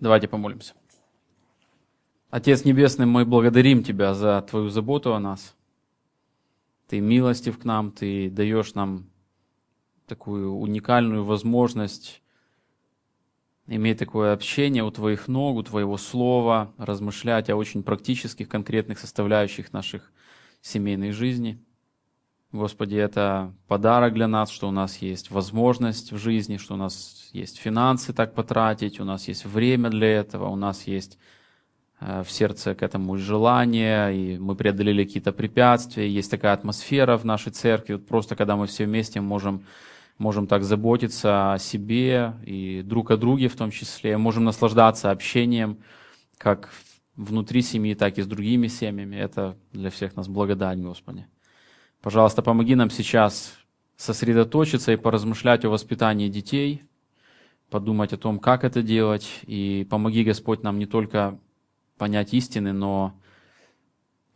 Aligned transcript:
Давайте 0.00 0.28
помолимся. 0.28 0.74
Отец 2.30 2.64
Небесный, 2.64 3.06
мы 3.06 3.24
благодарим 3.24 3.82
Тебя 3.82 4.14
за 4.14 4.40
Твою 4.42 4.68
заботу 4.68 5.14
о 5.14 5.18
нас. 5.18 5.56
Ты 6.86 7.00
милостив 7.00 7.58
к 7.58 7.64
нам, 7.64 7.90
Ты 7.90 8.30
даешь 8.30 8.74
нам 8.74 9.10
такую 10.06 10.52
уникальную 10.52 11.24
возможность 11.24 12.22
иметь 13.66 13.98
такое 13.98 14.32
общение 14.32 14.84
у 14.84 14.90
Твоих 14.90 15.26
ног, 15.26 15.56
у 15.56 15.62
Твоего 15.62 15.96
Слова, 15.96 16.72
размышлять 16.78 17.50
о 17.50 17.56
очень 17.56 17.82
практических, 17.82 18.48
конкретных 18.48 18.98
составляющих 18.98 19.72
наших 19.72 20.12
семейной 20.60 21.10
жизни. 21.10 21.60
Господи, 22.52 22.96
это 22.96 23.52
подарок 23.66 24.14
для 24.14 24.26
нас, 24.26 24.48
что 24.48 24.68
у 24.68 24.70
нас 24.70 25.02
есть 25.02 25.30
возможность 25.30 26.12
в 26.12 26.16
жизни, 26.16 26.56
что 26.56 26.74
у 26.74 26.76
нас 26.78 27.28
есть 27.34 27.58
финансы 27.58 28.14
так 28.14 28.34
потратить, 28.34 29.00
у 29.00 29.04
нас 29.04 29.28
есть 29.28 29.44
время 29.44 29.90
для 29.90 30.08
этого, 30.08 30.48
у 30.48 30.56
нас 30.56 30.86
есть 30.86 31.18
э, 32.00 32.22
в 32.26 32.30
сердце 32.30 32.74
к 32.74 32.82
этому 32.82 33.18
желание, 33.18 34.16
и 34.16 34.38
мы 34.38 34.54
преодолели 34.54 35.04
какие-то 35.04 35.32
препятствия, 35.32 36.08
есть 36.08 36.30
такая 36.30 36.54
атмосфера 36.54 37.18
в 37.18 37.24
нашей 37.26 37.52
церкви, 37.52 37.94
вот 37.94 38.06
просто 38.06 38.34
когда 38.34 38.56
мы 38.56 38.66
все 38.66 38.86
вместе 38.86 39.20
можем, 39.20 39.66
можем 40.16 40.46
так 40.46 40.64
заботиться 40.64 41.52
о 41.52 41.58
себе 41.58 42.32
и 42.46 42.80
друг 42.82 43.10
о 43.10 43.18
друге 43.18 43.48
в 43.48 43.56
том 43.56 43.70
числе, 43.70 44.16
можем 44.16 44.44
наслаждаться 44.44 45.10
общением, 45.10 45.80
как 46.38 46.70
внутри 47.14 47.60
семьи, 47.60 47.92
так 47.92 48.16
и 48.16 48.22
с 48.22 48.26
другими 48.26 48.68
семьями. 48.68 49.16
Это 49.16 49.58
для 49.70 49.90
всех 49.90 50.16
нас 50.16 50.28
благодать, 50.28 50.80
Господи. 50.80 51.26
Пожалуйста, 52.02 52.42
помоги 52.42 52.76
нам 52.76 52.90
сейчас 52.90 53.58
сосредоточиться 53.96 54.92
и 54.92 54.96
поразмышлять 54.96 55.64
о 55.64 55.70
воспитании 55.70 56.28
детей, 56.28 56.84
подумать 57.70 58.12
о 58.12 58.16
том, 58.16 58.38
как 58.38 58.62
это 58.62 58.82
делать, 58.82 59.40
и 59.42 59.84
помоги, 59.90 60.22
Господь, 60.22 60.62
нам 60.62 60.78
не 60.78 60.86
только 60.86 61.38
понять 61.96 62.32
истины, 62.34 62.72
но 62.72 63.14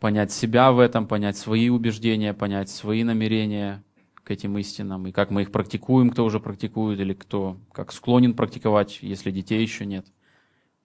понять 0.01 0.33
себя 0.33 0.73
в 0.73 0.81
этом, 0.81 1.07
понять 1.07 1.37
свои 1.37 1.69
убеждения, 1.69 2.35
понять 2.35 2.69
свои 2.69 3.05
намерения 3.05 3.85
к 4.25 4.33
этим 4.33 4.59
истинам, 4.59 5.07
и 5.07 5.13
как 5.13 5.31
мы 5.31 5.43
их 5.43 5.53
практикуем, 5.53 6.11
кто 6.11 6.25
уже 6.25 6.41
практикует, 6.41 6.99
или 6.99 7.13
кто 7.13 7.59
как 7.71 7.93
склонен 7.93 8.35
практиковать, 8.35 8.99
если 9.03 9.31
детей 9.31 9.63
еще 9.63 9.87
нет. 9.87 10.07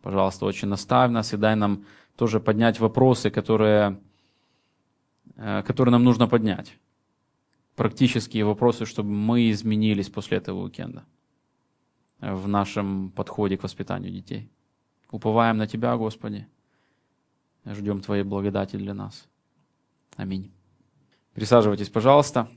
Пожалуйста, 0.04 0.46
очень 0.46 0.68
наставь 0.68 1.10
нас 1.10 1.34
и 1.34 1.38
дай 1.38 1.56
нам 1.56 1.86
тоже 2.16 2.40
поднять 2.40 2.80
вопросы, 2.80 3.32
которые 3.32 4.00
которые 5.38 5.92
нам 5.92 6.04
нужно 6.04 6.28
поднять. 6.28 6.78
Практические 7.76 8.44
вопросы, 8.44 8.86
чтобы 8.86 9.12
мы 9.12 9.52
изменились 9.52 10.10
после 10.10 10.38
этого 10.38 10.64
уикенда 10.64 11.06
в 12.20 12.48
нашем 12.48 13.12
подходе 13.12 13.58
к 13.58 13.64
воспитанию 13.64 14.12
детей. 14.12 14.50
Уповаем 15.12 15.58
на 15.58 15.68
Тебя, 15.68 15.96
Господи. 15.96 16.48
Ждем 17.66 18.02
Твоей 18.02 18.24
благодати 18.24 18.76
для 18.76 18.94
нас. 18.94 19.28
Аминь. 20.16 20.52
Присаживайтесь, 21.34 21.90
пожалуйста. 21.90 22.50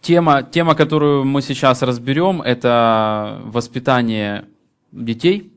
Тема, 0.00 0.42
тема, 0.42 0.74
которую 0.74 1.24
мы 1.24 1.42
сейчас 1.42 1.82
разберем, 1.82 2.40
это 2.40 3.42
воспитание 3.44 4.48
детей. 4.90 5.52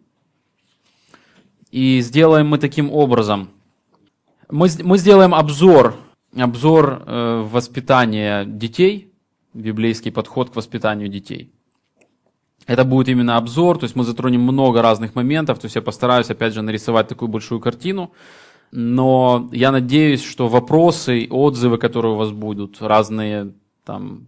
И 1.71 2.01
сделаем 2.01 2.47
мы 2.47 2.57
таким 2.57 2.91
образом. 2.91 3.49
Мы, 4.49 4.67
мы 4.83 4.97
сделаем 4.97 5.33
обзор 5.33 5.95
обзор 6.35 7.03
э, 7.05 7.47
воспитания 7.49 8.45
детей, 8.45 9.11
библейский 9.53 10.11
подход 10.11 10.49
к 10.49 10.55
воспитанию 10.55 11.09
детей. 11.09 11.51
Это 12.67 12.83
будет 12.83 13.09
именно 13.09 13.37
обзор, 13.37 13.79
то 13.79 13.85
есть 13.85 13.95
мы 13.95 14.03
затронем 14.03 14.41
много 14.41 14.81
разных 14.81 15.15
моментов, 15.15 15.59
то 15.59 15.65
есть 15.65 15.75
я 15.75 15.81
постараюсь 15.81 16.29
опять 16.29 16.53
же 16.53 16.61
нарисовать 16.61 17.07
такую 17.07 17.29
большую 17.29 17.59
картину, 17.59 18.11
но 18.71 19.49
я 19.51 19.71
надеюсь, 19.71 20.23
что 20.23 20.47
вопросы, 20.47 21.27
отзывы, 21.29 21.79
которые 21.79 22.13
у 22.13 22.17
вас 22.17 22.31
будут, 22.31 22.81
разные 22.81 23.53
там 23.83 24.27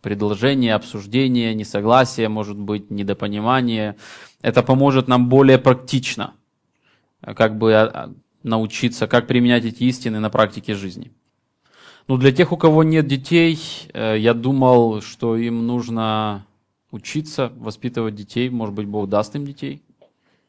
предложения, 0.00 0.74
обсуждения, 0.74 1.54
несогласия, 1.54 2.28
может 2.28 2.58
быть, 2.58 2.90
недопонимание, 2.90 3.96
это 4.40 4.62
поможет 4.62 5.08
нам 5.08 5.28
более 5.28 5.58
практично 5.58 6.34
как 7.34 7.56
бы 7.56 7.72
а, 7.74 7.86
а, 7.86 8.12
научиться, 8.44 9.08
как 9.08 9.26
применять 9.26 9.64
эти 9.64 9.82
истины 9.84 10.20
на 10.20 10.30
практике 10.30 10.74
жизни. 10.74 11.10
Ну, 12.06 12.18
для 12.18 12.32
тех, 12.32 12.52
у 12.52 12.56
кого 12.56 12.84
нет 12.84 13.08
детей, 13.08 13.58
э, 13.92 14.16
я 14.18 14.34
думал, 14.34 15.00
что 15.00 15.36
им 15.36 15.66
нужно 15.66 16.46
учиться 16.90 17.52
воспитывать 17.56 18.14
детей. 18.14 18.50
Может 18.50 18.74
быть, 18.74 18.86
Бог 18.86 19.08
даст 19.08 19.34
им 19.34 19.46
детей. 19.46 19.82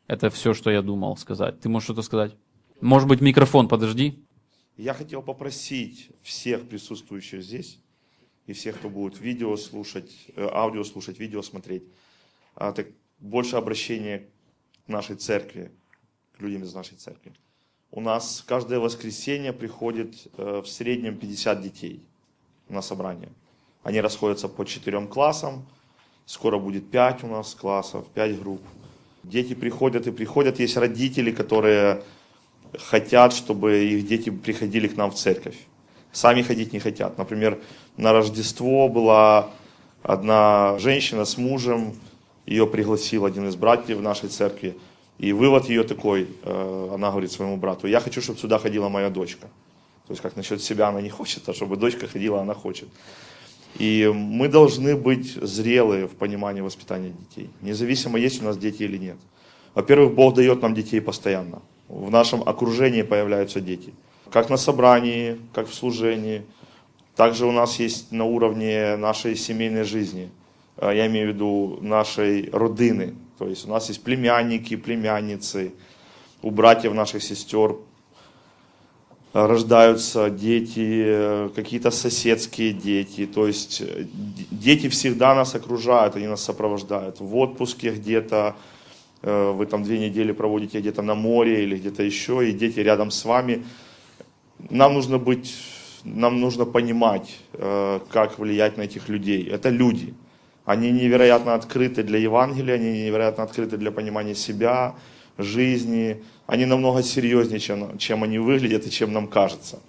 Это 0.08 0.30
все, 0.30 0.54
что 0.54 0.70
я 0.70 0.82
думал 0.82 1.18
сказать. 1.18 1.60
Ты 1.62 1.70
можешь 1.70 1.86
что-то 1.86 2.02
сказать? 2.02 2.36
Может 2.82 3.08
быть, 3.08 3.22
микрофон, 3.22 3.68
подожди. 3.68 4.22
Я 4.78 4.94
хотел 4.94 5.22
попросить 5.22 6.10
всех 6.22 6.68
присутствующих 6.68 7.42
здесь 7.42 7.80
и 8.46 8.54
всех, 8.54 8.78
кто 8.78 8.90
будет 8.90 9.20
видео 9.22 9.56
слушать, 9.56 10.12
э, 10.36 10.48
аудио 10.52 10.84
слушать, 10.84 11.20
видео 11.20 11.42
смотреть, 11.42 11.84
а, 12.56 12.76
больше 13.20 13.56
обращения 13.56 14.28
к 14.86 14.90
нашей 14.90 15.16
церкви, 15.16 15.72
к 16.34 16.42
людям 16.42 16.64
из 16.64 16.74
нашей 16.74 16.98
церкви. 16.98 17.34
У 17.96 18.02
нас 18.02 18.44
каждое 18.46 18.80
воскресенье 18.80 19.54
приходит 19.54 20.28
э, 20.38 20.62
в 20.62 20.68
среднем 20.68 21.16
50 21.16 21.62
детей 21.62 22.02
на 22.68 22.82
собрание. 22.82 23.30
Они 23.84 24.02
расходятся 24.02 24.50
по 24.50 24.66
четырем 24.66 25.08
классам. 25.08 25.66
Скоро 26.26 26.60
будет 26.60 26.92
5 26.92 27.24
у 27.24 27.28
нас 27.28 27.56
классов, 27.56 28.06
5 28.14 28.42
групп. 28.42 28.62
Дети 29.24 29.54
приходят 29.54 30.08
и 30.08 30.12
приходят. 30.12 30.60
Есть 30.60 30.76
родители, 30.76 31.32
которые 31.32 32.04
хотят, 32.78 33.32
чтобы 33.32 33.86
их 33.86 34.06
дети 34.06 34.30
приходили 34.30 34.90
к 34.90 34.98
нам 34.98 35.10
в 35.10 35.16
церковь. 35.16 35.56
Сами 36.12 36.42
ходить 36.42 36.74
не 36.74 36.80
хотят. 36.80 37.18
Например, 37.18 37.62
на 37.96 38.12
Рождество 38.12 38.90
была 38.90 39.52
одна 40.04 40.78
женщина 40.80 41.24
с 41.24 41.38
мужем, 41.38 41.94
ее 42.46 42.68
пригласил 42.68 43.24
один 43.24 43.48
из 43.48 43.56
братьев 43.56 44.00
в 44.00 44.02
нашей 44.02 44.28
церкви. 44.28 44.76
И 45.18 45.32
вывод 45.32 45.70
ее 45.70 45.84
такой, 45.84 46.28
э, 46.44 46.90
она 46.94 47.10
говорит 47.10 47.32
своему 47.32 47.58
брату, 47.58 47.88
я 47.88 48.00
хочу, 48.00 48.22
чтобы 48.22 48.38
сюда 48.38 48.60
ходила 48.60 48.90
моя 48.90 49.10
дочка. 49.10 49.48
То 50.08 50.12
есть 50.12 50.22
как 50.22 50.36
насчет 50.36 50.62
себя 50.62 50.90
она 50.90 51.02
не 51.02 51.10
хочет, 51.18 51.48
а 51.48 51.54
чтобы 51.54 51.78
дочка 51.78 52.08
ходила, 52.08 52.42
она 52.42 52.54
хочет. 52.54 52.90
И 53.80 54.10
мы 54.14 54.48
должны 54.48 54.96
быть 54.96 55.34
зрелые 55.34 56.08
в 56.08 56.16
понимании 56.16 56.62
воспитания 56.62 57.12
детей, 57.12 57.50
независимо, 57.62 58.18
есть 58.18 58.42
у 58.42 58.46
нас 58.46 58.58
дети 58.58 58.84
или 58.84 58.98
нет. 58.98 59.18
Во-первых, 59.74 60.16
Бог 60.16 60.36
дает 60.36 60.62
нам 60.62 60.74
детей 60.74 61.02
постоянно. 61.02 61.62
В 61.90 62.10
нашем 62.10 62.42
окружении 62.48 63.02
появляются 63.02 63.60
дети. 63.60 63.94
Как 64.32 64.50
на 64.50 64.58
собрании, 64.58 65.38
как 65.54 65.68
в 65.68 65.74
служении. 65.74 66.44
Также 67.16 67.46
у 67.46 67.52
нас 67.52 67.80
есть 67.80 68.12
на 68.12 68.24
уровне 68.24 68.96
нашей 68.96 69.36
семейной 69.36 69.84
жизни. 69.84 70.30
Э, 70.78 70.92
я 70.96 71.08
имею 71.08 71.32
в 71.32 71.34
виду 71.34 71.78
нашей 71.82 72.50
родины, 72.52 73.16
то 73.38 73.48
есть 73.48 73.68
у 73.68 73.72
нас 73.72 73.90
есть 73.90 74.04
племянники, 74.04 74.76
племянницы, 74.76 75.74
у 76.42 76.52
братьев 76.52 76.94
наших 76.94 77.24
сестер 77.24 77.76
рождаются 79.36 80.30
дети, 80.30 81.50
какие-то 81.54 81.92
соседские 81.92 82.72
дети. 82.72 83.26
То 83.26 83.48
есть 83.48 83.84
дети 84.50 84.88
всегда 84.88 85.36
нас 85.36 85.56
окружают, 85.56 86.16
они 86.16 86.28
нас 86.28 86.42
сопровождают. 86.42 87.20
В 87.20 87.36
отпуске 87.36 87.92
где-то, 87.92 88.56
э, 89.22 89.52
вы 89.52 89.66
там 89.66 89.84
две 89.84 90.00
недели 90.00 90.32
проводите 90.32 90.80
где-то 90.80 91.02
на 91.02 91.16
море 91.16 91.64
или 91.64 91.76
где-то 91.76 92.02
еще, 92.04 92.50
и 92.50 92.54
дети 92.54 92.80
рядом 92.80 93.12
с 93.12 93.26
вами. 93.26 93.66
Нам 94.70 94.94
нужно 94.94 95.18
быть, 95.18 95.54
нам 96.06 96.40
нужно 96.40 96.64
понимать, 96.64 97.38
э, 97.54 98.00
как 98.10 98.40
влиять 98.40 98.78
на 98.78 98.84
этих 98.84 99.10
людей. 99.10 99.44
Это 99.50 99.68
люди. 99.68 100.14
Они 100.66 100.92
невероятно 100.92 101.54
открыты 101.54 102.04
для 102.04 102.18
Евангелия, 102.18 102.76
они 102.76 102.92
невероятно 103.04 103.44
открыты 103.44 103.78
для 103.78 103.92
понимания 103.92 104.36
себя, 104.36 104.96
жизни. 105.38 106.24
Они 106.48 106.66
намного 106.66 107.04
серьезнее, 107.04 107.60
чем, 107.60 107.98
чем 107.98 108.24
они 108.24 108.40
выглядят 108.40 108.86
и 108.88 108.92
чем 108.92 109.14
нам 109.14 109.28
кажется. 109.28 109.80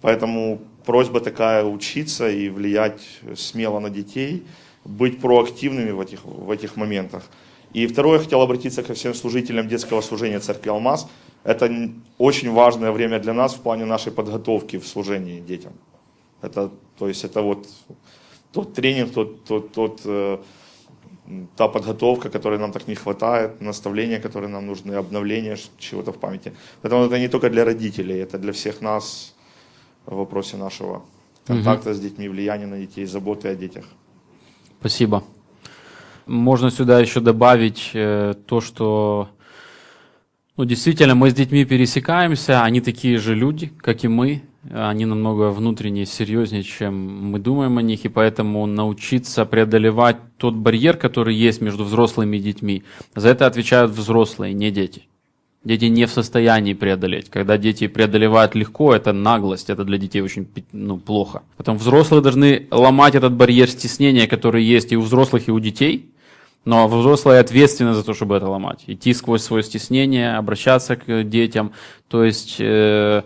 Поэтому 0.00 0.60
просьба 0.84 1.20
такая 1.20 1.64
учиться 1.64 2.28
и 2.28 2.48
влиять 2.48 3.00
смело 3.36 3.80
на 3.80 3.90
детей, 3.90 4.44
быть 4.84 5.20
проактивными 5.20 5.90
в 5.90 6.00
этих, 6.00 6.24
в 6.24 6.50
этих 6.50 6.76
моментах. 6.76 7.24
И 7.72 7.86
второе, 7.86 8.18
я 8.18 8.24
хотел 8.24 8.40
обратиться 8.40 8.82
ко 8.82 8.94
всем 8.94 9.14
служителям 9.14 9.68
детского 9.68 10.00
служения 10.00 10.38
Церкви 10.38 10.70
Алмаз. 10.70 11.08
Это 11.42 11.90
очень 12.18 12.52
важное 12.52 12.92
время 12.92 13.18
для 13.18 13.32
нас 13.32 13.54
в 13.54 13.60
плане 13.60 13.84
нашей 13.84 14.12
подготовки 14.12 14.78
в 14.78 14.86
служении 14.86 15.40
детям. 15.40 15.72
Это, 16.42 16.70
то 16.98 17.08
есть 17.08 17.24
это 17.24 17.42
вот 17.42 17.66
тот 18.56 18.72
тренинг, 18.72 19.12
тот, 19.12 19.44
тот, 19.44 19.72
тот, 19.72 20.00
э, 20.04 20.38
та 21.56 21.68
подготовка, 21.68 22.30
которой 22.30 22.58
нам 22.58 22.72
так 22.72 22.88
не 22.88 22.94
хватает, 22.94 23.60
наставления, 23.60 24.18
которые 24.20 24.48
нам 24.48 24.66
нужны, 24.66 24.94
обновление 24.94 25.56
чего-то 25.78 26.10
в 26.12 26.16
памяти. 26.16 26.52
Поэтому 26.82 27.04
это 27.04 27.18
не 27.18 27.28
только 27.28 27.50
для 27.50 27.64
родителей, 27.64 28.22
это 28.22 28.38
для 28.38 28.52
всех 28.52 28.80
нас 28.80 29.34
в 30.06 30.14
вопросе 30.16 30.56
нашего 30.56 31.02
контакта 31.46 31.90
угу. 31.90 31.96
с 31.96 32.00
детьми, 32.00 32.28
влияния 32.28 32.66
на 32.66 32.78
детей, 32.78 33.06
заботы 33.06 33.48
о 33.48 33.54
детях. 33.54 33.84
Спасибо. 34.80 35.22
Можно 36.26 36.70
сюда 36.70 37.00
еще 37.00 37.20
добавить 37.20 37.90
э, 37.94 38.34
то, 38.46 38.60
что 38.60 39.28
Ну, 40.56 40.64
действительно, 40.64 41.14
мы 41.14 41.30
с 41.30 41.34
детьми 41.34 41.66
пересекаемся, 41.66 42.62
они 42.62 42.80
такие 42.80 43.18
же 43.18 43.34
люди, 43.34 43.70
как 43.78 44.04
и 44.04 44.08
мы. 44.08 44.42
Они 44.72 45.04
намного 45.04 45.50
внутреннее, 45.50 46.06
серьезнее, 46.06 46.62
чем 46.62 47.30
мы 47.30 47.38
думаем 47.38 47.76
о 47.76 47.82
них, 47.82 48.04
и 48.04 48.08
поэтому 48.08 48.64
научиться 48.66 49.44
преодолевать 49.44 50.16
тот 50.38 50.54
барьер, 50.54 50.96
который 50.96 51.36
есть 51.36 51.60
между 51.60 51.84
взрослыми 51.84 52.38
и 52.38 52.40
детьми, 52.40 52.82
за 53.14 53.28
это 53.28 53.46
отвечают 53.46 53.92
взрослые, 53.92 54.54
не 54.54 54.70
дети. 54.70 55.02
Дети 55.62 55.84
не 55.84 56.06
в 56.06 56.10
состоянии 56.10 56.74
преодолеть. 56.74 57.28
Когда 57.28 57.58
дети 57.58 57.86
преодолевают 57.86 58.54
легко, 58.54 58.94
это 58.94 59.12
наглость, 59.12 59.68
это 59.68 59.84
для 59.84 59.98
детей 59.98 60.20
очень 60.20 60.48
ну, 60.72 60.96
плохо. 60.96 61.42
Потом 61.56 61.76
взрослые 61.76 62.22
должны 62.22 62.66
ломать 62.70 63.14
этот 63.14 63.34
барьер 63.34 63.68
стеснения, 63.68 64.26
который 64.26 64.64
есть 64.64 64.90
и 64.90 64.96
у 64.96 65.02
взрослых, 65.02 65.48
и 65.48 65.52
у 65.52 65.60
детей, 65.60 66.10
но 66.66 66.88
взрослые 66.88 67.38
ответственны 67.38 67.94
за 67.94 68.02
то, 68.02 68.12
чтобы 68.12 68.36
это 68.36 68.48
ломать. 68.48 68.82
Идти 68.88 69.14
сквозь 69.14 69.42
свое 69.42 69.62
стеснение, 69.62 70.36
обращаться 70.36 70.96
к 70.96 71.22
детям. 71.22 71.72
То 72.08 72.24
есть 72.24 72.56
э, 72.58 73.22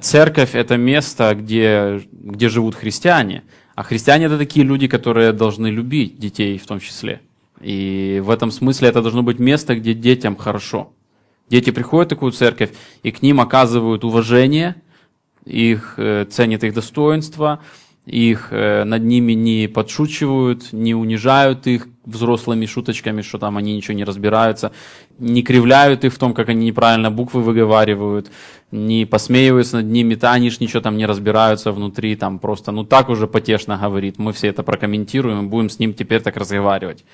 церковь 0.00 0.56
это 0.56 0.76
место, 0.76 1.34
где, 1.36 2.02
где 2.10 2.48
живут 2.48 2.74
христиане. 2.74 3.44
А 3.76 3.84
христиане 3.84 4.26
это 4.26 4.38
такие 4.38 4.66
люди, 4.66 4.88
которые 4.88 5.32
должны 5.32 5.68
любить 5.68 6.18
детей 6.18 6.58
в 6.58 6.66
том 6.66 6.80
числе. 6.80 7.20
И 7.60 8.20
в 8.24 8.28
этом 8.28 8.50
смысле 8.50 8.88
это 8.88 9.02
должно 9.02 9.22
быть 9.22 9.38
место, 9.38 9.76
где 9.76 9.94
детям 9.94 10.34
хорошо. 10.36 10.92
Дети 11.48 11.70
приходят 11.70 12.08
в 12.08 12.14
такую 12.16 12.32
церковь, 12.32 12.70
и 13.04 13.12
к 13.12 13.22
ним 13.22 13.40
оказывают 13.40 14.02
уважение, 14.02 14.74
их 15.44 15.94
э, 15.98 16.26
ценят 16.28 16.64
их 16.64 16.74
достоинства, 16.74 17.60
их 18.04 18.48
э, 18.50 18.82
над 18.82 19.04
ними 19.04 19.32
не 19.32 19.68
подшучивают, 19.68 20.72
не 20.72 20.94
унижают 20.94 21.68
их 21.68 21.86
взрослыми 22.04 22.66
шуточками, 22.66 23.22
что 23.22 23.38
там 23.38 23.56
они 23.56 23.74
ничего 23.74 23.96
не 23.96 24.04
разбираются, 24.04 24.72
не 25.18 25.42
кривляют 25.42 26.04
их 26.04 26.12
в 26.12 26.18
том, 26.18 26.34
как 26.34 26.48
они 26.48 26.66
неправильно 26.66 27.10
буквы 27.10 27.42
выговаривают, 27.42 28.30
не 28.70 29.06
посмеиваются 29.06 29.76
над 29.76 29.86
ними, 29.86 30.14
да, 30.14 30.32
они 30.32 30.50
ж 30.50 30.60
ничего 30.60 30.80
там 30.80 30.96
не 30.96 31.06
разбираются 31.06 31.72
внутри, 31.72 32.16
там 32.16 32.38
просто, 32.38 32.72
ну 32.72 32.84
так 32.84 33.08
уже 33.08 33.26
потешно 33.26 33.76
говорит, 33.76 34.18
мы 34.18 34.32
все 34.32 34.48
это 34.48 34.62
прокомментируем 34.62 35.48
будем 35.48 35.70
с 35.70 35.78
ним 35.78 35.94
теперь 35.94 36.20
так 36.20 36.36
разговаривать. 36.36 37.04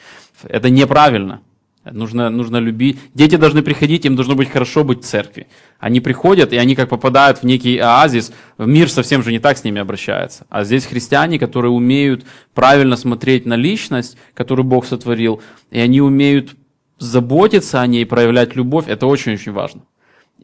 Это 0.42 0.70
неправильно. 0.70 1.40
Нужно, 1.84 2.28
нужно 2.28 2.58
любить. 2.58 2.98
Дети 3.14 3.36
должны 3.36 3.62
приходить, 3.62 4.04
им 4.04 4.14
должно 4.14 4.34
быть 4.34 4.50
хорошо 4.50 4.84
быть 4.84 5.02
в 5.02 5.06
церкви. 5.06 5.46
Они 5.78 6.00
приходят, 6.00 6.52
и 6.52 6.58
они 6.58 6.74
как 6.76 6.90
попадают 6.90 7.38
в 7.38 7.44
некий 7.44 7.78
оазис, 7.78 8.32
мир 8.58 8.90
совсем 8.90 9.22
же 9.22 9.32
не 9.32 9.38
так 9.38 9.56
с 9.56 9.64
ними 9.64 9.80
обращается. 9.80 10.46
А 10.50 10.64
здесь 10.64 10.84
христиане, 10.84 11.38
которые 11.38 11.72
умеют 11.72 12.26
правильно 12.52 12.96
смотреть 12.96 13.46
на 13.46 13.54
личность, 13.54 14.18
которую 14.34 14.66
Бог 14.66 14.84
сотворил, 14.84 15.40
и 15.70 15.80
они 15.80 16.02
умеют 16.02 16.54
заботиться 16.98 17.80
о 17.80 17.86
ней, 17.86 18.04
проявлять 18.04 18.56
любовь, 18.56 18.84
это 18.86 19.06
очень-очень 19.06 19.52
важно. 19.52 19.82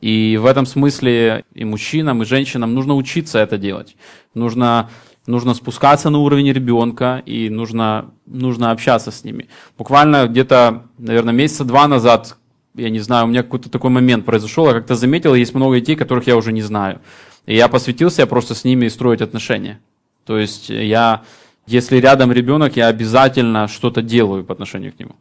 И 0.00 0.38
в 0.40 0.46
этом 0.46 0.64
смысле 0.64 1.44
и 1.54 1.64
мужчинам, 1.64 2.22
и 2.22 2.26
женщинам 2.26 2.74
нужно 2.74 2.94
учиться 2.94 3.38
это 3.38 3.58
делать. 3.58 3.96
Нужно 4.34 4.90
нужно 5.26 5.54
спускаться 5.54 6.10
на 6.10 6.18
уровень 6.18 6.52
ребенка 6.52 7.22
и 7.26 7.50
нужно, 7.50 8.10
нужно 8.26 8.70
общаться 8.70 9.10
с 9.10 9.24
ними. 9.24 9.48
Буквально 9.78 10.26
где-то, 10.26 10.84
наверное, 10.98 11.34
месяца 11.34 11.64
два 11.64 11.88
назад, 11.88 12.36
я 12.74 12.90
не 12.90 13.00
знаю, 13.00 13.24
у 13.24 13.28
меня 13.28 13.42
какой-то 13.42 13.70
такой 13.70 13.90
момент 13.90 14.24
произошел, 14.24 14.66
я 14.66 14.74
как-то 14.74 14.94
заметил, 14.94 15.34
есть 15.34 15.54
много 15.54 15.80
детей, 15.80 15.96
которых 15.96 16.26
я 16.26 16.36
уже 16.36 16.52
не 16.52 16.62
знаю. 16.62 17.00
И 17.46 17.54
я 17.54 17.68
посвятил 17.68 18.10
себя 18.10 18.26
просто 18.26 18.54
с 18.54 18.64
ними 18.64 18.88
строить 18.88 19.20
отношения. 19.20 19.80
То 20.24 20.38
есть 20.38 20.68
я, 20.68 21.22
если 21.66 21.98
рядом 21.98 22.32
ребенок, 22.32 22.76
я 22.76 22.88
обязательно 22.88 23.68
что-то 23.68 24.02
делаю 24.02 24.44
по 24.44 24.52
отношению 24.52 24.92
к 24.92 24.98
нему. 24.98 25.16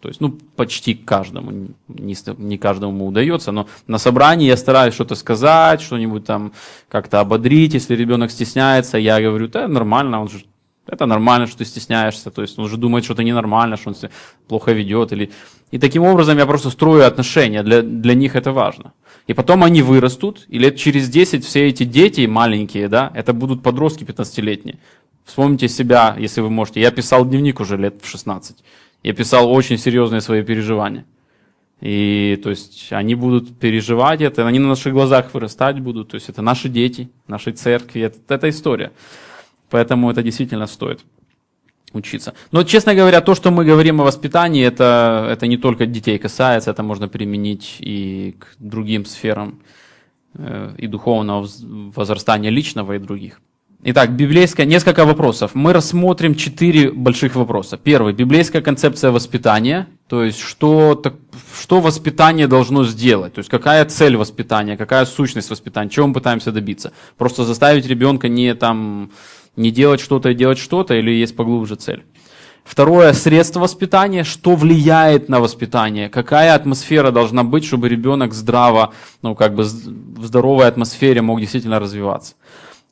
То 0.00 0.08
есть, 0.08 0.20
ну, 0.20 0.30
почти 0.56 0.94
каждому, 0.94 1.50
не, 1.88 2.16
не 2.38 2.58
каждому 2.58 3.06
удается, 3.06 3.52
но 3.52 3.68
на 3.86 3.98
собрании 3.98 4.46
я 4.46 4.56
стараюсь 4.56 4.94
что-то 4.94 5.14
сказать, 5.14 5.82
что-нибудь 5.82 6.24
там 6.24 6.52
как-то 6.88 7.20
ободрить, 7.20 7.74
если 7.74 7.94
ребенок 7.94 8.30
стесняется, 8.30 8.96
я 8.96 9.20
говорю, 9.20 9.48
да, 9.48 9.68
нормально, 9.68 10.22
он 10.22 10.28
же, 10.30 10.44
это 10.86 11.04
нормально, 11.04 11.46
что 11.46 11.58
ты 11.58 11.64
стесняешься, 11.66 12.30
то 12.30 12.40
есть 12.40 12.58
он 12.58 12.68
же 12.68 12.78
думает, 12.78 13.04
что 13.04 13.12
это 13.12 13.22
ненормально, 13.22 13.76
что 13.76 13.90
он 13.90 13.94
себя 13.94 14.10
плохо 14.48 14.72
ведет, 14.72 15.12
или... 15.12 15.30
И 15.70 15.78
таким 15.78 16.02
образом 16.02 16.38
я 16.38 16.46
просто 16.46 16.70
строю 16.70 17.06
отношения, 17.06 17.62
для, 17.62 17.82
для 17.82 18.14
них 18.14 18.36
это 18.36 18.52
важно. 18.52 18.92
И 19.26 19.34
потом 19.34 19.62
они 19.62 19.82
вырастут, 19.82 20.46
и 20.48 20.58
лет 20.58 20.76
через 20.76 21.10
10 21.10 21.44
все 21.44 21.68
эти 21.68 21.84
дети 21.84 22.26
маленькие, 22.26 22.88
да, 22.88 23.12
это 23.14 23.34
будут 23.34 23.62
подростки 23.62 24.02
15-летние. 24.04 24.78
Вспомните 25.24 25.68
себя, 25.68 26.16
если 26.18 26.40
вы 26.40 26.50
можете. 26.50 26.80
Я 26.80 26.90
писал 26.90 27.24
дневник 27.24 27.60
уже 27.60 27.76
лет 27.76 28.00
в 28.02 28.08
16. 28.08 28.56
Я 29.02 29.14
писал 29.14 29.50
очень 29.50 29.78
серьезные 29.78 30.20
свои 30.20 30.42
переживания. 30.42 31.04
И 31.80 32.38
то 32.42 32.50
есть 32.50 32.88
они 32.92 33.14
будут 33.14 33.58
переживать 33.58 34.20
это, 34.20 34.46
они 34.46 34.58
на 34.58 34.68
наших 34.68 34.92
глазах 34.92 35.32
вырастать 35.32 35.80
будут. 35.80 36.08
То 36.08 36.16
есть 36.16 36.28
это 36.28 36.42
наши 36.42 36.68
дети, 36.68 37.08
нашей 37.26 37.54
церкви, 37.54 38.02
это, 38.02 38.18
это 38.28 38.50
история. 38.50 38.92
Поэтому 39.70 40.10
это 40.10 40.22
действительно 40.22 40.66
стоит 40.66 41.00
учиться. 41.92 42.34
Но, 42.52 42.62
честно 42.64 42.94
говоря, 42.94 43.20
то, 43.20 43.34
что 43.34 43.50
мы 43.50 43.64
говорим 43.64 44.00
о 44.00 44.04
воспитании, 44.04 44.64
это, 44.64 45.26
это 45.30 45.46
не 45.46 45.56
только 45.56 45.86
детей 45.86 46.18
касается, 46.18 46.70
это 46.70 46.82
можно 46.82 47.08
применить 47.08 47.76
и 47.80 48.36
к 48.38 48.48
другим 48.58 49.04
сферам 49.06 49.60
э, 50.34 50.74
и 50.76 50.86
духовного 50.86 51.48
возрастания 51.94 52.50
личного 52.50 52.94
и 52.94 52.98
других. 52.98 53.40
Итак, 53.82 54.14
библейская, 54.14 54.66
несколько 54.66 55.06
вопросов. 55.06 55.52
Мы 55.54 55.72
рассмотрим 55.72 56.34
четыре 56.34 56.92
больших 56.92 57.34
вопроса. 57.34 57.78
Первый, 57.78 58.12
библейская 58.12 58.60
концепция 58.60 59.10
воспитания, 59.10 59.86
то 60.06 60.22
есть 60.22 60.38
что, 60.38 60.94
так, 60.94 61.14
что 61.58 61.80
воспитание 61.80 62.46
должно 62.46 62.84
сделать, 62.84 63.32
то 63.32 63.38
есть 63.38 63.48
какая 63.48 63.86
цель 63.86 64.18
воспитания, 64.18 64.76
какая 64.76 65.06
сущность 65.06 65.48
воспитания, 65.48 65.88
чего 65.88 66.08
мы 66.08 66.12
пытаемся 66.12 66.52
добиться. 66.52 66.92
Просто 67.16 67.44
заставить 67.44 67.86
ребенка 67.86 68.28
не, 68.28 68.54
там, 68.54 69.12
не 69.56 69.70
делать 69.70 70.02
что-то 70.02 70.28
и 70.28 70.34
делать 70.34 70.58
что-то, 70.58 70.92
или 70.92 71.12
есть 71.12 71.34
поглубже 71.34 71.76
цель. 71.76 72.04
Второе, 72.64 73.14
средство 73.14 73.60
воспитания, 73.60 74.24
что 74.24 74.56
влияет 74.56 75.30
на 75.30 75.40
воспитание, 75.40 76.10
какая 76.10 76.54
атмосфера 76.54 77.12
должна 77.12 77.44
быть, 77.44 77.64
чтобы 77.64 77.88
ребенок 77.88 78.34
здраво, 78.34 78.92
ну 79.22 79.34
как 79.34 79.54
бы 79.54 79.62
в 79.62 80.26
здоровой 80.26 80.68
атмосфере 80.68 81.22
мог 81.22 81.40
действительно 81.40 81.80
развиваться. 81.80 82.34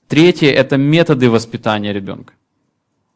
Третье– 0.09 0.51
это 0.55 0.79
методы 0.79 1.29
воспитания 1.29 1.93
ребенка. 1.93 2.33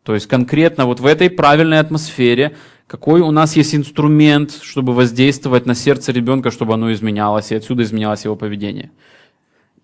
То 0.03 0.15
есть 0.15 0.27
конкретно 0.27 0.85
вот 0.85 1.00
в 1.00 1.06
этой 1.06 1.31
правильной 1.31 1.81
атмосфере, 1.81 2.55
какой 2.87 3.23
у 3.23 3.31
нас 3.31 3.56
есть 3.56 3.75
инструмент, 3.75 4.59
чтобы 4.62 4.93
воздействовать 4.93 5.65
на 5.65 5.75
сердце 5.75 6.12
ребенка, 6.12 6.50
чтобы 6.50 6.75
оно 6.75 6.93
изменялось, 6.93 7.50
и 7.50 7.55
отсюда 7.55 7.83
изменялось 7.83 8.25
его 8.25 8.37
поведение. 8.37 8.90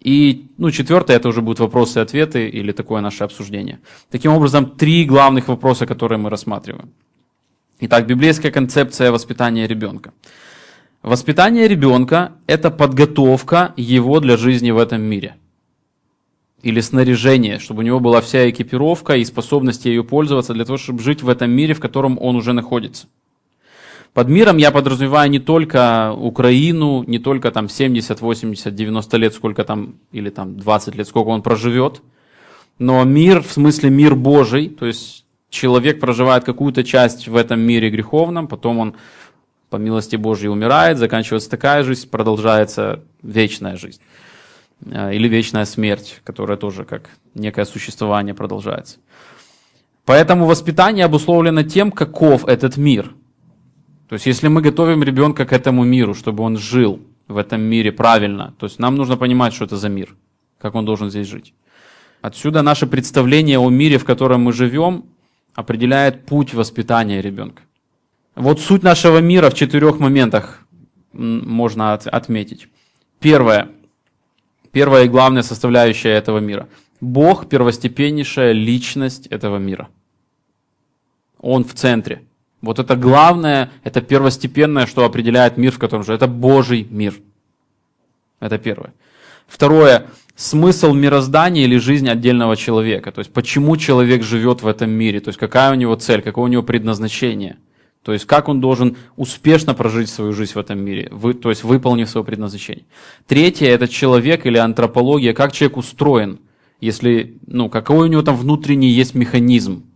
И 0.01 0.49
ну, 0.59 0.71
четвертое, 0.71 1.17
это 1.17 1.29
уже 1.29 1.41
будут 1.41 1.61
вопросы 1.61 1.99
и 1.99 2.03
ответы 2.03 2.49
или 2.49 2.73
такое 2.73 3.01
наше 3.01 3.25
обсуждение. 3.25 3.79
Таким 4.11 4.33
образом, 4.33 4.67
три 4.67 5.05
главных 5.05 5.49
вопроса, 5.49 5.87
которые 5.87 6.19
мы 6.19 6.29
рассматриваем. 6.29 6.91
Итак, 7.81 8.07
библейская 8.07 8.51
концепция 8.51 9.11
воспитания 9.11 9.67
ребенка. 9.67 10.13
Воспитание 11.03 11.69
ребенка– 11.69 12.33
это 12.47 12.71
подготовка 12.71 13.73
его 13.77 14.21
для 14.21 14.37
жизни 14.37 14.73
в 14.73 14.79
этом 14.79 15.01
мире– 15.01 15.37
или 16.63 16.81
снаряжение, 16.81 17.59
чтобы 17.59 17.81
у 17.81 17.87
него 17.87 18.01
была 18.01 18.21
вся 18.21 18.51
экипировка 18.51 19.17
и 19.17 19.25
способность 19.25 19.85
ею 19.85 20.05
пользоваться 20.05 20.55
для 20.55 20.65
того, 20.65 20.77
чтобы 20.77 21.03
жить 21.03 21.23
в 21.23 21.29
этом 21.29 21.51
мире, 21.51 21.75
в 21.75 21.81
котором 21.81 22.19
он 22.21 22.37
уже 22.37 22.53
находится. 22.53 23.07
Под 24.13 24.29
миром 24.29 24.57
я 24.57 24.71
подразумеваю 24.73 25.31
не 25.31 25.39
только 25.39 26.13
Украину, 26.13 27.05
не 27.05 27.19
только 27.19 27.53
там 27.53 27.69
70, 27.69 28.21
80, 28.21 28.75
90 28.75 29.17
лет, 29.17 29.35
сколько 29.35 29.63
там, 29.65 29.95
или 30.11 30.31
там 30.31 30.59
20 30.59 30.97
лет, 30.97 31.07
сколько 31.07 31.29
он 31.29 31.43
проживет, 31.43 32.03
но 32.79 33.05
мир 33.05 33.43
в 33.43 33.53
смысле 33.53 33.91
мир 33.91 34.17
Божий, 34.17 34.69
то 34.69 34.87
есть 34.87 35.25
человек 35.51 36.01
проживает 36.01 36.45
какую-то 36.45 36.83
часть 36.83 37.29
в 37.29 37.37
этом 37.37 37.61
мире 37.61 37.91
греховном, 37.91 38.49
потом 38.49 38.79
он 38.79 38.95
по 39.71 39.77
милости 39.77 40.17
Божьей 40.17 40.49
умирает, 40.49 40.99
заканчивается 40.99 41.51
такая 41.51 41.83
жизнь, 41.83 42.09
продолжается 42.09 43.05
вечная 43.23 43.77
жизнь. 43.77 44.01
Э, 44.87 45.15
или 45.15 45.29
вечная 45.29 45.65
смерть, 45.65 46.21
которая 46.25 46.57
тоже 46.57 46.85
как 46.85 47.11
некое 47.35 47.65
существование 47.65 48.35
продолжается. 48.35 48.99
Поэтому 50.05 50.47
воспитание 50.47 51.05
обусловлено 51.05 51.63
тем, 51.63 51.91
каков 51.91 52.47
этот 52.47 52.77
мир. 52.77 53.15
То 54.09 54.15
есть 54.15 54.27
если 54.27 54.49
мы 54.49 54.63
готовим 54.63 55.03
ребенка 55.03 55.45
к 55.45 55.53
этому 55.53 55.85
миру, 55.85 56.15
чтобы 56.15 56.43
он 56.43 56.57
жил 56.57 57.01
в 57.27 57.37
этом 57.37 57.61
мире 57.61 57.93
правильно, 57.93 58.55
то 58.59 58.67
есть 58.67 58.79
нам 58.79 58.95
нужно 58.95 59.17
понимать, 59.19 59.53
что 59.53 59.67
это 59.67 59.77
за 59.77 59.91
мир, 59.91 60.15
как 60.59 60.75
он 60.75 60.87
должен 60.87 61.11
здесь 61.11 61.27
жить. 61.27 61.53
Отсюда 62.23 62.63
наше 62.63 62.87
представление 62.87 63.59
о 63.59 63.69
мире, 63.69 63.99
в 63.99 64.05
котором 64.05 64.43
мы 64.43 64.53
живем, 64.53 65.05
определяет 65.55 66.25
путь 66.25 66.55
воспитания 66.55 67.21
ребенка. 67.21 67.63
Вот 68.35 68.61
суть 68.61 68.83
нашего 68.83 69.19
мира 69.19 69.51
в 69.51 69.55
четырех 69.55 69.99
моментах 69.99 70.67
можно 71.13 71.93
отметить. 71.93 72.69
Первое 73.21 73.69
первая 74.79 75.07
и 75.07 75.09
главная 75.09 75.43
составляющая 75.43 76.11
этого 76.11 76.39
мира. 76.39 76.69
Бог– 77.01 77.49
первостепеннейшая 77.51 78.53
личность 78.53 79.27
этого 79.27 79.59
мира. 79.59 79.89
Он 81.41 81.65
в 81.65 81.75
центре. 81.75 82.23
Вот 82.63 82.79
это 82.79 82.95
главное, 82.95 83.71
это 83.83 84.01
первостепенное, 84.01 84.87
что 84.87 85.05
определяет 85.05 85.57
мир, 85.57 85.73
в 85.73 85.79
котором 85.81 86.05
же. 86.05 86.13
Это 86.13 86.29
Божий 86.29 86.87
мир. 86.91 87.15
Это 88.39 88.57
первое. 88.59 88.93
Второе, 89.49 90.07
смысл 90.37 90.93
мироздания 90.93 91.65
или 91.65 91.79
жизнь 91.79 92.09
отдельного 92.09 92.57
человека. 92.57 93.11
То 93.11 93.19
есть 93.19 93.33
почему 93.33 93.77
человек 93.77 94.23
живет 94.23 94.63
в 94.63 94.69
этом 94.69 94.91
мире, 94.91 95.19
то 95.19 95.31
есть 95.31 95.41
какая 95.41 95.73
у 95.73 95.75
него 95.75 95.97
цель, 95.97 96.23
какое 96.23 96.45
у 96.45 96.49
него 96.49 96.63
предназначение. 96.63 97.57
То 98.03 98.13
есть 98.13 98.25
как 98.25 98.49
он 98.49 98.61
должен 98.61 98.97
успешно 99.17 99.75
прожить 99.75 100.09
свою 100.09 100.33
жизнь 100.33 100.53
в 100.53 100.59
этом 100.59 100.81
мире, 100.81 101.09
вы, 101.11 101.35
то 101.35 101.51
есть 101.51 101.65
выполнив 101.65 102.09
свое 102.09 102.25
предназначение. 102.25 102.87
Третье– 103.27 103.67
это 103.69 103.89
человек 103.89 104.47
или 104.47 104.57
антропология, 104.57 105.35
как 105.35 105.53
человек 105.53 105.77
устроен, 105.77 106.39
если, 106.81 107.39
ну, 107.47 107.69
какой 107.69 108.09
у 108.09 108.11
него 108.11 108.23
там 108.23 108.37
внутренний 108.37 108.91
есть 108.91 109.15
механизм 109.15 109.88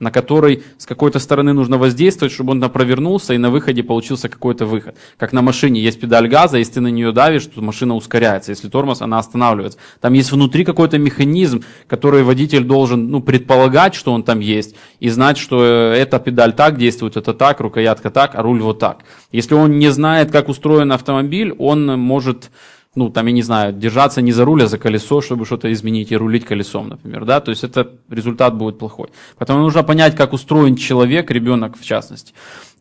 на 0.00 0.10
который 0.10 0.64
с 0.78 0.86
какой-то 0.86 1.18
стороны 1.18 1.52
нужно 1.52 1.78
воздействовать, 1.78 2.32
чтобы 2.32 2.52
он 2.52 2.70
провернулся 2.70 3.34
и 3.34 3.38
на 3.38 3.50
выходе 3.50 3.82
получился 3.82 4.28
какой-то 4.28 4.66
выход. 4.66 4.96
Как 5.18 5.32
на 5.32 5.42
машине 5.42 5.80
есть 5.80 6.00
педаль 6.00 6.26
газа, 6.26 6.56
если 6.58 6.74
ты 6.74 6.80
на 6.80 6.88
нее 6.88 7.12
давишь, 7.12 7.46
то 7.46 7.60
машина 7.60 7.94
ускоряется. 7.94 8.50
Если 8.50 8.68
тормоз, 8.68 9.02
она 9.02 9.18
останавливается. 9.18 9.78
Там 10.00 10.14
есть 10.14 10.32
внутри 10.32 10.64
какой-то 10.64 10.98
механизм, 10.98 11.62
который 11.86 12.22
водитель 12.22 12.64
должен 12.64 13.10
ну, 13.10 13.20
предполагать, 13.20 13.94
что 13.94 14.12
он 14.12 14.22
там 14.22 14.40
есть, 14.40 14.74
и 14.98 15.10
знать, 15.10 15.36
что 15.36 15.62
э, 15.62 15.94
эта 15.96 16.18
педаль 16.18 16.54
так 16.54 16.78
действует, 16.78 17.16
это 17.16 17.34
так, 17.34 17.60
рукоятка 17.60 18.10
так, 18.10 18.34
а 18.34 18.42
руль 18.42 18.60
вот 18.60 18.78
так. 18.78 19.04
Если 19.32 19.54
он 19.54 19.78
не 19.78 19.90
знает, 19.90 20.30
как 20.30 20.48
устроен 20.48 20.92
автомобиль, 20.92 21.54
он 21.58 21.86
может 21.98 22.50
ну, 22.96 23.08
там, 23.08 23.26
я 23.26 23.32
не 23.32 23.42
знаю, 23.42 23.72
держаться 23.72 24.20
не 24.20 24.32
за 24.32 24.44
руль, 24.44 24.64
а 24.64 24.66
за 24.66 24.78
колесо, 24.78 25.20
чтобы 25.20 25.46
что-то 25.46 25.72
изменить 25.72 26.10
и 26.10 26.16
рулить 26.16 26.44
колесом, 26.44 26.88
например, 26.88 27.24
да, 27.24 27.40
то 27.40 27.50
есть 27.50 27.62
это 27.62 27.92
результат 28.08 28.56
будет 28.56 28.78
плохой. 28.78 29.10
Поэтому 29.38 29.60
нужно 29.60 29.84
понять, 29.84 30.16
как 30.16 30.32
устроен 30.32 30.74
человек, 30.74 31.30
ребенок 31.30 31.78
в 31.78 31.84
частности. 31.84 32.34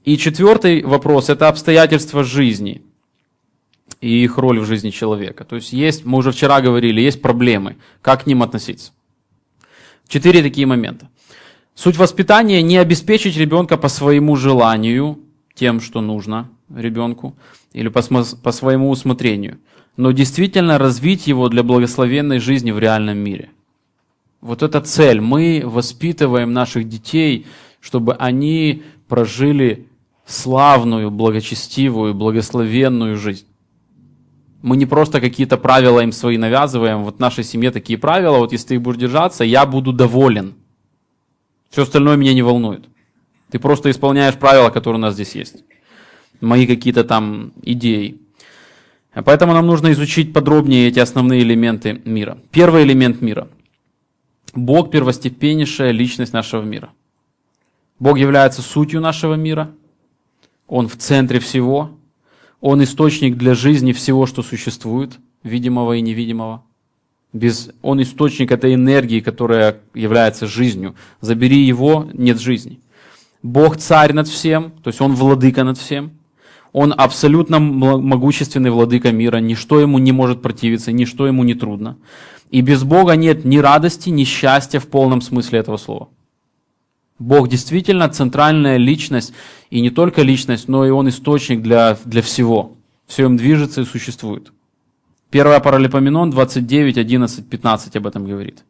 И 0.06 0.18
четвертый 0.18 0.84
вопрос– 0.84 1.30
это 1.30 1.48
обстоятельства 1.48 2.24
жизни 2.24 2.82
и 4.02 4.24
их 4.24 4.38
роль 4.38 4.60
в 4.60 4.66
жизни 4.66 4.90
человека. 4.90 5.44
То 5.44 5.58
есть 5.58 5.74
есть, 5.74 6.06
мы 6.06 6.18
уже 6.18 6.32
вчера 6.32 6.62
говорили, 6.62 7.02
есть 7.02 7.22
проблемы, 7.22 7.76
как 8.02 8.24
к 8.24 8.28
ним 8.28 8.42
относиться. 8.42 8.94
Четыре 10.08 10.42
такие 10.42 10.66
момента. 10.66 11.10
Суть 11.76 11.98
воспитания– 11.98 12.62
не 12.64 12.78
обеспечить 12.78 13.38
ребенка 13.38 13.78
по 13.78 13.90
своему 13.90 14.36
желанию, 14.38 15.20
тем, 15.54 15.82
что 15.82 16.02
нужно 16.02 16.50
ребенку, 16.76 17.36
или 17.74 17.90
по, 17.90 18.02
по 18.02 18.52
своему 18.52 18.90
усмотрению– 18.90 19.60
но 20.00 20.14
действительно 20.14 20.78
развить 20.78 21.28
его 21.28 21.50
для 21.50 21.62
благословенной 21.62 22.40
жизни 22.40 22.72
в 22.72 22.80
реальном 22.80 23.18
мире. 23.18 23.50
Вот 24.40 24.64
эта 24.64 24.80
цель. 24.80 25.20
Мы 25.20 25.62
воспитываем 25.66 26.54
наших 26.54 26.88
детей, 26.88 27.48
чтобы 27.82 28.14
они 28.14 28.84
прожили 29.10 29.90
славную, 30.26 31.12
благочестивую, 31.12 32.14
благословенную 32.14 33.18
жизнь. 33.18 33.46
Мы 34.62 34.78
не 34.78 34.86
просто 34.86 35.20
какие-то 35.20 35.58
правила 35.58 36.00
им 36.00 36.14
свои 36.14 36.38
навязываем. 36.38 37.04
Вот 37.04 37.18
в 37.18 37.20
нашей 37.20 37.44
семье 37.44 37.70
такие 37.70 38.00
правила, 38.00 38.38
вот 38.38 38.54
если 38.54 38.70
ты 38.70 38.76
их 38.76 38.82
будешь 38.82 39.02
держаться, 39.02 39.44
я 39.44 39.66
буду 39.66 39.92
доволен. 39.92 40.54
Все 41.72 41.82
остальное 41.82 42.16
меня 42.16 42.34
не 42.34 42.42
волнует. 42.42 42.86
Ты 43.52 43.60
просто 43.60 43.92
исполняешь 43.92 44.36
правила, 44.36 44.70
которые 44.70 45.00
у 45.00 45.02
нас 45.02 45.16
здесь 45.16 45.36
есть. 45.36 45.66
Мои 46.40 46.66
какие-то 46.66 47.04
там 47.04 47.52
идеи. 47.64 48.22
Поэтому 49.14 49.54
нам 49.54 49.66
нужно 49.66 49.92
изучить 49.92 50.34
подробнее 50.34 50.88
эти 50.88 51.00
основные 51.00 51.42
элементы 51.42 52.02
мира. 52.06 52.38
Первый 52.52 52.84
элемент 52.84 53.22
мира. 53.22 53.48
Бог– 54.54 54.92
первостепеннейшая 54.92 55.92
личность 55.92 56.34
нашего 56.34 56.62
мира. 56.62 56.90
Бог 58.00 58.18
является 58.18 58.62
сутью 58.62 59.02
нашего 59.02 59.34
мира. 59.34 59.72
Он 60.68 60.88
в 60.88 60.96
центре 60.98 61.40
всего. 61.40 61.92
Он 62.62 62.84
источник 62.84 63.38
для 63.38 63.56
жизни 63.56 63.94
всего, 63.94 64.26
что 64.26 64.44
существует, 64.44 65.18
видимого 65.44 65.94
и 65.94 66.02
невидимого. 66.02 66.64
Без, 67.32 67.72
он 67.82 68.02
источник 68.02 68.52
этой 68.52 68.74
энергии, 68.74 69.20
которая 69.20 69.82
является 69.94 70.48
жизнью. 70.48 70.96
Забери 71.22 71.64
его, 71.64 72.10
нет 72.14 72.40
жизни. 72.40 72.80
Бог 73.44 73.78
царь 73.78 74.14
над 74.14 74.28
всем, 74.28 74.72
то 74.84 74.90
есть 74.90 75.00
он 75.00 75.14
владыка 75.14 75.64
над 75.64 75.78
всем. 75.78 76.19
Он 76.72 76.94
абсолютно 76.96 77.60
могущественный 77.60 78.70
владыка 78.70 79.12
мира, 79.12 79.38
ничто 79.38 79.80
ему 79.80 79.98
не 79.98 80.12
может 80.12 80.42
противиться, 80.42 80.92
ничто 80.92 81.26
ему 81.26 81.44
не 81.44 81.56
трудно. 81.56 81.98
И 82.52 82.62
без 82.62 82.84
Бога 82.84 83.16
нет 83.16 83.46
ни 83.46 83.58
радости, 83.58 84.10
ни 84.10 84.24
счастья 84.24 84.80
в 84.80 84.88
полном 84.88 85.22
смысле 85.22 85.60
этого 85.60 85.78
слова. 85.78 86.10
Бог 87.18 87.50
действительно 87.50 88.08
центральная 88.10 88.78
личность, 88.78 89.34
и 89.70 89.82
не 89.82 89.90
только 89.90 90.22
личность, 90.22 90.68
но 90.68 90.86
и 90.86 90.90
Он 90.90 91.10
источник 91.10 91.62
для, 91.62 91.98
для 92.06 92.22
всего. 92.22 92.78
Все 93.08 93.26
им 93.26 93.36
движется 93.38 93.82
и 93.82 93.86
существует. 93.86 94.54
1 95.32 95.62
Паралипоменон 95.62 96.32
29, 96.32 96.98
11, 96.98 97.50
15 97.50 97.96
об 97.96 98.08
этом 98.08 98.26
говорит. 98.26 98.64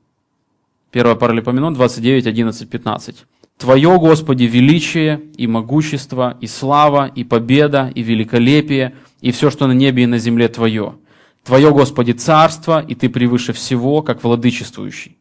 1 0.91 1.17
Паралипоменон 1.17 1.73
29, 1.73 2.27
11, 2.27 2.69
15. 2.69 3.25
Твое, 3.59 3.99
Господи, 3.99 4.43
величие 4.45 5.21
и 5.35 5.45
могущество, 5.45 6.37
и 6.39 6.47
слава, 6.47 7.07
и 7.07 7.25
победа, 7.25 7.91
и 7.93 8.01
великолепие, 8.01 8.95
и 9.19 9.31
все, 9.31 9.49
что 9.51 9.67
на 9.67 9.73
небе 9.73 10.03
и 10.03 10.05
на 10.05 10.17
земле 10.17 10.47
Твое. 10.47 10.95
Твое, 11.43 11.69
Господи, 11.73 12.13
царство, 12.13 12.81
и 12.81 12.95
Ты 12.95 13.09
превыше 13.09 13.51
всего, 13.51 14.01
как 14.01 14.23
владычествующий. 14.23 15.17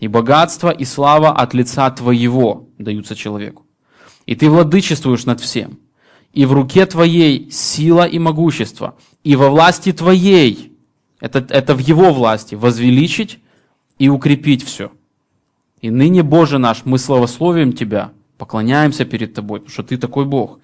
И 0.00 0.06
богатство, 0.06 0.68
и 0.68 0.84
слава 0.84 1.32
от 1.32 1.54
лица 1.54 1.90
Твоего 1.90 2.68
даются 2.76 3.16
человеку. 3.16 3.64
И 4.26 4.34
Ты 4.34 4.50
владычествуешь 4.50 5.24
над 5.24 5.40
всем. 5.40 5.78
И 6.34 6.44
в 6.44 6.52
руке 6.52 6.84
Твоей 6.84 7.50
сила 7.50 8.06
и 8.06 8.18
могущество, 8.18 8.96
и 9.24 9.34
во 9.34 9.48
власти 9.48 9.92
Твоей, 9.92 10.76
это, 11.20 11.38
это 11.48 11.74
в 11.74 11.78
Его 11.78 12.12
власти, 12.12 12.54
возвеличить 12.54 13.38
и 13.98 14.10
укрепить 14.10 14.62
все. 14.62 14.90
И 15.86 15.90
ныне, 15.90 16.24
Боже 16.24 16.58
наш, 16.58 16.84
мы 16.84 16.98
славословим 16.98 17.72
Тебя, 17.72 18.10
поклоняемся 18.38 19.04
перед 19.04 19.34
Тобой, 19.34 19.60
потому 19.60 19.72
что 19.72 19.84
Ты 19.84 19.96
такой 19.98 20.24
Бог. 20.24 20.58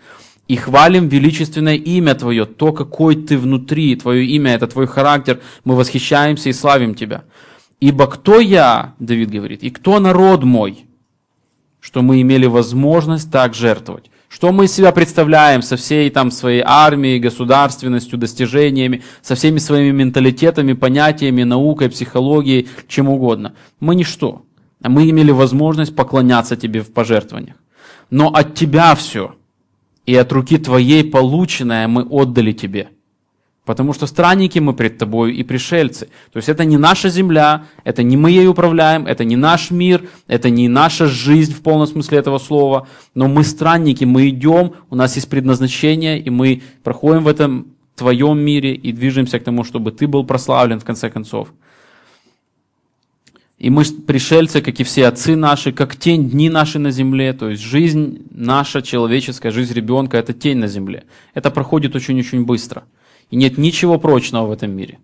И 0.49 0.57
хвалим 0.57 1.07
величественное 1.07 1.77
имя 1.77 2.17
Твое, 2.17 2.45
то, 2.45 2.73
какой 2.73 3.15
Ты 3.15 3.39
внутри, 3.39 3.95
Твое 3.95 4.27
имя, 4.27 4.55
это 4.55 4.67
Твой 4.67 4.89
характер, 4.89 5.41
мы 5.63 5.77
восхищаемся 5.77 6.49
и 6.49 6.53
славим 6.53 6.97
Тебя. 6.97 7.23
Ибо 7.79 8.09
кто 8.09 8.41
я, 8.41 8.95
Давид 8.99 9.31
говорит, 9.31 9.63
и 9.63 9.71
кто 9.71 10.01
народ 10.01 10.43
мой, 10.43 10.87
что 11.79 12.03
мы 12.03 12.21
имели 12.21 12.47
возможность 12.47 13.31
так 13.31 13.55
жертвовать. 13.55 14.11
Что 14.29 14.51
мы 14.51 14.65
из 14.65 14.73
себя 14.73 14.91
представляем 14.91 15.63
со 15.63 15.77
всей 15.77 16.11
там 16.11 16.33
своей 16.33 16.63
армией, 16.67 17.21
государственностью, 17.21 18.19
достижениями, 18.19 19.05
со 19.21 19.37
всеми 19.37 19.59
своими 19.59 19.93
менталитетами, 19.93 20.73
понятиями, 20.73 21.45
наукой, 21.45 21.91
психологией, 21.91 22.67
чем 22.89 23.09
угодно. 23.09 23.55
Мы 23.79 23.95
ничто. 23.95 24.43
Мы 24.83 25.09
имели 25.11 25.31
возможность 25.31 25.95
поклоняться 25.95 26.57
Тебе 26.57 26.81
в 26.81 26.93
пожертвованиях. 26.93 27.57
Но 28.11 28.29
от 28.29 28.55
Тебя 28.55 28.95
все, 28.95 29.35
и 30.07 30.15
от 30.15 30.33
руки 30.33 30.59
Твоей 30.59 31.05
полученное 31.05 31.89
мы 31.89 32.03
отдали 32.03 32.53
Тебе. 32.53 32.89
Потому 33.65 33.93
что 33.93 34.07
странники 34.07 34.59
мы 34.59 34.75
пред 34.75 34.99
Тобою 34.99 35.33
и 35.33 35.45
пришельцы. 35.45 36.09
То 36.33 36.39
есть 36.39 36.49
это 36.49 36.65
не 36.65 36.77
наша 36.79 37.09
земля, 37.09 37.67
это 37.85 38.03
не 38.03 38.17
мы 38.17 38.33
ей 38.33 38.49
управляем, 38.49 39.07
это 39.07 39.25
не 39.25 39.37
наш 39.37 39.71
мир, 39.71 40.09
это 40.27 40.51
не 40.51 40.69
наша 40.69 41.07
жизнь 41.07 41.55
в 41.55 41.63
полном 41.63 41.87
смысле 41.87 42.19
этого 42.19 42.39
слова. 42.39 42.89
Но 43.15 43.29
мы 43.29 43.45
странники, 43.45 44.05
мы 44.05 44.31
идем, 44.31 44.73
у 44.91 44.97
нас 44.97 45.15
есть 45.15 45.31
предназначение, 45.31 46.19
и 46.19 46.29
мы 46.29 46.63
проходим 46.83 47.23
в 47.23 47.29
этом 47.29 47.67
Твоем 47.95 48.39
мире 48.41 48.75
и 48.75 48.91
движемся 48.91 49.39
к 49.39 49.45
тому, 49.45 49.63
чтобы 49.63 49.93
Ты 49.93 50.09
был 50.09 50.25
прославлен 50.25 50.81
в 50.81 50.85
конце 50.85 51.09
концов. 51.09 51.53
И 53.63 53.71
мы 53.71 53.85
пришельцы, 53.85 54.61
как 54.61 54.81
и 54.81 54.83
все 54.83 55.07
отцы 55.07 55.37
наши, 55.37 55.71
как 55.71 55.95
тень 55.95 56.29
дни 56.29 56.51
наши 56.51 56.81
на 56.81 56.91
земле. 56.91 57.33
То 57.33 57.49
есть 57.49 57.63
жизнь 57.63 58.27
наша, 58.33 58.83
человеческая, 58.83 59.53
жизнь 59.53 59.73
ребенка– 59.73 60.17
это 60.19 60.33
тень 60.33 60.59
на 60.59 60.67
земле. 60.67 61.05
Это 61.33 61.49
проходит 61.53 61.95
очень-очень 61.95 62.45
быстро. 62.45 62.83
И 63.31 63.37
нет 63.37 63.59
ничего 63.59 64.01
прочного 64.01 64.49
в 64.49 64.51
этом 64.51 64.73
мире. 64.73 64.99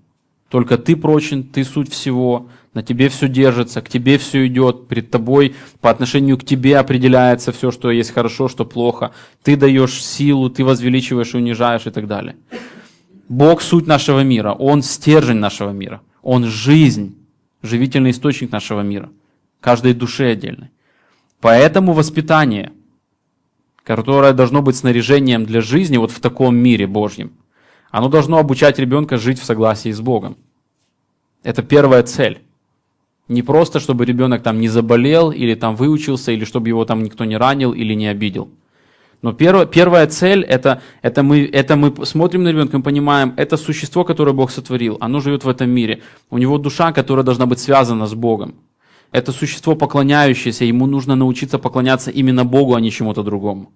Только 0.48 0.76
ты 0.76 0.96
прочен, 0.96 1.44
ты 1.44 1.62
суть 1.62 1.92
всего, 1.92 2.48
на 2.74 2.82
тебе 2.82 3.08
все 3.10 3.28
держится, 3.28 3.80
к 3.80 3.88
тебе 3.88 4.18
все 4.18 4.44
идет, 4.48 4.88
перед 4.88 5.08
тобой 5.08 5.54
по 5.80 5.90
отношению 5.90 6.36
к 6.36 6.44
тебе 6.44 6.78
определяется 6.78 7.52
все, 7.52 7.70
что 7.70 7.92
есть 7.92 8.10
хорошо, 8.10 8.48
что 8.48 8.64
плохо. 8.64 9.12
Ты 9.44 9.54
даешь 9.56 10.02
силу, 10.02 10.50
ты 10.50 10.64
возвеличиваешь 10.64 11.32
и 11.32 11.36
унижаешь 11.36 11.86
и 11.86 11.90
так 11.90 12.08
далее. 12.08 12.34
Бог 13.28 13.62
суть 13.62 13.86
нашего 13.86 14.24
мира, 14.24 14.52
Он 14.52 14.82
стержень 14.82 15.36
нашего 15.36 15.70
мира, 15.70 16.00
Он 16.22 16.44
жизнь 16.44 17.17
живительный 17.62 18.10
источник 18.10 18.52
нашего 18.52 18.80
мира, 18.80 19.10
каждой 19.60 19.94
душе 19.94 20.32
отдельной. 20.32 20.70
Поэтому 21.40 21.92
воспитание, 21.92 22.72
которое 23.84 24.32
должно 24.32 24.62
быть 24.62 24.76
снаряжением 24.76 25.44
для 25.44 25.60
жизни 25.60 25.96
вот 25.96 26.10
в 26.10 26.20
таком 26.20 26.56
мире 26.56 26.86
Божьем, 26.86 27.32
оно 27.90 28.08
должно 28.08 28.38
обучать 28.38 28.78
ребенка 28.78 29.16
жить 29.16 29.40
в 29.40 29.44
согласии 29.44 29.92
с 29.92 30.00
Богом. 30.00 30.36
Это 31.42 31.62
первая 31.62 32.02
цель. 32.02 32.42
Не 33.28 33.42
просто, 33.42 33.78
чтобы 33.78 34.04
ребенок 34.04 34.42
там 34.42 34.58
не 34.58 34.68
заболел, 34.68 35.30
или 35.30 35.54
там 35.54 35.76
выучился, 35.76 36.32
или 36.32 36.44
чтобы 36.44 36.68
его 36.68 36.84
там 36.84 37.02
никто 37.02 37.24
не 37.24 37.36
ранил 37.36 37.72
или 37.72 37.94
не 37.94 38.08
обидел. 38.08 38.50
Но 39.20 39.32
первая, 39.32 39.66
первая 39.66 40.06
цель 40.06 40.44
это, 40.44 40.80
это, 41.02 41.22
мы, 41.22 41.44
это 41.44 41.76
мы 41.76 42.06
смотрим 42.06 42.44
на 42.44 42.48
ребенка 42.48 42.76
и 42.76 42.82
понимаем, 42.82 43.34
это 43.36 43.56
существо, 43.56 44.04
которое 44.04 44.32
Бог 44.32 44.50
сотворил, 44.50 44.96
оно 45.00 45.20
живет 45.20 45.44
в 45.44 45.48
этом 45.48 45.70
мире. 45.70 46.02
У 46.30 46.38
него 46.38 46.58
душа, 46.58 46.92
которая 46.92 47.24
должна 47.24 47.46
быть 47.46 47.58
связана 47.58 48.06
с 48.06 48.14
Богом. 48.14 48.54
Это 49.10 49.32
существо 49.32 49.74
поклоняющееся, 49.74 50.64
ему 50.64 50.86
нужно 50.86 51.16
научиться 51.16 51.58
поклоняться 51.58 52.10
именно 52.10 52.44
Богу, 52.44 52.74
а 52.74 52.80
не 52.80 52.90
чему-то 52.90 53.22
другому. 53.22 53.72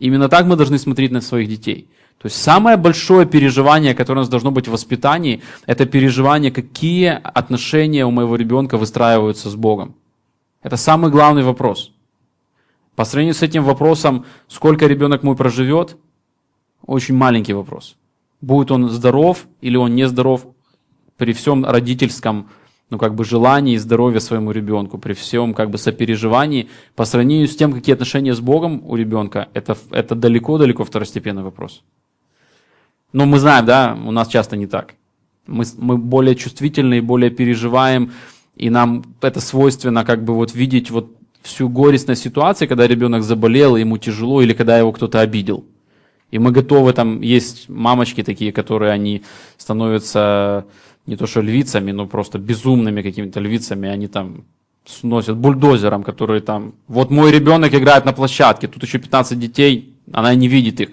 Именно 0.00 0.28
так 0.28 0.46
мы 0.46 0.56
должны 0.56 0.78
смотреть 0.78 1.12
на 1.12 1.20
своих 1.20 1.48
детей. 1.48 1.88
То 2.18 2.26
есть 2.26 2.42
самое 2.42 2.76
большое 2.76 3.26
переживание, 3.26 3.94
которое 3.94 4.20
у 4.20 4.22
нас 4.22 4.28
должно 4.28 4.50
быть 4.50 4.66
в 4.66 4.72
воспитании, 4.72 5.40
это 5.66 5.86
переживание, 5.86 6.50
какие 6.50 7.10
отношения 7.22 8.04
у 8.04 8.10
моего 8.10 8.34
ребенка 8.34 8.76
выстраиваются 8.76 9.50
с 9.50 9.54
Богом. 9.54 9.94
Это 10.62 10.76
самый 10.76 11.12
главный 11.12 11.44
вопрос. 11.44 11.92
По 12.98 13.04
сравнению 13.04 13.36
с 13.36 13.42
этим 13.42 13.62
вопросом, 13.62 14.24
сколько 14.48 14.88
ребенок 14.88 15.22
мой 15.22 15.36
проживет, 15.36 15.96
очень 16.84 17.14
маленький 17.14 17.52
вопрос. 17.52 17.96
Будет 18.40 18.72
он 18.72 18.88
здоров 18.88 19.46
или 19.60 19.76
он 19.76 19.94
не 19.94 20.08
здоров 20.08 20.48
при 21.16 21.32
всем 21.32 21.64
родительском 21.64 22.48
ну, 22.90 22.98
как 22.98 23.14
бы 23.14 23.24
желании 23.24 23.74
и 23.74 23.78
здоровье 23.78 24.18
своему 24.18 24.50
ребенку, 24.50 24.98
при 24.98 25.12
всем 25.12 25.54
как 25.54 25.70
бы 25.70 25.78
сопереживании, 25.78 26.70
по 26.96 27.04
сравнению 27.04 27.46
с 27.46 27.54
тем, 27.54 27.72
какие 27.72 27.92
отношения 27.92 28.34
с 28.34 28.40
Богом 28.40 28.82
у 28.84 28.96
ребенка, 28.96 29.46
это, 29.54 29.78
это 29.92 30.16
далеко-далеко 30.16 30.82
второстепенный 30.82 31.44
вопрос. 31.44 31.84
Но 33.12 33.26
мы 33.26 33.38
знаем, 33.38 33.64
да, 33.64 33.96
у 34.06 34.10
нас 34.10 34.26
часто 34.26 34.56
не 34.56 34.66
так. 34.66 34.94
Мы, 35.46 35.64
мы 35.76 35.98
более 35.98 36.34
чувствительны 36.34 36.98
и 36.98 37.00
более 37.00 37.30
переживаем, 37.30 38.10
и 38.56 38.70
нам 38.70 39.04
это 39.20 39.40
свойственно 39.40 40.04
как 40.04 40.24
бы 40.24 40.34
вот 40.34 40.52
видеть 40.52 40.90
вот 40.90 41.17
всю 41.42 41.68
горестность 41.68 42.22
ситуации, 42.22 42.66
когда 42.66 42.86
ребенок 42.86 43.22
заболел, 43.22 43.76
ему 43.76 43.98
тяжело, 43.98 44.42
или 44.42 44.52
когда 44.52 44.78
его 44.78 44.92
кто-то 44.92 45.20
обидел. 45.20 45.64
И 46.30 46.38
мы 46.38 46.52
готовы, 46.52 46.92
там 46.92 47.20
есть 47.22 47.68
мамочки 47.68 48.22
такие, 48.22 48.52
которые 48.52 48.92
они 48.92 49.22
становятся 49.56 50.66
не 51.06 51.16
то 51.16 51.26
что 51.26 51.40
львицами, 51.40 51.92
но 51.92 52.06
просто 52.06 52.38
безумными 52.38 53.00
какими-то 53.02 53.40
львицами, 53.40 53.88
они 53.88 54.08
там 54.08 54.44
сносят 54.84 55.36
бульдозером, 55.36 56.02
которые 56.02 56.40
там, 56.40 56.74
вот 56.86 57.10
мой 57.10 57.30
ребенок 57.30 57.74
играет 57.74 58.04
на 58.04 58.12
площадке, 58.12 58.68
тут 58.68 58.82
еще 58.82 58.98
15 58.98 59.38
детей, 59.38 59.94
она 60.12 60.34
не 60.34 60.48
видит 60.48 60.80
их. 60.80 60.90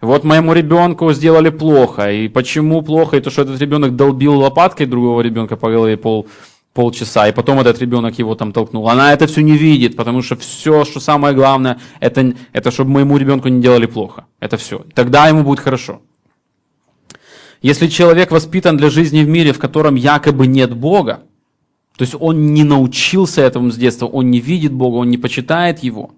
Вот 0.00 0.24
моему 0.24 0.52
ребенку 0.52 1.12
сделали 1.12 1.50
плохо. 1.50 2.12
И 2.12 2.28
почему 2.28 2.82
плохо? 2.82 3.16
И 3.16 3.20
то, 3.20 3.30
что 3.30 3.42
этот 3.42 3.60
ребенок 3.60 3.96
долбил 3.96 4.38
лопаткой 4.38 4.86
другого 4.86 5.22
ребенка 5.22 5.56
по 5.56 5.70
голове 5.70 5.96
пол, 5.96 6.26
полчаса, 6.74 7.28
и 7.28 7.32
потом 7.32 7.60
этот 7.60 7.78
ребенок 7.78 8.18
его 8.18 8.34
там 8.34 8.52
толкнул. 8.52 8.88
Она 8.88 9.12
это 9.12 9.26
все 9.26 9.42
не 9.42 9.56
видит, 9.56 9.96
потому 9.96 10.22
что 10.22 10.36
все, 10.36 10.84
что 10.84 11.00
самое 11.00 11.34
главное, 11.34 11.78
это, 12.00 12.34
это 12.52 12.70
чтобы 12.72 12.90
моему 12.90 13.16
ребенку 13.16 13.48
не 13.48 13.62
делали 13.62 13.86
плохо. 13.86 14.26
Это 14.40 14.56
все. 14.56 14.84
Тогда 14.92 15.28
ему 15.28 15.44
будет 15.44 15.60
хорошо. 15.60 16.02
Если 17.62 17.86
человек 17.86 18.32
воспитан 18.32 18.76
для 18.76 18.90
жизни 18.90 19.22
в 19.22 19.28
мире, 19.28 19.52
в 19.52 19.58
котором 19.58 19.94
якобы 19.94 20.46
нет 20.46 20.76
Бога, 20.76 21.22
то 21.96 22.02
есть 22.02 22.16
он 22.18 22.52
не 22.52 22.64
научился 22.64 23.40
этому 23.40 23.70
с 23.70 23.76
детства, 23.76 24.06
он 24.06 24.30
не 24.30 24.40
видит 24.40 24.72
Бога, 24.72 24.96
он 24.96 25.10
не 25.10 25.16
почитает 25.16 25.78
Его, 25.78 26.10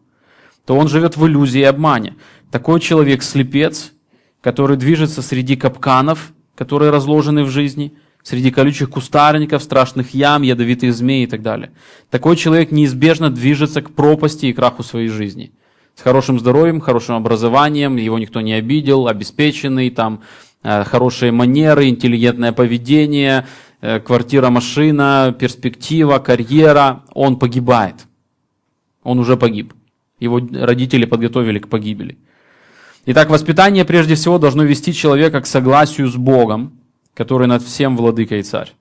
то 0.64 0.74
он 0.74 0.88
живет 0.88 1.18
в 1.18 1.26
иллюзии 1.26 1.60
и 1.60 1.64
обмане. 1.64 2.16
Такой 2.50 2.80
человек 2.80 3.22
слепец, 3.22 3.92
который 4.40 4.78
движется 4.78 5.20
среди 5.20 5.54
капканов, 5.54 6.32
которые 6.54 6.90
разложены 6.90 7.44
в 7.44 7.50
жизни– 7.50 7.92
среди 8.26 8.50
колючих 8.50 8.90
кустарников, 8.90 9.62
страшных 9.62 10.12
ям, 10.12 10.42
ядовитых 10.42 10.92
змей 10.92 11.22
и 11.22 11.26
так 11.28 11.42
далее. 11.42 11.70
Такой 12.10 12.34
человек 12.34 12.72
неизбежно 12.72 13.30
движется 13.30 13.82
к 13.82 13.92
пропасти 13.92 14.46
и 14.46 14.52
краху 14.52 14.82
своей 14.82 15.06
жизни. 15.06 15.52
С 15.94 16.02
хорошим 16.02 16.40
здоровьем, 16.40 16.80
хорошим 16.80 17.14
образованием, 17.14 17.94
его 17.94 18.18
никто 18.18 18.40
не 18.40 18.54
обидел, 18.54 19.06
обеспеченный, 19.06 19.90
там, 19.90 20.22
э, 20.64 20.82
хорошие 20.82 21.30
манеры, 21.30 21.88
интеллигентное 21.88 22.50
поведение, 22.50 23.46
э, 23.80 24.00
квартира, 24.00 24.50
машина, 24.50 25.32
перспектива, 25.38 26.18
карьера. 26.18 27.04
Он 27.14 27.38
погибает. 27.38 28.06
Он 29.04 29.20
уже 29.20 29.36
погиб. 29.36 29.72
Его 30.18 30.40
родители 30.40 31.04
подготовили 31.04 31.60
к 31.60 31.68
погибели. 31.68 32.18
Итак, 33.04 33.30
воспитание 33.30 33.84
прежде 33.84 34.16
всего 34.16 34.38
должно 34.38 34.64
вести 34.64 34.92
человека 34.92 35.40
к 35.40 35.46
согласию 35.46 36.08
с 36.08 36.16
Богом, 36.16 36.75
который 37.16 37.46
над 37.46 37.62
всем 37.62 37.96
владыка 37.96 38.36
и 38.36 38.42
царь. 38.42 38.72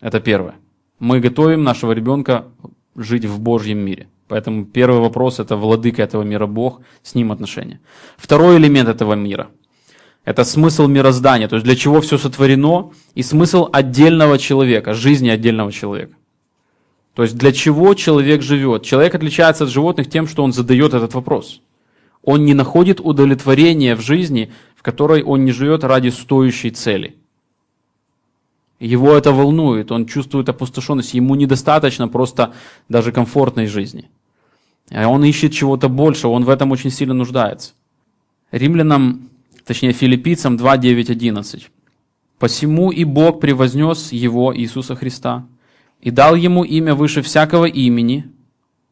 Это 0.00 0.20
первое. 0.20 0.54
Мы 1.00 1.18
готовим 1.18 1.64
нашего 1.64 1.92
ребенка 1.92 2.44
жить 2.94 3.24
в 3.24 3.40
Божьем 3.40 3.78
мире. 3.78 4.06
Поэтому 4.28 4.64
первый 4.64 5.00
вопрос– 5.00 5.38
это 5.40 5.56
владыка 5.56 6.02
этого 6.02 6.22
мира 6.22 6.46
Бог, 6.46 6.80
с 7.02 7.14
ним 7.14 7.32
отношения. 7.32 7.80
Второй 8.16 8.58
элемент 8.58 8.88
этого 8.88 9.14
мира– 9.14 9.48
это 10.24 10.44
смысл 10.44 10.86
мироздания, 10.86 11.48
то 11.48 11.56
есть 11.56 11.64
для 11.64 11.74
чего 11.74 12.00
все 12.00 12.18
сотворено, 12.18 12.92
и 13.14 13.22
смысл 13.22 13.68
отдельного 13.72 14.38
человека, 14.38 14.94
жизни 14.94 15.30
отдельного 15.30 15.72
человека. 15.72 16.14
То 17.14 17.22
есть 17.22 17.36
для 17.36 17.52
чего 17.52 17.94
человек 17.94 18.42
живет. 18.42 18.84
Человек 18.84 19.14
отличается 19.14 19.64
от 19.64 19.70
животных 19.70 20.08
тем, 20.08 20.28
что 20.28 20.44
он 20.44 20.52
задает 20.52 20.94
этот 20.94 21.14
вопрос. 21.14 21.62
Он 22.22 22.44
не 22.44 22.54
находит 22.54 23.00
удовлетворения 23.00 23.96
в 23.96 24.02
жизни 24.02 24.52
в 24.78 24.82
которой 24.82 25.24
он 25.24 25.44
не 25.44 25.50
живет 25.50 25.82
ради 25.82 26.08
стоящей 26.08 26.70
цели. 26.70 27.16
Его 28.78 29.16
это 29.16 29.32
волнует, 29.32 29.90
он 29.90 30.06
чувствует 30.06 30.48
опустошенность, 30.48 31.14
ему 31.14 31.34
недостаточно 31.34 32.06
просто 32.06 32.54
даже 32.88 33.10
комфортной 33.10 33.66
жизни. 33.66 34.08
А 34.92 35.08
он 35.08 35.24
ищет 35.24 35.52
чего-то 35.52 35.88
большего, 35.88 36.30
он 36.30 36.44
в 36.44 36.48
этом 36.48 36.70
очень 36.70 36.90
сильно 36.90 37.12
нуждается. 37.12 37.72
Римлянам, 38.52 39.28
точнее 39.66 39.92
филиппийцам 39.92 40.56
2, 40.56 40.76
9, 40.76 41.10
11. 41.10 41.70
«Посему 42.38 42.92
и 42.92 43.02
Бог 43.02 43.40
превознес 43.40 44.12
его, 44.12 44.56
Иисуса 44.56 44.94
Христа, 44.94 45.44
и 46.00 46.12
дал 46.12 46.36
ему 46.36 46.62
имя 46.62 46.94
выше 46.94 47.20
всякого 47.20 47.64
имени, 47.64 48.30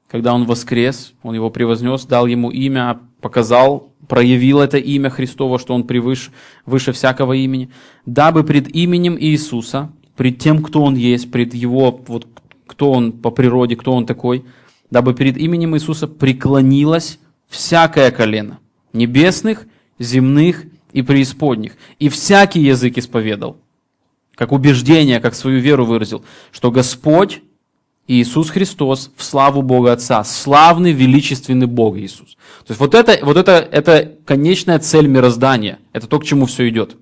когда 0.09 0.35
он 0.35 0.47
воскрес, 0.47 1.15
он 1.23 1.37
его 1.37 1.49
превознес, 1.51 2.07
дал 2.07 2.27
ему 2.27 2.51
имя, 2.51 2.99
показал 3.21 3.93
проявил 4.09 4.61
это 4.61 4.79
имя 4.79 5.11
Христово, 5.11 5.59
что 5.59 5.75
Он 5.75 5.85
превыше, 5.85 6.31
выше 6.65 6.93
всякого 6.93 7.35
имени, 7.35 7.71
дабы 8.05 8.45
пред 8.45 8.75
именем 8.75 9.19
Иисуса, 9.19 9.93
пред 10.17 10.39
тем, 10.39 10.63
кто 10.63 10.83
Он 10.83 10.95
есть, 10.95 11.31
пред 11.31 11.55
Его, 11.55 12.01
вот, 12.07 12.27
кто 12.67 12.93
Он 12.93 13.13
по 13.13 13.31
природе, 13.31 13.77
кто 13.77 13.93
Он 13.93 14.07
такой, 14.07 14.45
дабы 14.91 15.15
перед 15.15 15.37
именем 15.37 15.77
Иисуса 15.77 16.07
преклонилось 16.07 17.19
всякое 17.49 18.11
колено, 18.11 18.59
небесных, 18.93 19.67
земных 19.99 20.65
и 20.93 21.03
преисподних, 21.03 21.77
и 21.99 22.09
всякий 22.09 22.61
язык 22.61 22.99
исповедал, 22.99 23.59
как 24.35 24.53
убеждение, 24.53 25.21
как 25.21 25.35
свою 25.35 25.61
веру 25.61 25.85
выразил, 25.85 26.25
что 26.53 26.71
Господь 26.71 27.43
Иисус 28.09 28.51
Христос 28.51 29.11
в 29.17 29.25
славу 29.25 29.63
Бога 29.63 29.93
Отца. 29.93 30.23
Славный, 30.25 30.93
величественный 30.93 31.67
Бог 31.67 31.97
Иисус. 31.97 32.37
То 32.67 32.71
есть 32.71 32.81
вот 32.81 32.95
это, 32.95 33.19
вот 33.23 33.37
это, 33.37 33.53
это 33.53 34.13
конечная 34.25 34.79
цель 34.79 35.07
мироздания. 35.07 35.79
Это 35.93 36.07
то, 36.07 36.19
к 36.19 36.25
чему 36.25 36.47
все 36.47 36.69
идет. 36.69 36.97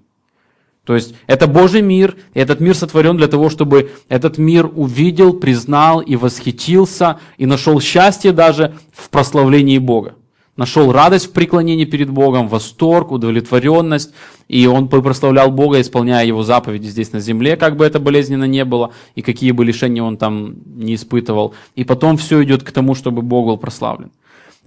То 0.84 0.94
есть 0.94 1.14
это 1.26 1.46
Божий 1.46 1.80
мир, 1.80 2.16
и 2.34 2.40
этот 2.40 2.60
мир 2.60 2.74
сотворен 2.74 3.16
для 3.16 3.28
того, 3.28 3.48
чтобы 3.48 3.90
этот 4.08 4.36
мир 4.36 4.70
увидел, 4.74 5.32
признал 5.32 6.00
и 6.00 6.16
восхитился, 6.16 7.20
и 7.38 7.46
нашел 7.46 7.80
счастье 7.80 8.32
даже 8.32 8.74
в 8.92 9.08
прославлении 9.08 9.78
Бога 9.78 10.14
нашел 10.56 10.92
радость 10.92 11.26
в 11.26 11.32
преклонении 11.32 11.84
перед 11.84 12.10
Богом, 12.10 12.48
восторг, 12.48 13.12
удовлетворенность, 13.12 14.12
и 14.48 14.66
он 14.66 14.88
прославлял 14.88 15.50
Бога, 15.50 15.80
исполняя 15.80 16.24
его 16.24 16.42
заповеди 16.42 16.86
здесь 16.86 17.12
на 17.12 17.20
земле, 17.20 17.56
как 17.56 17.76
бы 17.76 17.84
это 17.84 17.98
болезненно 17.98 18.44
не 18.44 18.64
было, 18.64 18.92
и 19.14 19.22
какие 19.22 19.52
бы 19.52 19.64
лишения 19.64 20.02
он 20.02 20.16
там 20.16 20.56
не 20.76 20.94
испытывал. 20.94 21.54
И 21.74 21.84
потом 21.84 22.16
все 22.16 22.42
идет 22.44 22.62
к 22.62 22.70
тому, 22.70 22.94
чтобы 22.94 23.22
Бог 23.22 23.46
был 23.46 23.56
прославлен. 23.56 24.10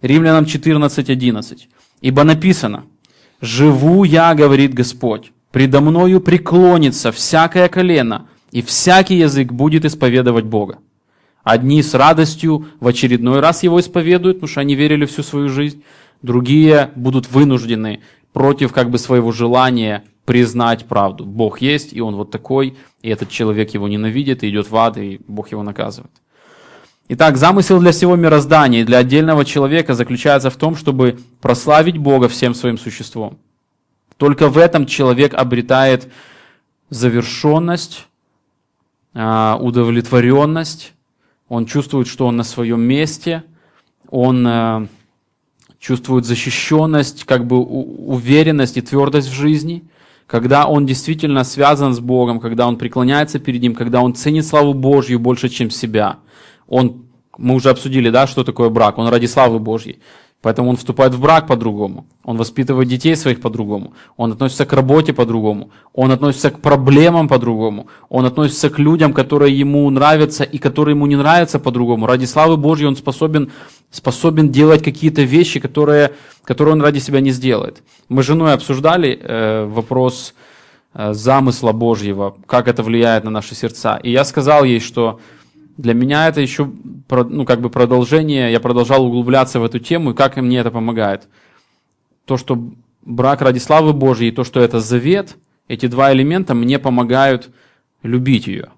Римлянам 0.02 0.45
14.11. 0.45 1.67
«Ибо 2.02 2.23
написано, 2.23 2.84
«Живу 3.41 4.04
я, 4.04 4.34
говорит 4.36 4.73
Господь, 4.73 5.32
предо 5.52 5.82
мною 5.82 6.21
преклонится 6.21 7.12
всякое 7.12 7.67
колено, 7.69 8.28
и 8.52 8.62
всякий 8.62 9.17
язык 9.17 9.52
будет 9.52 9.86
исповедовать 9.86 10.45
Бога». 10.45 10.78
Одни 11.47 11.81
с 11.81 11.93
радостью 11.93 12.67
в 12.81 12.88
очередной 12.88 13.39
раз 13.39 13.63
его 13.63 13.79
исповедуют, 13.79 14.39
потому 14.39 14.49
что 14.49 14.60
они 14.60 14.75
верили 14.75 15.05
всю 15.05 15.23
свою 15.23 15.47
жизнь. 15.47 15.81
Другие 16.21 16.91
будут 16.95 17.31
вынуждены 17.31 18.01
против 18.33 18.73
как 18.73 18.89
бы 18.89 18.97
своего 18.97 19.31
желания 19.31 20.03
признать 20.25 20.88
правду. 20.88 21.23
Бог 21.23 21.62
есть, 21.62 21.93
и 21.93 22.01
он 22.01 22.17
вот 22.17 22.31
такой, 22.31 22.75
и 23.01 23.07
этот 23.07 23.29
человек 23.29 23.73
его 23.73 23.88
ненавидит, 23.88 24.43
и 24.43 24.49
идет 24.49 24.69
в 24.69 24.75
ад, 24.75 24.97
и 24.97 25.21
Бог 25.25 25.49
его 25.53 25.63
наказывает. 25.63 26.12
Итак, 27.07 27.38
замысел 27.38 27.79
для 27.79 27.93
всего 27.93 28.17
мироздания 28.17 28.81
и 28.81 28.83
для 28.83 28.97
отдельного 28.97 29.45
человека 29.45 29.93
заключается 29.93 30.49
в 30.49 30.57
том, 30.57 30.75
чтобы 30.75 31.17
прославить 31.39 31.97
Бога 31.97 32.27
всем 32.27 32.55
своим 32.55 32.77
существом. 32.77 33.38
Только 34.17 34.49
в 34.49 34.57
этом 34.57 34.86
человек 34.86 35.33
обретает 35.33 36.12
завершенность, 36.89 38.05
а, 39.13 39.57
удовлетворенность, 39.62 40.91
он 41.49 41.65
чувствует, 41.65 42.07
что 42.07 42.27
он 42.27 42.38
на 42.38 42.43
своем 42.43 42.81
месте, 42.81 43.43
он 44.10 44.45
э, 44.47 44.88
чувствует 45.79 46.25
защищенность, 46.25 47.23
как 47.23 47.45
бы 47.45 47.57
уверенность 47.60 48.77
и 48.77 48.81
твердость 48.81 49.29
в 49.29 49.33
жизни, 49.33 49.83
когда 50.25 50.65
он 50.67 50.86
действительно 50.86 51.43
связан 51.43 51.93
с 51.93 51.99
Богом, 51.99 52.39
когда 52.39 52.67
он 52.67 52.77
преклоняется 52.77 53.39
перед 53.39 53.62
Ним, 53.62 53.75
когда 53.75 54.01
он 54.01 54.13
ценит 54.13 54.45
славу 54.45 54.73
Божью 54.73 55.19
больше, 55.19 55.47
чем 55.47 55.69
себя. 55.69 56.17
Он, 56.67 57.05
мы 57.38 57.55
уже 57.55 57.69
обсудили, 57.69 58.10
да, 58.10 58.27
что 58.27 58.43
такое 58.43 58.69
брак, 58.69 58.97
он 58.97 59.07
ради 59.07 59.25
славы 59.25 59.60
Божьей. 59.60 59.99
Поэтому 60.47 60.69
он 60.69 60.77
вступает 60.77 61.13
в 61.13 61.19
брак 61.19 61.45
по-другому, 61.45 62.05
он 62.23 62.38
воспитывает 62.38 62.88
детей 62.88 63.17
своих 63.17 63.41
по-другому, 63.41 63.91
он 64.15 64.31
относится 64.31 64.65
к 64.65 64.71
работе 64.71 65.12
по-другому, 65.12 65.71
он 65.93 66.10
относится 66.12 66.51
к 66.51 66.62
проблемам 66.62 67.27
по-другому, 67.27 67.88
он 68.07 68.25
относится 68.25 68.69
к 68.69 68.79
людям, 68.79 69.12
которые 69.12 69.60
ему 69.60 69.89
нравятся 69.89 70.45
и 70.45 70.57
которые 70.57 70.95
ему 70.95 71.05
не 71.05 71.17
нравятся 71.17 71.60
по-другому. 71.60 72.07
Ради 72.07 72.23
славы 72.23 72.55
Божьей 72.55 72.88
он 72.88 72.95
способен, 72.95 73.51
способен 73.91 74.49
делать 74.49 74.83
какие-то 74.83 75.23
вещи, 75.23 75.60
которые, 75.60 76.12
которые 76.45 76.75
он 76.75 76.81
ради 76.81 76.99
себя 76.99 77.19
не 77.19 77.31
сделает. 77.31 77.83
Мы 78.07 78.23
с 78.23 78.25
женой 78.25 78.53
обсуждали 78.53 79.19
э, 79.21 79.65
вопрос 79.65 80.33
э, 80.93 81.12
замысла 81.12 81.73
Божьего, 81.73 82.38
как 82.45 82.69
это 82.69 82.83
влияет 82.83 83.25
на 83.25 83.31
наши 83.31 83.53
сердца. 83.53 83.99
И 84.01 84.12
я 84.12 84.23
сказал 84.23 84.63
ей, 84.63 84.79
что 84.79 85.19
для 85.77 85.93
меня 85.93 86.27
это 86.27 86.41
еще 86.41 86.71
ну, 87.09 87.45
как 87.45 87.61
бы 87.61 87.69
продолжение, 87.69 88.51
я 88.51 88.59
продолжал 88.59 89.05
углубляться 89.05 89.59
в 89.59 89.63
эту 89.63 89.79
тему, 89.79 90.11
и 90.11 90.13
как 90.13 90.35
мне 90.37 90.57
это 90.57 90.71
помогает. 90.71 91.27
То, 92.25 92.37
что 92.37 92.71
брак 93.03 93.41
ради 93.41 93.59
славы 93.59 93.93
Божьей, 93.93 94.31
то, 94.31 94.43
что 94.43 94.59
это 94.59 94.79
завет, 94.79 95.37
эти 95.67 95.87
два 95.87 96.11
элемента 96.13 96.53
мне 96.53 96.79
помогают 96.79 97.49
любить 98.03 98.47
ее. 98.47 98.69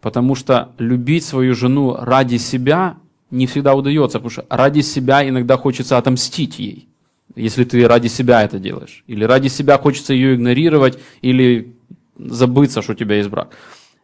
Потому 0.00 0.34
что 0.34 0.72
любить 0.78 1.24
свою 1.24 1.54
жену 1.54 1.96
ради 1.98 2.36
себя 2.36 2.96
не 3.30 3.46
всегда 3.46 3.74
удается, 3.74 4.18
потому 4.18 4.30
что 4.30 4.46
ради 4.48 4.80
себя 4.80 5.26
иногда 5.28 5.56
хочется 5.56 5.98
отомстить 5.98 6.58
ей, 6.58 6.88
если 7.36 7.64
ты 7.64 7.86
ради 7.86 8.08
себя 8.08 8.42
это 8.42 8.58
делаешь. 8.58 9.04
Или 9.06 9.24
ради 9.24 9.48
себя 9.48 9.78
хочется 9.78 10.14
ее 10.14 10.34
игнорировать, 10.34 10.98
или 11.22 11.74
забыться, 12.18 12.82
что 12.82 12.92
у 12.92 12.96
тебя 12.96 13.16
есть 13.16 13.28
брак. 13.28 13.50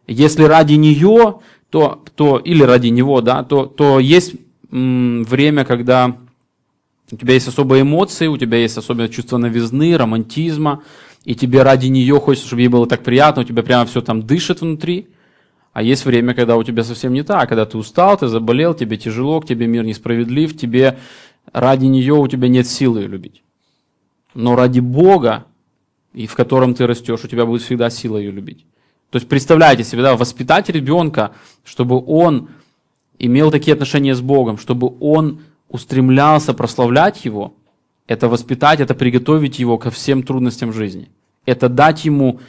Если 0.07 0.43
ради 0.43 0.73
нее, 0.73 1.39
то, 1.69 2.03
то 2.15 2.37
или 2.37 2.63
ради 2.63 2.87
него, 2.87 3.21
да, 3.21 3.43
то, 3.43 3.65
то 3.65 3.99
есть 3.99 4.35
время, 4.69 5.65
когда 5.65 6.17
у 7.11 7.15
тебя 7.15 7.33
есть 7.33 7.47
особые 7.47 7.83
эмоции, 7.83 8.27
у 8.27 8.37
тебя 8.37 8.57
есть 8.57 8.77
особое 8.77 9.07
чувство 9.07 9.37
новизны, 9.37 9.97
романтизма, 9.97 10.83
и 11.23 11.35
тебе 11.35 11.63
ради 11.63 11.87
нее 11.87 12.19
хочется, 12.19 12.47
чтобы 12.47 12.61
ей 12.61 12.67
было 12.67 12.87
так 12.87 13.03
приятно, 13.03 13.41
у 13.41 13.45
тебя 13.45 13.63
прямо 13.63 13.85
все 13.85 14.01
там 14.01 14.23
дышит 14.23 14.61
внутри. 14.61 15.07
А 15.73 15.83
есть 15.83 16.05
время, 16.05 16.33
когда 16.33 16.57
у 16.57 16.63
тебя 16.63 16.83
совсем 16.83 17.13
не 17.13 17.23
так, 17.23 17.47
когда 17.47 17.65
ты 17.65 17.77
устал, 17.77 18.17
ты 18.17 18.27
заболел, 18.27 18.73
тебе 18.73 18.97
тяжело, 18.97 19.39
к 19.41 19.45
тебе 19.45 19.67
мир 19.67 19.83
несправедлив, 19.83 20.57
тебе 20.57 20.97
ради 21.53 21.85
нее 21.85 22.13
у 22.13 22.27
тебя 22.27 22.47
нет 22.47 22.67
силы 22.67 23.01
ее 23.01 23.07
любить. 23.07 23.43
Но 24.33 24.55
ради 24.55 24.79
Бога, 24.79 25.45
и 26.13 26.27
в 26.27 26.35
котором 26.35 26.73
ты 26.73 26.87
растешь, 26.87 27.23
у 27.23 27.27
тебя 27.27 27.45
будет 27.45 27.61
всегда 27.61 27.89
сила 27.89 28.17
ее 28.17 28.31
любить. 28.31 28.65
То 29.09 29.17
есть 29.17 29.29
представляете 29.29 29.83
себе, 29.83 30.01
да, 30.01 30.15
воспитать 30.15 30.69
ребенка, 30.69 31.31
чтобы 31.63 32.03
он 32.05 32.49
имел 33.19 33.51
такие 33.51 33.73
отношения 33.73 34.13
с 34.13 34.21
Богом, 34.21 34.57
чтобы 34.57 34.95
он 34.99 35.41
устремлялся 35.69 36.53
прославлять 36.53 37.25
Его, 37.25 37.53
это 38.07 38.29
воспитать, 38.29 38.79
это 38.79 38.95
приготовить 38.95 39.59
его 39.59 39.77
ко 39.77 39.91
всем 39.91 40.23
трудностям 40.23 40.71
жизни. 40.71 41.09
Это 41.45 41.67
дать 41.67 42.05
ему 42.05 42.39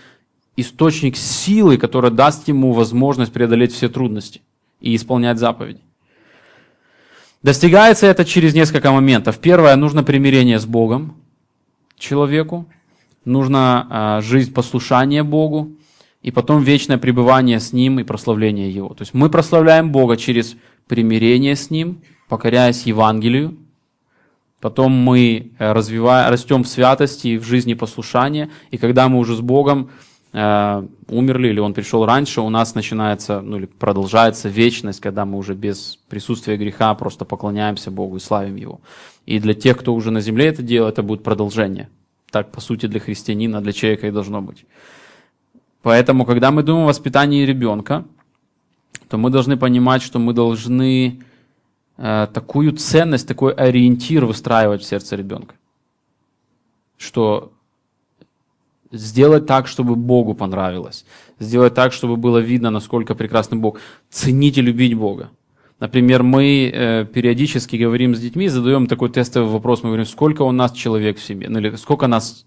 источник 0.56 1.16
силы, 1.16 1.78
который 1.78 2.10
даст 2.10 2.48
ему 2.48 2.72
возможность 2.72 3.32
преодолеть 3.32 3.72
все 3.72 3.88
трудности 3.88 4.40
и 4.80 4.94
исполнять 4.94 5.38
заповеди. 5.38 5.80
Достигается 7.42 8.06
это 8.06 8.24
через 8.24 8.54
несколько 8.54 8.90
моментов. 8.90 9.38
Первое, 9.38 9.76
нужно 9.76 10.02
примирение 10.02 10.58
с 10.58 10.66
Богом 10.66 11.16
человеку, 11.96 12.66
нужна 13.24 14.18
э, 14.18 14.22
жизнь 14.22 14.52
послушания 14.52 15.24
Богу, 15.24 15.72
и 16.22 16.30
потом 16.30 16.62
вечное 16.62 16.98
пребывание 16.98 17.60
с 17.60 17.72
Ним 17.72 18.00
и 18.00 18.04
прославление 18.04 18.70
Его. 18.70 18.88
То 18.90 19.02
есть 19.02 19.14
мы 19.14 19.30
прославляем 19.30 19.92
Бога 19.92 20.16
через 20.16 20.56
примирение 20.86 21.54
с 21.54 21.70
Ним, 21.70 22.02
покоряясь 22.28 22.82
Евангелию, 22.82 23.56
потом 24.60 24.92
мы 24.92 25.52
э, 25.58 25.72
развиваем, 25.72 26.30
растем 26.30 26.64
в 26.64 26.68
святости 26.68 27.36
в 27.36 27.44
жизни 27.44 27.74
послушания, 27.74 28.50
и 28.70 28.78
когда 28.78 29.08
мы 29.08 29.18
уже 29.18 29.36
с 29.36 29.40
Богом 29.40 29.90
э, 30.32 30.86
умерли 31.08 31.48
или 31.48 31.60
Он 31.60 31.72
пришел 31.72 32.04
раньше, 32.04 32.40
у 32.40 32.50
нас 32.50 32.74
начинается, 32.74 33.40
ну 33.40 33.58
или 33.58 33.66
продолжается 33.66 34.48
вечность, 34.48 35.00
когда 35.00 35.24
мы 35.24 35.38
уже 35.38 35.54
без 35.54 35.98
присутствия 36.08 36.56
греха 36.56 36.92
просто 36.94 37.24
поклоняемся 37.24 37.90
Богу 37.90 38.16
и 38.16 38.20
славим 38.20 38.56
Его. 38.56 38.80
И 39.24 39.38
для 39.38 39.54
тех, 39.54 39.78
кто 39.78 39.94
уже 39.94 40.10
на 40.10 40.20
земле 40.20 40.46
это 40.46 40.62
делает, 40.62 40.94
это 40.94 41.02
будет 41.02 41.22
продолжение. 41.22 41.88
Так, 42.30 42.50
по 42.50 42.60
сути, 42.60 42.86
для 42.86 43.00
христианина, 43.00 43.60
для 43.60 43.72
человека 43.72 44.06
и 44.06 44.10
должно 44.10 44.42
быть. 44.42 44.64
Поэтому, 45.82 46.24
когда 46.24 46.50
мы 46.50 46.62
думаем 46.62 46.84
о 46.84 46.88
воспитании 46.88 47.44
ребенка, 47.44 48.04
то 49.08 49.16
мы 49.16 49.30
должны 49.30 49.56
понимать, 49.56 50.02
что 50.02 50.18
мы 50.18 50.32
должны 50.32 51.20
э, 51.96 52.26
такую 52.32 52.72
ценность, 52.72 53.28
такой 53.28 53.52
ориентир 53.52 54.24
выстраивать 54.24 54.82
в 54.82 54.86
сердце 54.86 55.16
ребенка. 55.16 55.54
Что 56.96 57.52
сделать 58.90 59.46
так, 59.46 59.66
чтобы 59.66 59.94
Богу 59.96 60.34
понравилось. 60.34 61.04
Сделать 61.38 61.74
так, 61.74 61.92
чтобы 61.92 62.16
было 62.16 62.38
видно, 62.38 62.70
насколько 62.70 63.14
прекрасный 63.14 63.58
Бог. 63.58 63.78
Ценить 64.10 64.58
и 64.58 64.62
любить 64.62 64.94
Бога. 64.94 65.30
Например, 65.80 66.22
мы 66.24 66.70
э, 66.74 67.04
периодически 67.04 67.76
говорим 67.76 68.14
с 68.16 68.20
детьми, 68.20 68.48
задаем 68.48 68.88
такой 68.88 69.10
тестовый 69.10 69.48
вопрос, 69.48 69.82
мы 69.82 69.90
говорим, 69.90 70.06
сколько 70.06 70.42
у 70.42 70.50
нас 70.50 70.72
человек 70.72 71.18
в 71.18 71.22
семье, 71.22 71.48
ну 71.48 71.60
или 71.60 71.76
сколько 71.76 72.08
нас 72.08 72.46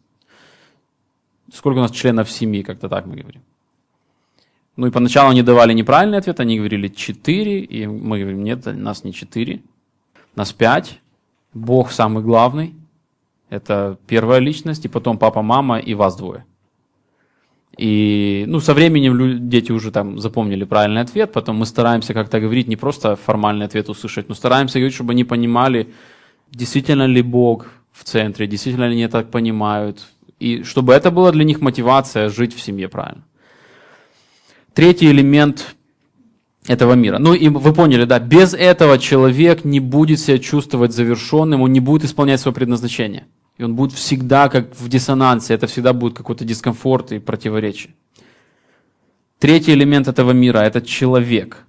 сколько 1.54 1.80
у 1.80 1.82
нас 1.82 1.92
членов 1.92 2.30
семьи, 2.30 2.64
как-то 2.64 2.90
так 2.90 3.06
мы 3.06 3.16
говорим. 3.16 3.42
Ну 4.78 4.88
и 4.88 4.92
поначалу 4.92 5.30
они 5.30 5.44
давали 5.44 5.74
неправильный 5.74 6.18
ответ, 6.18 6.40
они 6.40 6.58
говорили 6.58 6.88
4, 6.88 7.60
и 7.60 7.88
мы 7.88 8.20
говорим, 8.20 8.44
нет, 8.44 8.66
нас 8.66 9.04
не 9.04 9.14
4, 9.14 9.62
нас 10.36 10.54
5. 10.54 11.00
Бог 11.54 11.92
самый 11.92 12.24
главный, 12.24 12.74
это 13.50 13.98
первая 14.08 14.40
личность, 14.40 14.86
и 14.86 14.88
потом 14.88 15.18
папа, 15.18 15.42
мама 15.42 15.80
и 15.80 15.94
вас 15.94 16.16
двое. 16.16 16.46
И 17.78 18.46
ну, 18.48 18.60
со 18.60 18.74
временем 18.74 19.50
дети 19.50 19.72
уже 19.72 19.92
там 19.92 20.20
запомнили 20.20 20.64
правильный 20.64 21.02
ответ, 21.02 21.34
потом 21.34 21.58
мы 21.58 21.66
стараемся 21.66 22.14
как-то 22.14 22.40
говорить, 22.40 22.68
не 22.68 22.76
просто 22.76 23.16
формальный 23.16 23.66
ответ 23.66 23.90
услышать, 23.90 24.30
но 24.30 24.36
стараемся 24.36 24.80
говорить, 24.80 24.96
чтобы 24.96 25.12
они 25.12 25.24
понимали, 25.24 25.94
действительно 26.52 27.06
ли 27.06 27.22
Бог 27.22 27.68
в 27.92 28.04
центре, 28.04 28.48
действительно 28.48 28.88
ли 28.88 28.94
они 28.94 29.08
так 29.08 29.32
понимают, 29.32 30.08
и 30.42 30.64
чтобы 30.64 30.94
это 30.94 31.12
была 31.12 31.32
для 31.32 31.44
них 31.44 31.62
мотивация 31.62 32.30
жить 32.30 32.56
в 32.56 32.62
семье 32.62 32.90
правильно. 32.90 33.24
Третий 34.74 35.12
элемент 35.12 35.76
этого 36.68 36.94
мира. 36.94 37.20
Ну 37.20 37.34
и 37.34 37.48
вы 37.50 37.74
поняли, 37.74 38.06
да, 38.06 38.20
без 38.20 38.56
этого 38.56 38.98
человек 38.98 39.64
не 39.66 39.80
будет 39.80 40.20
себя 40.20 40.40
чувствовать 40.40 40.94
завершенным, 40.94 41.62
он 41.62 41.72
не 41.72 41.80
будет 41.80 42.06
исполнять 42.06 42.40
свое 42.40 42.56
предназначение. 42.56 43.28
И 43.58 43.64
он 43.64 43.76
будет 43.76 43.92
всегда 43.92 44.50
как 44.50 44.76
в 44.76 44.90
диссонансе, 44.90 45.54
это 45.54 45.68
всегда 45.68 45.94
будет 45.94 46.16
какой-то 46.16 46.44
дискомфорт 46.44 47.12
и 47.12 47.20
противоречие. 47.20 47.94
Третий 49.38 49.74
элемент 49.74 50.08
этого 50.08 50.32
мира– 50.32 50.60
это 50.60 50.82
человек. 50.82 51.66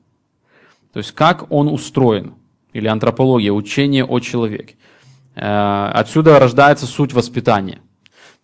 То 0.94 0.98
есть 0.98 1.12
как 1.12 1.50
он 1.50 1.68
устроен, 1.68 2.34
или 2.72 2.86
антропология, 2.86 3.52
учение 3.52 4.04
о 4.04 4.20
человеке. 4.20 4.76
Э, 5.34 5.90
отсюда 5.92 6.38
рождается 6.38 6.86
суть 6.86 7.12
воспитания– 7.12 7.80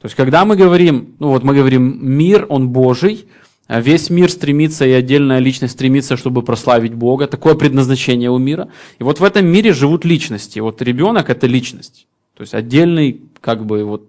то 0.01 0.07
есть, 0.07 0.15
когда 0.15 0.45
мы 0.45 0.57
говорим, 0.57 1.17
ну 1.19 1.31
вот 1.31 1.43
мы 1.43 1.55
говорим, 1.55 1.99
мир, 2.01 2.47
он 2.49 2.69
Божий, 2.69 3.27
а 3.67 3.81
весь 3.81 4.11
мир 4.11 4.31
стремится, 4.31 4.87
и 4.87 4.93
отдельная 4.93 5.41
личность 5.41 5.75
стремится, 5.75 6.17
чтобы 6.17 6.43
прославить 6.43 6.95
Бога. 6.95 7.27
Такое 7.27 7.55
предназначение 7.55 8.31
у 8.31 8.39
мира. 8.39 8.71
И 8.99 9.03
вот 9.03 9.21
в 9.21 9.25
этом 9.25 9.45
мире 9.47 9.73
живут 9.73 10.05
личности. 10.05 10.61
Вот 10.61 10.81
ребенок– 10.81 11.29
это 11.31 11.47
личность. 11.47 12.07
То 12.35 12.43
есть, 12.43 12.55
отдельный, 12.55 13.21
как 13.41 13.67
бы, 13.67 13.85
вот, 13.85 14.09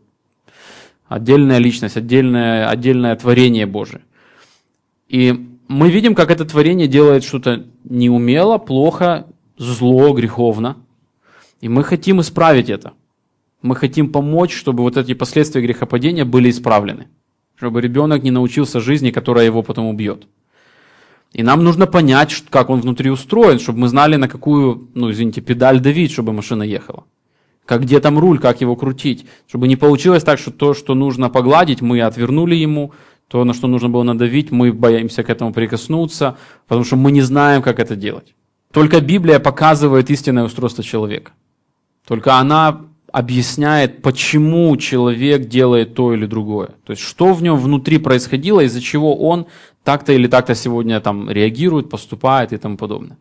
отдельная 1.08 1.58
личность, 1.58 1.97
отдельное, 1.97 2.69
отдельное 2.69 3.15
творение 3.15 3.65
Божие. 3.65 4.02
И 5.10 5.47
мы 5.67 5.89
видим, 5.89 6.15
как 6.15 6.32
это 6.32 6.45
творение 6.45 6.88
делает 6.88 7.23
что-то 7.23 7.65
неумело, 7.84 8.60
плохо, 8.60 9.25
зло, 9.58 10.13
греховно. 10.13 10.78
И 11.62 11.67
мы 11.67 11.84
хотим 11.84 12.21
исправить 12.21 12.69
это. 12.69 12.93
Мы 13.62 13.76
хотим 13.76 14.12
помочь, 14.12 14.56
чтобы 14.56 14.84
вот 14.84 14.98
эти 14.98 15.13
последствия 15.13 15.62
грехопадения 15.62 16.26
были 16.26 16.50
исправлены. 16.50 17.08
Чтобы 17.56 17.82
ребенок 17.82 18.24
не 18.24 18.32
научился 18.32 18.80
жизни, 18.80 19.12
которая 19.12 19.45
его 19.45 19.63
потом 19.63 19.88
убьет. 19.88 20.28
И 21.34 21.43
нам 21.43 21.63
нужно 21.63 21.86
понять, 21.86 22.43
как 22.50 22.69
он 22.69 22.82
внутри 22.82 23.12
устроен, 23.12 23.60
чтобы 23.60 23.80
мы 23.80 23.88
знали, 23.89 24.15
на 24.15 24.28
какую, 24.28 24.89
ну, 24.95 25.12
извините, 25.12 25.41
педаль 25.41 25.80
давить, 25.80 26.12
чтобы 26.12 26.34
машина 26.34 26.63
ехала. 26.63 27.04
Как 27.65 27.82
где 27.82 28.00
там 28.00 28.17
руль, 28.17 28.39
как 28.39 28.62
его 28.62 28.76
крутить. 28.76 29.28
Чтобы 29.48 29.67
не 29.67 29.76
получилось 29.76 30.24
так, 30.24 30.39
что 30.39 30.52
то, 30.52 30.74
что 30.74 30.95
нужно 30.95 31.30
погладить, 31.30 31.82
мы 31.82 32.02
отвернули 32.02 32.56
ему, 32.56 32.93
то, 33.28 33.43
на 33.43 33.54
что 33.54 33.67
нужно 33.67 33.89
было 33.89 34.04
надавить, 34.04 34.52
мы 34.52 34.74
боимся 34.74 35.24
к 35.24 35.30
этому 35.30 35.54
прикоснуться, 35.54 36.38
потому 36.67 36.84
что 36.84 36.95
мы 36.95 37.12
не 37.12 37.22
знаем, 37.22 37.62
как 37.62 37.80
это 37.80 37.95
делать. 37.95 38.34
Только 38.72 39.02
Библия 39.02 39.39
показывает 39.39 40.10
истинное 40.10 40.45
устройство 40.45 40.84
человека. 40.84 41.32
Только 42.08 42.36
она 42.36 42.88
объясняет, 43.12 44.02
почему 44.02 44.76
человек 44.78 45.48
делает 45.48 45.95
то 45.95 46.13
или 46.13 46.26
другое. 46.26 46.69
То 46.86 46.91
есть, 46.91 47.02
что 47.02 47.34
в 47.34 47.43
нем 47.43 47.58
внутри 47.58 47.98
происходило, 47.98 48.62
из-за 48.62 48.82
чего 48.82 49.15
он 49.15 49.48
так-то 49.84 50.13
или 50.13 50.28
так-то 50.28 50.56
сегодня 50.56 51.00
там 51.00 51.30
реагирует, 51.30 51.89
поступает 51.89 52.54
и 52.54 52.58
тому 52.58 52.78
подобное. 52.78 53.17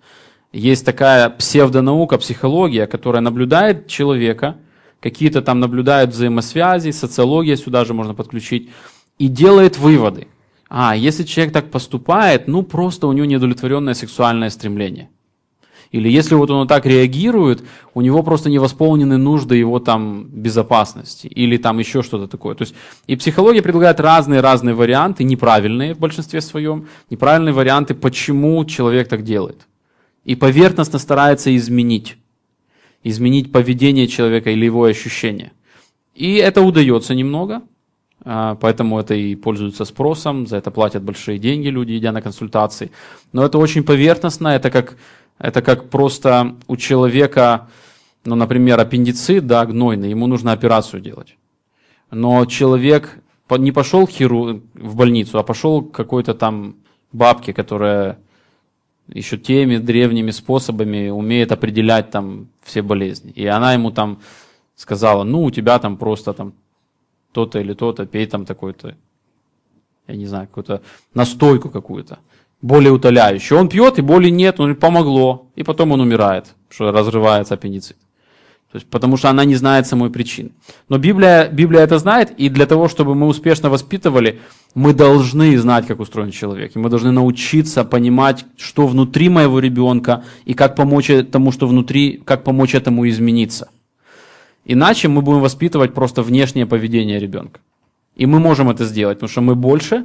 Есть 0.53 0.85
такая 0.85 1.29
псевдонаука, 1.31 2.19
психология, 2.19 2.87
которая 2.87 3.23
наблюдает 3.23 3.87
человека, 3.87 4.57
какие-то 5.01 5.43
там 5.43 5.61
наблюдает 5.61 6.11
взаимосвязи, 6.11 6.91
социология 6.91 7.57
сюда 7.57 7.85
же 7.85 7.95
можно 7.95 8.15
подключить, 8.15 8.71
и 9.19 9.29
делает 9.29 9.79
выводы. 9.79 10.29
А, 10.71 10.95
если 10.97 11.25
человек 11.25 11.53
так 11.53 11.71
поступает, 11.71 12.49
ну 12.49 12.63
просто 12.63 13.07
у 13.07 13.13
него 13.13 13.27
неудовлетворенное 13.27 13.95
сексуальное 13.95 14.51
стремление. 14.51 15.09
Или 15.91 16.11
если 16.11 16.35
вот 16.35 16.51
он 16.51 16.67
так 16.69 16.85
реагирует, 16.87 17.65
у 17.95 18.03
него 18.03 18.23
просто 18.23 18.51
не 18.51 18.59
восполнены 18.59 19.17
нужды 19.17 19.57
его 19.57 19.79
там 19.79 20.25
безопасности. 20.25 21.27
Или 21.29 21.57
там 21.57 21.79
еще 21.79 22.03
что-то 22.03 22.27
такое. 22.27 22.55
То 22.55 22.63
есть 22.63 22.75
и 23.07 23.17
психология 23.17 23.63
предлагает 23.63 24.01
разные-разные 24.01 24.75
варианты, 24.75 25.25
неправильные 25.25 25.95
в 25.95 25.99
большинстве 25.99 26.41
своем, 26.41 26.89
неправильные 27.11 27.55
варианты, 27.55 27.95
почему 27.95 28.65
человек 28.65 29.09
так 29.09 29.23
делает. 29.23 29.67
И 30.25 30.35
поверхностно 30.35 30.99
старается 30.99 31.55
изменить. 31.57 32.17
Изменить 33.03 33.51
поведение 33.51 34.09
человека 34.09 34.51
или 34.51 34.67
его 34.67 34.85
ощущения. 34.85 35.53
И 36.15 36.35
это 36.35 36.61
удается 36.63 37.15
немного, 37.15 37.63
а, 38.25 38.57
поэтому 38.57 38.99
это 38.99 39.15
и 39.15 39.37
пользуется 39.37 39.85
спросом, 39.85 40.47
за 40.47 40.57
это 40.57 40.71
платят 40.71 41.03
большие 41.03 41.39
деньги 41.39 41.69
люди, 41.69 41.97
идя 41.97 42.13
на 42.13 42.21
консультации. 42.21 42.91
Но 43.33 43.45
это 43.45 43.57
очень 43.59 43.85
поверхностно, 43.85 44.49
это 44.49 44.71
как 44.71 44.97
это 45.39 45.63
как 45.63 45.89
просто 45.91 46.57
у 46.67 46.77
человека, 46.77 47.69
ну, 48.25 48.35
например, 48.35 48.81
аппендицит, 48.81 49.47
да, 49.47 49.65
гнойный, 49.67 50.11
ему 50.11 50.27
нужно 50.27 50.53
операцию 50.53 51.01
делать. 51.01 51.37
Но 52.11 52.45
человек 52.47 53.19
не 53.51 53.73
пошел 53.73 54.07
хиру 54.07 54.63
в 54.75 54.97
больницу, 54.97 55.39
а 55.39 55.43
пошел 55.43 55.83
к 55.83 55.93
какой-то 55.95 56.35
там 56.35 56.77
бабке, 57.13 57.53
которая 57.53 58.19
еще 59.09 59.39
теми 59.39 59.79
древними 59.79 60.31
способами 60.31 61.09
умеет 61.09 61.53
определять 61.53 62.11
там 62.11 62.49
все 62.63 62.83
болезни. 62.83 63.31
И 63.31 63.47
она 63.47 63.73
ему 63.73 63.91
там 63.91 64.21
сказала, 64.77 65.25
ну, 65.25 65.45
у 65.45 65.51
тебя 65.51 65.79
там 65.79 65.97
просто 65.97 66.33
там 66.35 66.53
то-то 67.33 67.61
или 67.61 67.75
то-то, 67.75 68.07
пей 68.07 68.27
там 68.27 68.45
такой-то, 68.45 68.97
я 70.07 70.17
не 70.17 70.27
знаю, 70.27 70.47
какую-то 70.47 70.83
настойку 71.15 71.71
какую-то 71.71 72.19
более 72.61 72.93
утоляющее. 72.93 73.59
Он 73.59 73.69
пьет, 73.69 73.99
и 73.99 74.03
боли 74.03 74.31
нет, 74.31 74.61
он 74.61 74.75
помогло. 74.75 75.51
И 75.57 75.63
потом 75.63 75.93
он 75.93 76.01
умирает, 76.01 76.55
что 76.71 76.91
разрывается 76.93 77.55
аппендицит. 77.55 77.97
То 78.71 78.77
есть, 78.77 78.91
потому 78.91 79.17
что 79.17 79.31
она 79.31 79.47
не 79.47 79.55
знает 79.55 79.87
самой 79.87 80.11
причины. 80.11 80.51
Но 80.91 80.99
Библия, 80.99 81.49
Библия 81.49 81.81
это 81.81 81.99
знает, 81.99 82.33
и 82.37 82.51
для 82.51 82.67
того, 82.67 82.89
чтобы 82.89 83.15
мы 83.15 83.27
успешно 83.27 83.71
воспитывали, 83.71 84.41
мы 84.75 84.93
должны 84.93 85.57
знать, 85.57 85.87
как 85.87 86.01
устроен 86.01 86.33
человек. 86.33 86.77
И 86.77 86.79
мы 86.79 86.91
должны 86.91 87.11
научиться 87.11 87.85
понимать, 87.85 88.45
что 88.59 88.87
внутри 88.87 89.31
моего 89.31 89.59
ребенка, 89.59 90.23
и 90.45 90.53
как 90.53 90.77
помочь 90.77 91.11
тому, 91.33 91.51
что 91.51 91.67
внутри, 91.67 92.21
как 92.23 92.45
помочь 92.45 92.75
этому 92.75 93.09
измениться. 93.09 93.71
Иначе 94.67 95.09
мы 95.09 95.23
будем 95.23 95.41
воспитывать 95.41 95.95
просто 95.95 96.23
внешнее 96.23 96.67
поведение 96.67 97.19
ребенка. 97.19 97.61
И 98.17 98.27
мы 98.27 98.39
можем 98.39 98.69
это 98.69 98.85
сделать, 98.85 99.17
потому 99.17 99.31
что 99.31 99.41
мы 99.41 99.55
больше, 99.55 100.05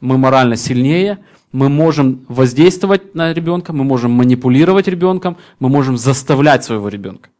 мы 0.00 0.18
морально 0.18 0.56
сильнее, 0.56 1.18
мы 1.52 1.68
можем 1.68 2.24
воздействовать 2.28 3.14
на 3.14 3.32
ребенка, 3.32 3.72
мы 3.72 3.84
можем 3.84 4.10
манипулировать 4.12 4.88
ребенком, 4.88 5.36
мы 5.60 5.68
можем 5.68 5.96
заставлять 5.96 6.64
своего 6.64 6.88
ребенка 6.88 7.30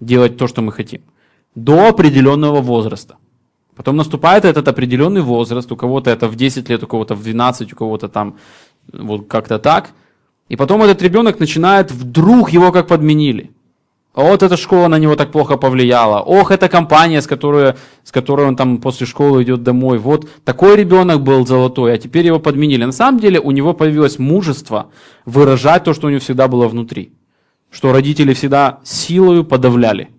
делать 0.00 0.36
то, 0.36 0.48
что 0.48 0.62
мы 0.62 0.72
хотим. 0.72 1.00
До 1.54 1.88
определенного 1.88 2.60
возраста. 2.60 3.16
Потом 3.76 3.96
наступает 3.96 4.44
этот 4.44 4.68
определенный 4.68 5.22
возраст, 5.22 5.72
у 5.72 5.76
кого-то 5.76 6.10
это 6.10 6.28
в 6.28 6.36
10 6.36 6.68
лет, 6.68 6.82
у 6.82 6.86
кого-то 6.86 7.14
в 7.14 7.22
12, 7.22 7.72
у 7.72 7.76
кого-то 7.76 8.08
там 8.08 8.36
вот 8.92 9.26
как-то 9.28 9.58
так. 9.58 9.90
И 10.48 10.56
потом 10.56 10.82
этот 10.82 11.02
ребенок 11.02 11.40
начинает, 11.40 11.90
вдруг 11.90 12.50
его 12.50 12.72
как 12.72 12.88
подменили. 12.88 13.50
Вот 14.14 14.42
эта 14.42 14.58
школа 14.58 14.88
на 14.88 14.98
него 14.98 15.16
так 15.16 15.32
плохо 15.32 15.56
повлияла. 15.56 16.20
Ох, 16.20 16.50
эта 16.50 16.68
компания, 16.68 17.22
с 17.22 17.26
которой, 17.26 17.74
с 18.04 18.12
которой 18.12 18.46
он 18.46 18.56
там 18.56 18.76
после 18.78 19.06
школы 19.06 19.42
идет 19.42 19.62
домой. 19.62 19.98
Вот 19.98 20.28
такой 20.44 20.76
ребенок 20.76 21.22
был 21.22 21.46
золотой, 21.46 21.94
а 21.94 21.98
теперь 21.98 22.26
его 22.26 22.38
подменили. 22.38 22.84
На 22.84 22.92
самом 22.92 23.20
деле 23.20 23.40
у 23.40 23.50
него 23.52 23.72
появилось 23.72 24.18
мужество 24.18 24.90
выражать 25.24 25.84
то, 25.84 25.94
что 25.94 26.08
у 26.08 26.10
него 26.10 26.20
всегда 26.20 26.46
было 26.46 26.68
внутри. 26.68 27.12
Что 27.70 27.92
родители 27.92 28.34
всегда 28.34 28.80
силою 28.84 29.44
подавляли. 29.44 30.10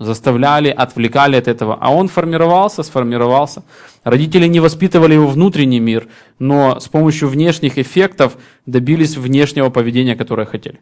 Заставляли, 0.00 0.68
отвлекали 0.68 1.36
от 1.36 1.46
этого. 1.46 1.78
А 1.80 1.94
он 1.94 2.08
формировался, 2.08 2.82
сформировался. 2.82 3.62
Родители 4.02 4.48
не 4.48 4.58
воспитывали 4.58 5.14
его 5.14 5.28
внутренний 5.28 5.78
мир, 5.78 6.08
но 6.40 6.80
с 6.80 6.88
помощью 6.88 7.28
внешних 7.28 7.78
эффектов 7.78 8.36
добились 8.66 9.16
внешнего 9.16 9.70
поведения, 9.70 10.16
которое 10.16 10.46
хотели. 10.46 10.80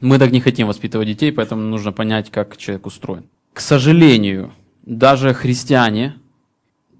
Мы 0.00 0.18
так 0.18 0.30
не 0.32 0.40
хотим 0.40 0.66
воспитывать 0.66 1.08
детей, 1.08 1.30
поэтому 1.30 1.62
нужно 1.62 1.92
понять, 1.92 2.30
как 2.30 2.56
человек 2.56 2.86
устроен. 2.86 3.24
К 3.52 3.60
сожалению, 3.60 4.52
даже 4.82 5.34
христиане 5.34 6.16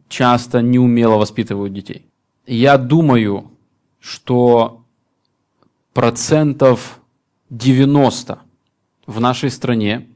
часто 0.08 0.60
неумело 0.60 1.16
воспитывают 1.16 1.72
детей. 1.72 2.04
Я 2.46 2.76
думаю, 2.76 3.50
что 4.00 4.84
процентов 5.94 7.00
90 7.48 8.38
в 9.06 9.20
нашей 9.20 9.50
стране, 9.50 10.06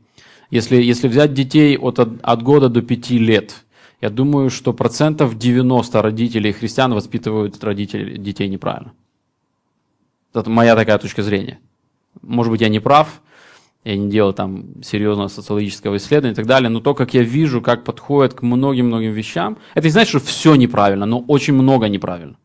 если, 0.51 0.77
если 0.77 1.09
взять 1.09 1.33
детей 1.33 1.79
от, 1.79 1.99
от 1.99 2.43
года 2.43 2.69
до 2.69 2.83
5 2.83 3.11
лет, 3.11 3.65
я 4.01 4.11
думаю, 4.11 4.51
что 4.51 4.75
процентов 4.75 5.39
90 5.39 6.03
родителей 6.03 6.53
христиан 6.53 6.93
воспитывают 6.93 7.63
родителей, 7.65 8.19
детей 8.19 8.49
неправильно. 8.49 8.93
Это 10.35 10.51
моя 10.51 10.75
такая 10.77 10.99
точка 10.99 11.23
зрения. 11.23 11.61
Может 12.23 12.51
быть, 12.51 12.61
я 12.61 12.69
не 12.69 12.81
прав, 12.81 13.21
я 13.85 13.97
не 13.97 14.09
делал 14.09 14.33
там 14.33 14.83
серьезного 14.83 15.29
социологического 15.29 15.97
исследования 15.99 16.33
и 16.33 16.37
так 16.37 16.47
далее, 16.47 16.71
но 16.71 16.81
то, 16.81 16.95
как 16.95 17.13
я 17.15 17.23
вижу, 17.23 17.61
как 17.61 17.85
подходят 17.85 18.35
к 18.35 18.43
многим-многим 18.43 19.13
вещам, 19.13 19.59
это 19.75 19.87
не 19.87 19.93
значит, 19.93 20.09
что 20.09 20.21
все 20.21 20.55
неправильно, 20.55 21.05
но 21.05 21.21
очень 21.21 21.55
много 21.55 21.89
неправильно. 21.89 22.37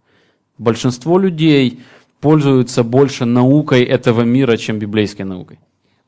Большинство 0.58 1.18
людей 1.18 1.80
пользуются 2.20 2.84
больше 2.84 3.24
наукой 3.24 3.84
этого 3.84 4.22
мира, 4.22 4.58
чем 4.58 4.80
библейской 4.80 5.24
наукой. 5.24 5.60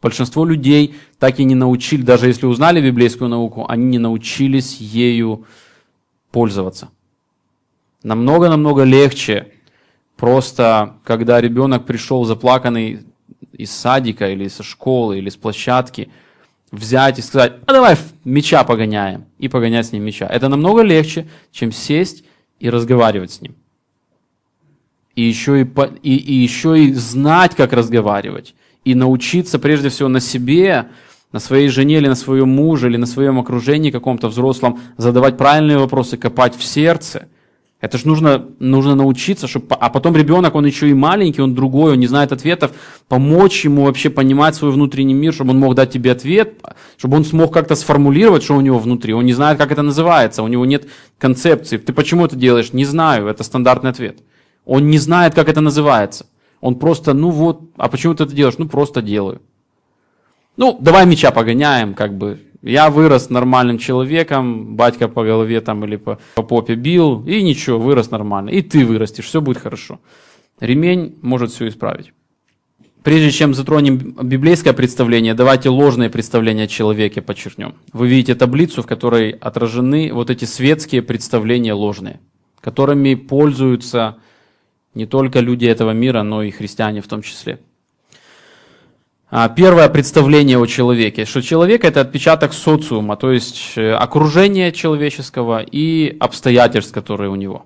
Большинство 0.01 0.45
людей 0.45 0.95
так 1.19 1.39
и 1.39 1.45
не 1.45 1.55
научили, 1.55 2.01
даже 2.01 2.27
если 2.27 2.47
узнали 2.47 2.81
библейскую 2.81 3.29
науку, 3.29 3.65
они 3.69 3.85
не 3.85 3.99
научились 3.99 4.77
ею 4.81 5.45
пользоваться. 6.31 6.89
Намного-намного 8.03 8.83
легче 8.83 9.53
просто, 10.17 10.95
когда 11.03 11.39
ребенок 11.39 11.85
пришел 11.85 12.25
заплаканный 12.25 13.05
из 13.53 13.71
садика 13.71 14.29
или 14.29 14.47
со 14.47 14.63
школы 14.63 15.17
или 15.17 15.29
с 15.29 15.35
площадки 15.35 16.09
взять 16.71 17.19
и 17.19 17.21
сказать, 17.21 17.53
а 17.65 17.73
давай 17.73 17.97
мяча 18.23 18.63
погоняем, 18.63 19.25
и 19.37 19.47
погонять 19.49 19.87
с 19.87 19.91
ним 19.91 20.03
мяча. 20.03 20.25
Это 20.25 20.47
намного 20.47 20.81
легче, 20.81 21.27
чем 21.51 21.71
сесть 21.71 22.23
и 22.59 22.69
разговаривать 22.69 23.31
с 23.31 23.41
ним. 23.41 23.55
И 25.15 25.23
еще 25.23 25.61
и, 25.61 25.67
и, 26.03 26.15
и 26.15 26.33
еще 26.33 26.81
и 26.81 26.93
знать, 26.93 27.55
как 27.55 27.73
разговаривать. 27.73 28.55
И 28.85 28.95
научиться 28.95 29.59
прежде 29.59 29.89
всего 29.89 30.07
на 30.07 30.21
себе, 30.21 30.87
на 31.33 31.39
своей 31.39 31.67
жене 31.67 31.97
или 31.97 32.07
на 32.07 32.15
своем 32.15 32.49
муже, 32.49 32.87
или 32.87 32.97
на 32.97 33.05
своем 33.05 33.37
окружении 33.37 33.91
каком-то 33.91 34.29
взрослом 34.29 34.79
задавать 34.97 35.37
правильные 35.37 35.77
вопросы, 35.77 36.17
копать 36.17 36.55
в 36.55 36.63
сердце– 36.63 37.27
это 37.81 37.97
же 37.97 38.07
нужно, 38.07 38.45
нужно 38.59 38.93
научиться, 38.93 39.47
чтобы, 39.47 39.75
а 39.75 39.89
потом 39.89 40.15
ребенок, 40.15 40.53
он 40.53 40.65
еще 40.65 40.87
и 40.87 40.93
маленький, 40.93 41.41
он 41.41 41.55
другой, 41.55 41.93
он 41.93 41.99
не 41.99 42.05
знает 42.05 42.31
ответов, 42.31 42.71
помочь 43.07 43.65
ему 43.65 43.85
вообще 43.85 44.11
понимать 44.11 44.55
свой 44.55 44.71
внутренний 44.71 45.15
мир, 45.15 45.33
чтобы 45.33 45.49
он 45.49 45.59
мог 45.59 45.73
дать 45.73 45.91
тебе 45.91 46.11
ответ, 46.11 46.63
чтобы 46.97 47.17
он 47.17 47.25
смог 47.25 47.51
как-то 47.51 47.75
сформулировать, 47.75 48.43
что 48.43 48.55
у 48.55 48.61
него 48.61 48.77
внутри. 48.77 49.13
Он 49.13 49.25
не 49.25 49.33
знает, 49.33 49.57
как 49.57 49.71
это 49.71 49.81
называется, 49.81 50.43
у 50.43 50.47
него 50.47 50.63
нет 50.65 50.87
концепции. 51.17 51.77
Ты 51.77 51.91
почему 51.91 52.23
это 52.23 52.35
делаешь? 52.35 52.71
Не 52.71 52.85
знаю, 52.85 53.27
это 53.27 53.43
стандартный 53.43 53.89
ответ. 53.89 54.19
Он 54.65 54.87
не 54.87 54.99
знает, 54.99 55.33
как 55.33 55.49
это 55.49 55.59
называется. 55.59 56.27
Он 56.61 56.75
просто, 56.75 57.13
ну 57.13 57.31
вот, 57.31 57.61
а 57.77 57.89
почему 57.89 58.13
ты 58.13 58.25
это 58.25 58.35
делаешь? 58.35 58.59
Ну 58.59 58.69
просто 58.69 59.01
делаю. 59.01 59.41
Ну, 60.55 60.77
давай 60.79 61.07
мяча 61.07 61.31
погоняем, 61.31 61.95
как 61.95 62.15
бы, 62.15 62.39
я 62.61 62.89
вырос 62.89 63.29
нормальным 63.29 63.77
человеком, 63.77 64.75
батька 64.75 65.07
по 65.07 65.23
голове 65.23 65.61
там 65.61 65.83
или 65.85 65.95
по, 65.95 66.19
по 66.35 66.43
попе 66.43 66.75
бил, 66.75 67.25
и 67.25 67.41
ничего, 67.41 67.79
вырос 67.79 68.11
нормально. 68.11 68.49
И 68.49 68.61
ты 68.61 68.85
вырастешь, 68.85 69.25
все 69.25 69.41
будет 69.41 69.57
хорошо. 69.57 69.99
Ремень 70.59 71.17
может 71.21 71.51
все 71.51 71.67
исправить. 71.67 72.13
Прежде 73.03 73.31
чем 73.31 73.55
затронем 73.55 73.97
библейское 73.97 74.73
представление, 74.73 75.33
давайте 75.33 75.69
ложные 75.69 76.11
представления 76.11 76.65
о 76.65 76.67
человеке 76.67 77.23
подчеркнем. 77.23 77.73
Вы 77.93 78.07
видите 78.07 78.35
таблицу, 78.35 78.83
в 78.83 78.85
которой 78.85 79.31
отражены 79.31 80.13
вот 80.13 80.29
эти 80.29 80.45
светские 80.45 81.01
представления 81.01 81.73
ложные, 81.73 82.19
которыми 82.59 83.15
пользуются 83.15 84.17
не 84.93 85.07
только 85.07 85.39
люди 85.39 85.65
этого 85.65 85.91
мира, 85.91 86.21
но 86.21 86.43
и 86.43 86.51
христиане 86.51 87.01
в 87.01 87.07
том 87.07 87.23
числе. 87.23 87.59
А, 89.33 89.47
Первое 89.47 89.87
представление 89.87 90.57
о 90.57 90.65
человеке, 90.65 91.23
что 91.23 91.41
человек 91.41 91.85
это 91.85 92.01
отпечаток 92.01 92.51
социума, 92.51 93.15
то 93.15 93.31
есть 93.31 93.77
э, 93.77 93.93
окружение 93.93 94.73
человеческого 94.73 95.61
и 95.61 96.17
обстоятельств, 96.19 96.93
которые 96.93 97.29
у 97.29 97.35
него. 97.35 97.65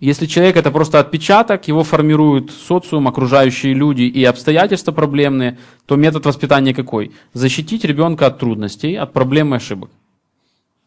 Если 0.00 0.26
человек 0.26 0.58
это 0.58 0.70
просто 0.70 1.00
отпечаток, 1.00 1.66
его 1.66 1.82
формируют 1.82 2.50
социум, 2.50 3.08
окружающие 3.08 3.72
люди 3.72 4.02
и 4.02 4.22
обстоятельства 4.22 4.92
проблемные, 4.92 5.56
то 5.86 5.96
метод 5.96 6.26
воспитания 6.26 6.74
какой? 6.74 7.12
Защитить 7.32 7.84
ребенка 7.86 8.26
от 8.26 8.38
трудностей, 8.38 8.96
от 8.96 9.14
проблем 9.14 9.54
и 9.54 9.56
ошибок. 9.56 9.90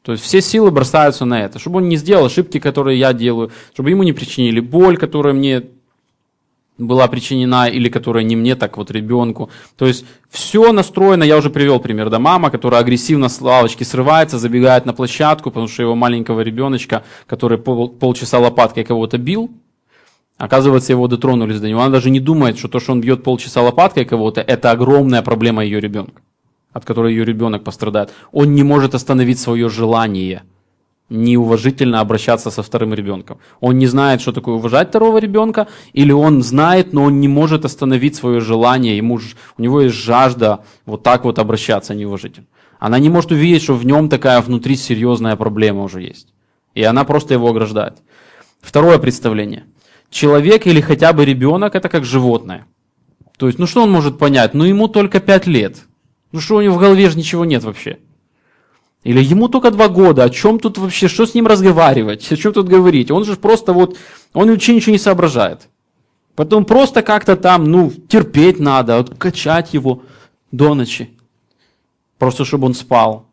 То 0.03 0.11
есть 0.11 0.23
все 0.23 0.41
силы 0.41 0.69
бросаются 0.69 1.25
на 1.25 1.41
это, 1.41 1.57
чтобы 1.57 1.77
он 1.77 1.89
не 1.89 1.95
сделал 1.95 2.27
ошибки, 2.27 2.59
которые 2.59 2.99
я 2.99 3.11
делаю, 3.11 3.49
чтобы 3.73 3.89
ему 3.89 4.03
не 4.03 4.13
причинили 4.13 4.59
боль, 4.59 4.97
которая 4.97 5.33
мне 5.33 5.63
была 6.87 7.07
причинена 7.07 7.67
или 7.67 7.89
которая 7.89 8.23
не 8.23 8.35
мне, 8.35 8.55
так 8.55 8.77
вот 8.77 8.91
ребенку. 8.91 9.49
То 9.77 9.85
есть 9.85 10.05
все 10.29 10.71
настроено, 10.71 11.23
я 11.23 11.37
уже 11.37 11.49
привел 11.49 11.79
пример, 11.79 12.09
да, 12.09 12.19
мама, 12.19 12.49
которая 12.49 12.81
агрессивно 12.81 13.29
с 13.29 13.41
лавочки 13.41 13.83
срывается, 13.83 14.37
забегает 14.37 14.85
на 14.85 14.93
площадку, 14.93 15.49
потому 15.49 15.67
что 15.67 15.83
его 15.83 15.95
маленького 15.95 16.41
ребеночка, 16.41 17.03
который 17.27 17.57
пол, 17.57 17.89
полчаса 17.89 18.39
лопаткой 18.39 18.83
кого-то 18.83 19.17
бил, 19.17 19.51
оказывается, 20.37 20.93
его 20.93 21.07
дотронулись 21.07 21.59
до 21.59 21.69
него. 21.69 21.81
Она 21.81 21.91
даже 21.91 22.09
не 22.09 22.19
думает, 22.19 22.57
что 22.57 22.67
то, 22.67 22.79
что 22.79 22.91
он 22.91 23.01
бьет 23.01 23.23
полчаса 23.23 23.61
лопаткой 23.61 24.05
кого-то, 24.05 24.41
это 24.41 24.71
огромная 24.71 25.21
проблема 25.21 25.63
ее 25.63 25.79
ребенка, 25.79 26.21
от 26.71 26.85
которой 26.85 27.13
ее 27.13 27.25
ребенок 27.25 27.63
пострадает. 27.63 28.11
Он 28.31 28.53
не 28.53 28.63
может 28.63 28.95
остановить 28.95 29.39
свое 29.39 29.69
желание– 29.69 30.43
неуважительно 31.09 31.99
обращаться 31.99 32.49
со 32.49 32.63
вторым 32.63 32.93
ребенком. 32.93 33.39
Он 33.59 33.77
не 33.77 33.87
знает, 33.87 34.21
что 34.21 34.31
такое 34.31 34.55
уважать 34.55 34.89
второго 34.89 35.17
ребенка, 35.17 35.67
или 35.93 36.11
он 36.11 36.41
знает, 36.41 36.93
но 36.93 37.03
он 37.03 37.19
не 37.19 37.27
может 37.27 37.65
остановить 37.65 38.15
свое 38.15 38.39
желание, 38.39 38.97
ему, 38.97 39.19
у 39.57 39.61
него 39.61 39.81
есть 39.81 39.95
жажда 39.95 40.63
вот 40.85 41.03
так 41.03 41.23
вот 41.25 41.39
обращаться 41.39 41.93
неуважительно. 41.93 42.47
Она 42.79 42.99
не 42.99 43.09
может 43.09 43.31
увидеть, 43.31 43.63
что 43.63 43.75
в 43.75 43.85
нем 43.85 44.09
такая 44.09 44.41
внутри 44.41 44.75
серьезная 44.75 45.35
проблема 45.35 45.83
уже 45.83 46.01
есть. 46.01 46.27
И 46.73 46.83
она 46.83 47.03
просто 47.03 47.33
его 47.33 47.49
ограждает. 47.49 47.99
Второе 48.61 48.97
представление. 48.97 49.65
Человек 50.09 50.67
или 50.67 50.81
хотя 50.81 51.13
бы 51.13 51.25
ребенок 51.25 51.75
это 51.75 51.89
как 51.89 52.03
животное. 52.03 52.65
То 53.37 53.47
есть, 53.47 53.59
ну 53.59 53.67
что 53.67 53.83
он 53.83 53.91
может 53.91 54.17
понять? 54.17 54.53
Ну 54.53 54.63
ему 54.63 54.87
только 54.87 55.19
пять 55.19 55.47
лет. 55.47 55.85
Ну 56.31 56.39
что 56.39 56.57
у 56.57 56.61
него 56.61 56.75
в 56.75 56.79
голове 56.79 57.09
же 57.09 57.17
ничего 57.17 57.45
нет 57.45 57.63
вообще. 57.63 57.99
Или 59.03 59.21
ему 59.21 59.49
только 59.49 59.69
два 59.71 59.89
года, 59.89 60.23
о 60.23 60.29
чем 60.29 60.59
тут 60.59 60.77
вообще, 60.77 61.07
что 61.09 61.25
с 61.25 61.33
ним 61.33 61.45
разговаривать, 61.45 62.31
о 62.31 62.37
чем 62.37 62.53
тут 62.53 62.69
говорить? 62.69 63.11
Он 63.11 63.25
же 63.25 63.35
просто 63.35 63.73
вот, 63.73 63.97
он 64.33 64.49
вообще 64.49 64.75
ничего 64.75 64.93
не 64.93 64.97
соображает. 64.97 65.67
Потом 66.35 66.63
просто 66.65 67.01
как-то 67.01 67.35
там, 67.35 67.65
ну, 67.65 67.91
терпеть 67.91 68.59
надо, 68.59 68.97
вот, 68.97 69.17
качать 69.17 69.73
его 69.73 70.03
до 70.51 70.73
ночи. 70.73 71.09
Просто 72.17 72.45
чтобы 72.45 72.65
он 72.65 72.73
спал. 72.73 73.25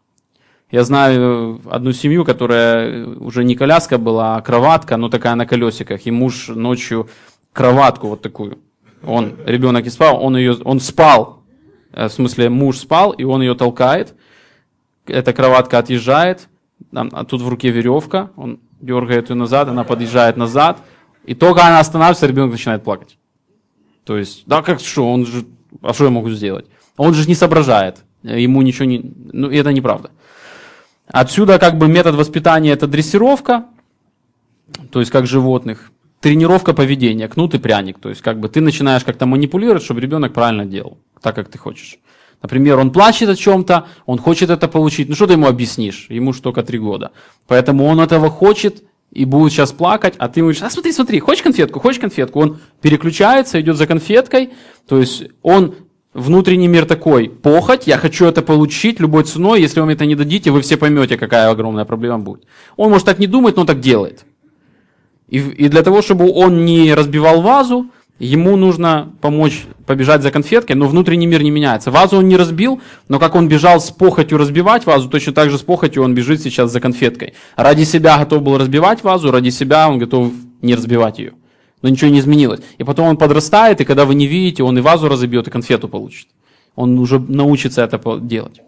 Я 0.73 0.85
знаю 0.85 1.61
одну 1.71 1.93
семью, 1.93 2.25
которая 2.25 3.07
уже 3.07 3.45
не 3.45 3.55
коляска 3.55 3.99
была, 3.99 4.37
а 4.37 4.41
кроватка, 4.41 4.97
но 4.97 5.09
такая 5.09 5.35
на 5.35 5.47
колесиках. 5.47 6.07
И 6.07 6.11
муж 6.11 6.49
ночью 6.49 7.09
кроватку 7.53 8.09
вот 8.09 8.23
такую. 8.23 8.59
Он, 9.05 9.35
ребенок 9.47 9.85
не 9.85 9.91
спал, 9.91 10.23
он 10.23 10.37
ее, 10.37 10.57
он 10.65 10.81
спал. 10.81 11.43
Э, 11.93 12.09
в 12.09 12.13
смысле, 12.13 12.51
муж 12.51 12.79
спал, 12.79 13.13
и 13.13 13.25
он 13.25 13.41
ее 13.41 13.55
толкает 13.55 14.15
эта 15.07 15.33
кроватка 15.33 15.79
отъезжает, 15.79 16.49
а 16.93 17.25
тут 17.25 17.43
в 17.43 17.49
руке 17.49 17.71
веревка, 17.71 18.31
он 18.37 18.61
дергает 18.81 19.31
ее 19.31 19.37
назад, 19.37 19.69
она 19.69 19.85
подъезжает 19.85 20.37
назад, 20.37 20.81
и 21.25 21.35
только 21.35 21.65
она 21.65 21.81
останавливается, 21.81 22.27
ребенок 22.27 22.53
начинает 22.53 22.83
плакать. 22.83 23.19
То 24.05 24.17
есть, 24.17 24.45
да 24.47 24.63
как 24.63 24.81
что, 24.81 25.11
он 25.11 25.27
же, 25.27 25.45
а 25.83 25.93
что 25.93 26.05
я 26.05 26.11
могу 26.11 26.31
сделать? 26.31 26.67
Он 26.97 27.15
же 27.15 27.29
не 27.29 27.35
соображает, 27.35 28.05
ему 28.23 28.63
ничего 28.63 28.87
не, 28.87 29.13
ну 29.33 29.51
это 29.51 29.73
неправда. 29.73 30.11
Отсюда 31.07 31.59
как 31.59 31.77
бы 31.77 31.89
метод 31.89 32.15
воспитания 32.15 32.71
это 32.71 32.87
дрессировка, 32.87 33.67
то 34.91 35.01
есть 35.01 35.11
как 35.11 35.27
животных, 35.27 35.91
тренировка 36.21 36.73
поведения, 36.73 37.29
кнут 37.29 37.55
и 37.55 37.59
пряник, 37.59 37.99
то 37.99 38.09
есть 38.09 38.23
как 38.23 38.39
бы 38.39 38.49
ты 38.49 38.61
начинаешь 38.61 39.05
как-то 39.05 39.27
манипулировать, 39.27 39.83
чтобы 39.83 40.01
ребенок 40.01 40.33
правильно 40.33 40.65
делал, 40.65 40.99
так 41.21 41.35
как 41.35 41.49
ты 41.49 41.59
хочешь. 41.59 41.99
Например, 42.43 42.79
он 42.79 42.91
плачет 42.91 43.29
о 43.29 43.37
чем-то, 43.37 43.87
он 44.07 44.19
хочет 44.19 44.51
это 44.51 44.67
получить. 44.67 45.09
Ну 45.09 45.15
что 45.15 45.27
ты 45.27 45.35
ему 45.35 45.47
объяснишь? 45.47 46.07
Ему 46.09 46.33
же 46.33 46.41
только 46.41 46.63
три 46.63 46.79
года. 46.79 47.13
Поэтому 47.47 47.85
он 47.85 48.01
этого 48.01 48.31
хочет 48.31 48.83
и 49.13 49.25
будет 49.25 49.53
сейчас 49.53 49.73
плакать, 49.73 50.15
а 50.19 50.29
ты 50.29 50.41
ему 50.41 50.47
говоришь, 50.47 50.63
а 50.63 50.71
смотри, 50.71 50.93
смотри, 50.93 51.19
хочешь 51.19 51.43
конфетку, 51.43 51.81
хочешь 51.81 52.01
конфетку? 52.01 52.41
Он 52.41 52.59
переключается, 52.81 53.61
идет 53.61 53.77
за 53.77 53.87
конфеткой, 53.87 54.51
то 54.89 54.99
есть 54.99 55.25
он 55.43 55.75
внутренний 56.15 56.69
мир 56.69 56.87
такой, 56.87 57.29
похоть, 57.29 57.87
я 57.87 57.99
хочу 57.99 58.27
это 58.27 58.43
получить 58.43 59.01
любой 59.01 59.25
ценой, 59.25 59.61
если 59.61 59.81
мне 59.81 59.95
это 59.95 60.07
не 60.07 60.15
дадите, 60.15 60.51
вы 60.51 60.61
все 60.61 60.77
поймете, 60.77 61.17
какая 61.17 61.51
огромная 61.51 61.85
проблема 61.85 62.21
будет. 62.21 62.45
Он 62.77 62.91
может 62.91 63.07
так 63.07 63.19
не 63.19 63.27
думать, 63.27 63.57
но 63.57 63.65
так 63.65 63.81
делает. 63.81 64.25
И, 65.29 65.39
и 65.39 65.69
для 65.69 65.83
того, 65.83 66.03
чтобы 66.03 66.31
он 66.31 66.65
не 66.65 66.95
разбивал 66.95 67.43
вазу, 67.43 67.87
ему 68.21 68.57
нужно 68.57 69.13
помочь 69.21 69.65
побежать 69.87 70.23
за 70.23 70.31
конфеткой, 70.31 70.77
но 70.77 70.87
внутренний 70.87 71.27
мир 71.27 71.43
не 71.43 71.51
меняется. 71.51 71.91
Вазу 71.91 72.19
он 72.19 72.29
не 72.29 72.37
разбил, 72.37 72.81
но 73.09 73.19
как 73.19 73.35
он 73.35 73.49
бежал 73.49 73.81
с 73.81 73.91
похотью 73.91 74.39
разбивать 74.39 74.87
вазу, 74.87 75.09
точно 75.09 75.33
так 75.33 75.51
же 75.51 75.59
с 75.59 75.63
похотью 75.63 76.05
он 76.05 76.15
бежит 76.15 76.41
сейчас 76.43 76.71
за 76.71 76.81
конфеткой. 76.81 77.35
Ради 77.57 77.85
себя 77.85 78.19
готов 78.19 78.43
был 78.43 78.59
разбивать 78.59 79.03
вазу, 79.03 79.31
ради 79.31 79.49
себя 79.49 79.89
он 79.89 79.99
готов 79.99 80.33
не 80.63 80.75
разбивать 80.75 81.19
ее. 81.19 81.33
Но 81.83 81.89
ничего 81.89 82.11
не 82.11 82.21
изменилось. 82.21 82.61
И 82.77 82.85
потом 82.85 83.09
он 83.09 83.17
подрастает, 83.17 83.81
и 83.81 83.85
когда 83.85 84.05
вы 84.05 84.15
не 84.15 84.27
видите, 84.27 84.63
он 84.63 84.77
и 84.77 84.83
вазу 84.83 85.09
разобьет, 85.09 85.49
и 85.49 85.51
конфету 85.51 85.89
получит. 85.89 86.29
Он 86.77 86.99
уже 86.99 87.19
научится 87.19 87.83
это 87.83 87.99
делать. 88.21 88.61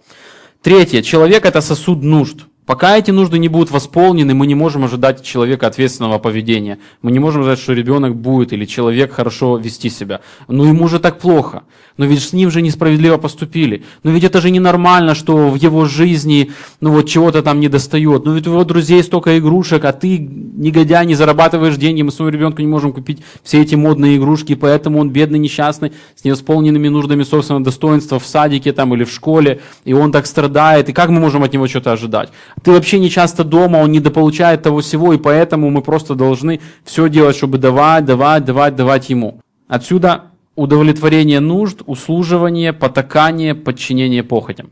Третье. 0.62 1.02
Человек 1.02 1.44
это 1.44 1.60
сосуд 1.60 2.02
нужд. 2.02 2.46
Пока 2.64 2.96
эти 2.96 3.10
нужды 3.10 3.38
не 3.38 3.48
будут 3.48 3.72
восполнены, 3.72 4.34
мы 4.34 4.46
не 4.46 4.54
можем 4.54 4.84
ожидать 4.84 5.20
от 5.20 5.24
человека 5.24 5.66
ответственного 5.66 6.18
поведения. 6.18 6.78
Мы 7.02 7.10
не 7.10 7.18
можем 7.18 7.40
ожидать, 7.40 7.58
что 7.58 7.72
ребенок 7.72 8.14
будет 8.14 8.52
или 8.52 8.66
человек 8.66 9.12
хорошо 9.12 9.56
вести 9.56 9.90
себя. 9.90 10.20
Но 10.46 10.64
ему 10.66 10.86
же 10.86 11.00
так 11.00 11.18
плохо. 11.18 11.64
Но 11.96 12.06
ведь 12.06 12.22
с 12.22 12.32
ним 12.32 12.50
же 12.50 12.62
несправедливо 12.62 13.16
поступили. 13.16 13.84
Но 14.02 14.10
ведь 14.10 14.24
это 14.24 14.40
же 14.40 14.50
ненормально, 14.50 15.14
что 15.14 15.50
в 15.50 15.54
его 15.56 15.84
жизни 15.84 16.50
ну 16.80 16.92
вот 16.92 17.08
чего-то 17.08 17.42
там 17.42 17.60
не 17.60 17.68
достает. 17.68 18.24
Но 18.24 18.32
ведь 18.32 18.46
у 18.46 18.52
его 18.52 18.64
друзей 18.64 19.02
столько 19.02 19.38
игрушек, 19.38 19.84
а 19.84 19.92
ты, 19.92 20.18
негодяй, 20.18 21.06
не 21.06 21.14
зарабатываешь 21.14 21.76
деньги. 21.76 22.02
Мы 22.02 22.10
своему 22.10 22.32
ребенку 22.32 22.62
не 22.62 22.68
можем 22.68 22.92
купить 22.92 23.22
все 23.42 23.62
эти 23.62 23.74
модные 23.74 24.16
игрушки, 24.16 24.54
поэтому 24.54 24.98
он 24.98 25.10
бедный, 25.10 25.38
несчастный, 25.38 25.92
с 26.16 26.24
невосполненными 26.24 26.88
нуждами 26.88 27.22
собственного 27.22 27.64
достоинства 27.64 28.18
в 28.18 28.26
садике 28.26 28.72
там 28.72 28.94
или 28.94 29.04
в 29.04 29.10
школе. 29.10 29.60
И 29.84 29.92
он 29.92 30.12
так 30.12 30.26
страдает. 30.26 30.88
И 30.88 30.92
как 30.92 31.10
мы 31.10 31.20
можем 31.20 31.42
от 31.42 31.52
него 31.52 31.68
что-то 31.68 31.92
ожидать? 31.92 32.30
Ты 32.62 32.72
вообще 32.72 32.98
не 32.98 33.10
часто 33.10 33.44
дома, 33.44 33.78
он 33.78 33.92
недополучает 33.92 34.62
того 34.62 34.80
всего, 34.80 35.12
и 35.12 35.18
поэтому 35.18 35.70
мы 35.70 35.82
просто 35.82 36.14
должны 36.14 36.60
все 36.84 37.08
делать, 37.08 37.36
чтобы 37.36 37.58
давать, 37.58 38.04
давать, 38.04 38.44
давать, 38.44 38.76
давать 38.76 39.10
ему. 39.10 39.40
Отсюда 39.68 40.31
удовлетворение 40.54 41.40
нужд, 41.40 41.82
услуживание, 41.86 42.72
потакание, 42.72 43.54
подчинение 43.54 44.22
похотям. 44.22 44.70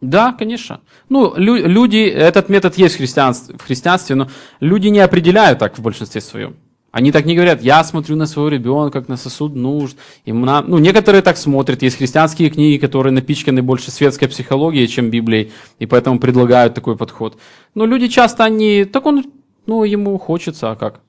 Да, 0.00 0.32
конечно. 0.32 0.80
Ну, 1.08 1.32
лю- 1.36 1.66
люди, 1.66 2.08
этот 2.08 2.48
метод 2.48 2.76
есть 2.76 2.96
в 2.96 2.98
христианстве, 2.98 3.56
в 3.56 3.62
христианстве, 3.62 4.16
но 4.16 4.28
люди 4.60 4.88
не 4.88 4.98
определяют 4.98 5.60
так 5.60 5.78
в 5.78 5.82
большинстве 5.82 6.20
своем. 6.20 6.56
Они 6.90 7.10
так 7.10 7.24
не 7.24 7.34
говорят, 7.34 7.62
я 7.62 7.82
смотрю 7.84 8.16
на 8.16 8.26
своего 8.26 8.50
ребенка, 8.50 9.00
как 9.00 9.08
на 9.08 9.16
сосуд 9.16 9.54
нужд. 9.54 9.96
Им 10.26 10.42
на... 10.42 10.60
Ну, 10.60 10.78
некоторые 10.78 11.22
так 11.22 11.38
смотрят. 11.38 11.82
Есть 11.82 11.96
христианские 11.96 12.50
книги, 12.50 12.78
которые 12.78 13.12
напичканы 13.12 13.62
больше 13.62 13.90
светской 13.90 14.26
психологией, 14.26 14.88
чем 14.88 15.08
Библией, 15.08 15.52
и 15.78 15.86
поэтому 15.86 16.18
предлагают 16.18 16.74
такой 16.74 16.96
подход. 16.96 17.38
Но 17.74 17.86
люди 17.86 18.08
часто, 18.08 18.44
они, 18.44 18.84
так 18.84 19.06
он, 19.06 19.24
ну, 19.66 19.84
ему 19.84 20.18
хочется, 20.18 20.72
а 20.72 20.76
как? 20.76 21.00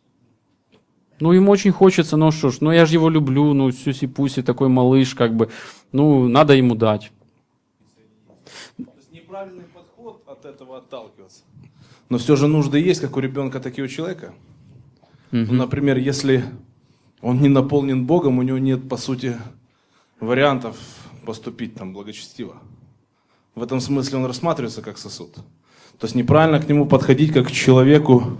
Ну, 1.24 1.32
ему 1.32 1.54
очень 1.54 1.72
хочется, 1.72 2.18
ну 2.18 2.32
что 2.32 2.50
ж, 2.50 2.58
ну 2.60 2.74
я 2.74 2.86
же 2.86 2.96
его 2.96 3.10
люблю, 3.10 3.54
ну, 3.54 3.72
сюси-пуси, 3.72 4.44
такой 4.44 4.68
малыш, 4.68 5.16
как 5.16 5.34
бы, 5.34 5.50
ну, 5.94 6.28
надо 6.28 6.54
ему 6.54 6.76
дать. 6.76 7.14
То 8.76 8.84
есть 8.98 9.14
неправильный 9.14 9.64
подход 9.74 10.22
от 10.28 10.44
этого 10.44 10.80
отталкиваться. 10.80 11.44
Но 12.10 12.18
все 12.18 12.36
же 12.36 12.48
нужды 12.48 12.78
есть, 12.78 13.00
как 13.00 13.16
у 13.16 13.22
ребенка, 13.22 13.62
так 13.62 13.80
и 13.80 13.82
у 13.82 13.88
человека. 13.88 14.34
Угу. 15.32 15.54
Например, 15.54 15.96
если 15.96 16.44
он 17.22 17.42
не 17.42 17.48
наполнен 17.48 18.06
Богом, 18.06 18.40
у 18.40 18.42
него 18.42 18.58
нет, 18.58 18.90
по 18.90 18.98
сути, 18.98 19.38
вариантов 20.20 20.76
поступить 21.26 21.76
там 21.76 21.94
благочестиво. 21.94 22.58
В 23.56 23.64
этом 23.64 23.80
смысле 23.80 24.18
он 24.18 24.26
рассматривается 24.26 24.82
как 24.82 24.98
сосуд. 24.98 25.36
То 25.36 26.06
есть 26.06 26.16
неправильно 26.16 26.60
к 26.60 26.68
нему 26.68 26.86
подходить 26.86 27.32
как 27.32 27.48
к 27.48 27.52
человеку 27.52 28.40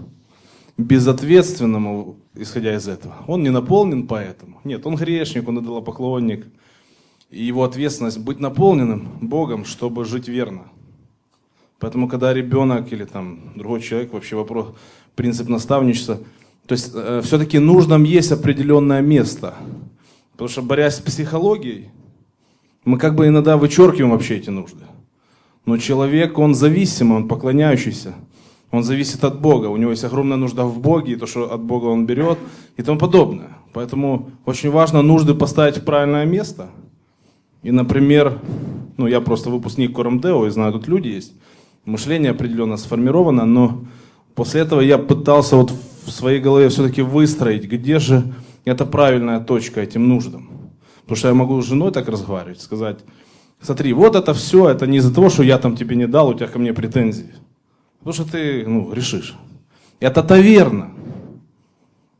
безответственному, 0.76 2.18
исходя 2.34 2.74
из 2.74 2.88
этого. 2.88 3.14
Он 3.26 3.42
не 3.42 3.50
наполнен 3.50 4.06
поэтому. 4.06 4.60
Нет, 4.64 4.86
он 4.86 4.96
грешник, 4.96 5.48
он 5.48 5.60
идолопоклонник. 5.60 6.46
И 7.30 7.44
его 7.44 7.64
ответственность 7.64 8.18
быть 8.18 8.40
наполненным 8.40 9.08
Богом, 9.20 9.64
чтобы 9.64 10.04
жить 10.04 10.28
верно. 10.28 10.62
Поэтому, 11.78 12.08
когда 12.08 12.32
ребенок 12.32 12.92
или 12.92 13.04
там 13.04 13.52
другой 13.56 13.80
человек, 13.80 14.12
вообще 14.12 14.36
вопрос, 14.36 14.74
принцип 15.14 15.48
наставничества– 15.48 16.18
то 16.66 16.72
есть 16.72 16.92
э, 16.94 17.20
все-таки 17.22 17.58
нужном 17.58 18.04
есть 18.04 18.32
определенное 18.32 19.02
место. 19.02 19.54
Потому 20.32 20.48
что 20.48 20.62
борясь 20.62 20.96
с 20.96 21.00
психологией, 21.00 21.90
Мы 22.84 22.98
как 22.98 23.14
бы 23.14 23.26
иногда 23.26 23.56
вычеркиваем 23.56 24.10
вообще 24.10 24.36
эти 24.36 24.50
нужды. 24.50 24.84
Но 25.64 25.78
человек, 25.78 26.38
он 26.38 26.54
зависимый, 26.54 27.16
он 27.16 27.28
поклоняющийся. 27.28 28.14
Он 28.74 28.82
зависит 28.82 29.22
от 29.22 29.40
Бога. 29.40 29.68
У 29.68 29.76
него 29.76 29.92
есть 29.92 30.04
огромная 30.04 30.36
нужда 30.36 30.64
в 30.64 30.80
Боге, 30.80 31.12
и 31.12 31.16
то, 31.16 31.26
что 31.26 31.52
от 31.52 31.62
Бога 31.62 31.86
он 31.86 32.06
берет, 32.06 32.38
и 32.76 32.82
тому 32.82 32.98
подобное. 32.98 33.50
Поэтому 33.72 34.30
очень 34.44 34.70
важно 34.70 35.00
нужды 35.02 35.34
поставить 35.34 35.78
в 35.78 35.84
правильное 35.84 36.26
место. 36.26 36.70
И, 37.62 37.70
например, 37.70 38.40
ну 38.96 39.06
я 39.06 39.20
просто 39.20 39.50
выпускник 39.50 39.94
Корамдео, 39.94 40.46
и 40.46 40.50
знаю, 40.50 40.72
тут 40.72 40.88
люди 40.88 41.08
есть. 41.08 41.34
Мышление 41.84 42.32
определенно 42.32 42.76
сформировано, 42.76 43.44
но 43.44 43.84
после 44.34 44.62
этого 44.62 44.80
я 44.80 44.98
пытался 44.98 45.54
вот 45.56 45.72
в 46.06 46.10
своей 46.10 46.40
голове 46.40 46.68
все-таки 46.68 47.02
выстроить, 47.02 47.68
где 47.68 48.00
же 48.00 48.34
эта 48.64 48.84
правильная 48.84 49.38
точка 49.38 49.82
этим 49.82 50.08
нуждам. 50.08 50.48
Потому 51.02 51.16
что 51.16 51.28
я 51.28 51.34
могу 51.34 51.62
с 51.62 51.66
женой 51.66 51.92
так 51.92 52.08
разговаривать, 52.08 52.60
сказать, 52.60 52.98
смотри, 53.60 53.92
вот 53.92 54.16
это 54.16 54.34
все, 54.34 54.68
это 54.68 54.88
не 54.88 54.98
из-за 54.98 55.14
того, 55.14 55.30
что 55.30 55.44
я 55.44 55.58
там 55.58 55.76
тебе 55.76 55.94
не 55.94 56.08
дал, 56.08 56.30
у 56.30 56.34
тебя 56.34 56.48
ко 56.48 56.58
мне 56.58 56.72
претензии. 56.72 57.30
Потому 58.04 58.12
что 58.12 58.32
ты, 58.32 58.66
ну, 58.66 58.92
решишь. 58.92 59.34
Это-то 59.98 60.38
верно. 60.38 60.92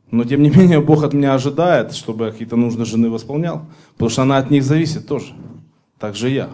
Но 0.09 0.23
тем 0.23 0.41
не 0.41 0.49
менее 0.49 0.81
Бог 0.81 1.03
от 1.03 1.13
меня 1.13 1.35
ожидает, 1.35 1.93
чтобы 1.93 2.25
я 2.25 2.31
какие-то 2.31 2.55
нужды 2.55 2.85
жены 2.85 3.11
восполнял, 3.11 3.67
потому 3.93 4.09
что 4.09 4.23
она 4.23 4.37
от 4.37 4.49
них 4.49 4.63
зависит 4.63 5.07
тоже. 5.07 5.35
Так 5.99 6.15
же 6.15 6.29
я. 6.29 6.49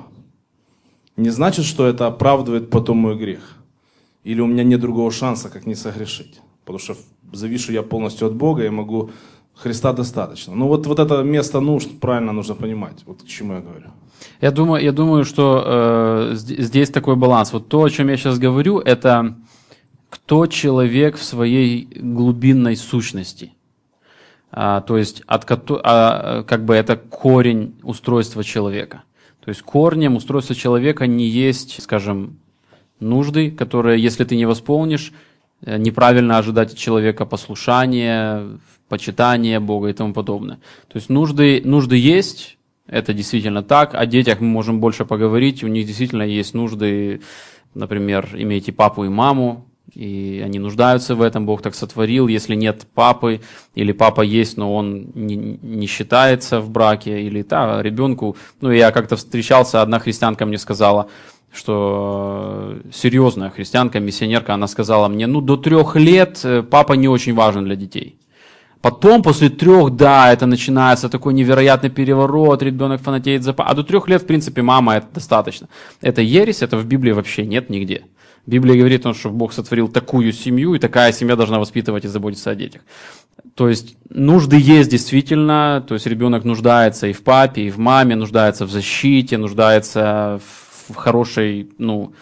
Не 1.15 1.29
значит, 1.29 1.63
что 1.63 1.87
это 1.87 2.07
оправдывает 2.07 2.69
потом 2.69 2.97
мой 2.97 3.17
грех. 3.17 3.55
Или 4.25 4.41
у 4.41 4.47
меня 4.47 4.65
нет 4.65 4.81
другого 4.81 5.11
шанса, 5.11 5.49
как 5.49 5.65
не 5.65 5.75
согрешить. 5.75 6.41
Потому 6.65 6.79
что 6.79 6.97
завишу 7.31 7.71
я 7.71 7.83
полностью 7.83 8.27
от 8.27 8.35
Бога 8.35 8.65
и 8.65 8.69
могу 8.69 9.11
Христа 9.55 9.93
достаточно. 9.93 10.55
Ну 10.55 10.67
вот, 10.67 10.87
вот 10.87 10.99
это 10.99 11.23
место 11.23 11.59
нужд 11.59 11.99
правильно 11.99 12.31
нужно 12.31 12.55
понимать. 12.55 13.03
Вот 13.05 13.21
к 13.21 13.27
чему 13.27 13.53
я 13.53 13.59
говорю. 13.59 13.87
Я 14.41 14.51
думаю, 14.51 14.83
я 14.83 14.91
думаю 14.91 15.25
что 15.25 15.63
э, 15.65 16.35
здесь 16.35 16.89
такой 16.89 17.15
баланс. 17.15 17.53
Вот 17.53 17.67
то, 17.67 17.83
о 17.83 17.89
чем 17.89 18.09
я 18.09 18.17
сейчас 18.17 18.39
говорю, 18.39 18.79
это 18.79 19.35
кто 20.09 20.47
человек 20.47 21.15
в 21.15 21.23
своей 21.23 21.87
глубинной 21.95 22.75
сущности. 22.75 23.53
А, 24.51 24.81
то 24.81 24.97
есть 24.97 25.23
от, 25.27 25.45
а, 25.49 26.43
как 26.43 26.65
бы 26.65 26.75
это 26.75 26.97
корень 26.97 27.79
устройства 27.83 28.43
человека. 28.43 29.03
То 29.39 29.49
есть 29.49 29.61
корнем 29.61 30.15
устройства 30.15 30.53
человека 30.53 31.07
не 31.07 31.27
есть, 31.27 31.81
скажем, 31.81 32.37
нужды, 32.99 33.49
которые, 33.49 34.01
если 34.01 34.23
ты 34.25 34.35
не 34.35 34.45
восполнишь, 34.45 35.13
э, 35.65 35.77
неправильно 35.77 36.37
ожидать 36.37 36.73
от 36.73 36.77
человека 36.77 37.25
послушания, 37.25 38.59
почитания 38.91 39.59
Бога 39.59 39.87
и 39.87 39.93
тому 39.93 40.13
подобное. 40.13 40.57
То 40.89 40.97
есть 40.97 41.09
нужды, 41.09 41.61
нужды 41.63 41.95
есть, 41.95 42.57
это 42.87 43.13
действительно 43.13 43.63
так. 43.63 43.95
О 43.95 44.05
детях 44.05 44.41
мы 44.41 44.47
можем 44.47 44.81
больше 44.81 45.05
поговорить. 45.05 45.63
У 45.63 45.67
них 45.67 45.87
действительно 45.87 46.23
есть 46.23 46.53
нужды, 46.53 47.21
например, 47.73 48.29
имейте 48.33 48.73
папу 48.73 49.05
и 49.05 49.09
маму, 49.09 49.65
и 49.93 50.41
они 50.45 50.59
нуждаются 50.59 51.15
в 51.15 51.21
этом, 51.21 51.45
Бог 51.45 51.61
так 51.61 51.73
сотворил. 51.73 52.27
Если 52.27 52.55
нет 52.55 52.85
папы, 52.93 53.39
или 53.75 53.93
папа 53.93 54.21
есть, 54.21 54.57
но 54.57 54.75
он 54.75 55.11
не, 55.15 55.35
не 55.35 55.87
считается 55.87 56.59
в 56.59 56.69
браке, 56.69 57.21
или 57.21 57.43
да, 57.43 57.81
ребенку, 57.81 58.35
ну 58.59 58.71
я 58.71 58.91
как-то 58.91 59.15
встречался, 59.15 59.81
одна 59.81 59.99
христианка 59.99 60.45
мне 60.45 60.57
сказала, 60.57 61.07
что 61.53 62.77
серьезная 62.93 63.49
христианка, 63.49 63.99
миссионерка, 63.99 64.53
она 64.53 64.67
сказала 64.67 65.07
мне, 65.07 65.27
ну 65.27 65.41
до 65.41 65.57
трех 65.57 65.95
лет 65.95 66.39
э, 66.43 66.63
папа 66.63 66.93
не 66.93 67.07
очень 67.07 67.35
важен 67.35 67.65
для 67.65 67.75
детей. 67.75 68.15
Потом, 68.81 69.21
после 69.21 69.49
трех, 69.49 69.95
да, 69.95 70.33
это 70.33 70.47
начинается 70.47 71.07
такой 71.07 71.35
невероятный 71.35 71.91
переворот, 71.91 72.63
ребенок 72.63 73.01
фанатеет 73.01 73.43
за... 73.43 73.53
А 73.57 73.73
до 73.75 73.83
трех 73.83 74.07
лет, 74.07 74.23
в 74.23 74.25
принципе, 74.25 74.63
мама 74.63 74.95
это 74.95 75.07
достаточно. 75.13 75.67
Это 76.01 76.21
ересь, 76.21 76.63
это 76.63 76.77
в 76.77 76.85
Библии 76.85 77.11
вообще 77.11 77.45
нет 77.45 77.69
нигде. 77.69 78.03
Библия 78.47 78.75
говорит, 78.75 79.05
что 79.15 79.29
Бог 79.29 79.53
сотворил 79.53 79.87
такую 79.87 80.33
семью, 80.33 80.73
и 80.73 80.79
такая 80.79 81.13
семья 81.13 81.35
должна 81.35 81.59
воспитывать 81.59 82.05
и 82.05 82.07
заботиться 82.07 82.49
о 82.49 82.55
детях. 82.55 82.81
То 83.53 83.69
есть 83.69 83.97
нужды 84.09 84.57
есть 84.57 84.89
действительно, 84.89 85.83
то 85.87 85.93
есть 85.93 86.07
ребенок 86.07 86.43
нуждается 86.43 87.05
и 87.05 87.13
в 87.13 87.23
папе, 87.23 87.63
и 87.63 87.69
в 87.69 87.77
маме, 87.77 88.15
нуждается 88.15 88.65
в 88.65 88.71
защите, 88.71 89.37
нуждается 89.37 90.39
в 90.87 90.95
хорошей, 90.95 91.69
ну, 91.77 92.13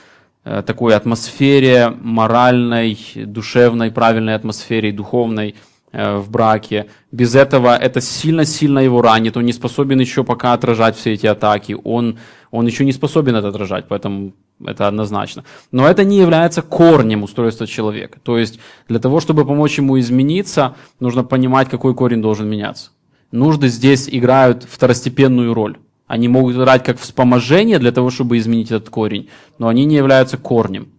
э, 0.44 0.62
такой 0.66 0.94
атмосфере 0.94 1.90
моральной, 1.90 2.98
душевной, 3.16 3.92
правильной 3.92 4.36
атмосфере, 4.36 4.92
духовной 4.92 5.56
в 5.92 6.30
браке. 6.30 6.88
Без 7.12 7.36
этого 7.36 7.76
это 7.76 8.02
сильно-сильно 8.02 8.80
его 8.80 9.02
ранит, 9.02 9.38
он 9.38 9.46
не 9.46 9.54
способен 9.54 10.00
еще 10.00 10.24
пока 10.24 10.54
отражать 10.54 10.96
все 10.96 11.14
эти 11.14 11.26
атаки, 11.26 11.76
он, 11.84 12.20
он 12.52 12.68
еще 12.68 12.86
не 12.86 12.92
способен 12.92 13.36
это 13.36 13.48
отражать, 13.48 13.86
поэтому 13.88 14.34
это 14.66 14.88
однозначно. 14.88 15.44
Но 15.72 15.88
это 15.88 16.04
не 16.04 16.18
является 16.18 16.62
корнем 16.62 17.24
устройства 17.24 17.66
человека. 17.66 18.20
То 18.22 18.38
есть 18.38 18.60
для 18.88 19.00
того, 19.00 19.20
чтобы 19.20 19.46
помочь 19.46 19.78
ему 19.78 20.00
измениться, 20.00 20.76
нужно 21.00 21.24
понимать, 21.24 21.70
какой 21.70 21.96
корень 21.96 22.22
должен 22.22 22.48
меняться. 22.48 22.92
Нужды 23.32 23.68
здесь 23.68 24.10
играют 24.10 24.64
второстепенную 24.64 25.54
роль. 25.54 25.78
Они 26.08 26.28
могут 26.28 26.56
играть 26.56 26.84
как 26.84 26.98
вспоможение 27.00 27.78
для 27.78 27.92
того, 27.92 28.10
чтобы 28.10 28.38
изменить 28.38 28.72
этот 28.72 28.90
корень, 28.90 29.30
но 29.60 29.68
они 29.68 29.86
не 29.86 29.96
являются 29.96 30.38
корнем. 30.38 30.90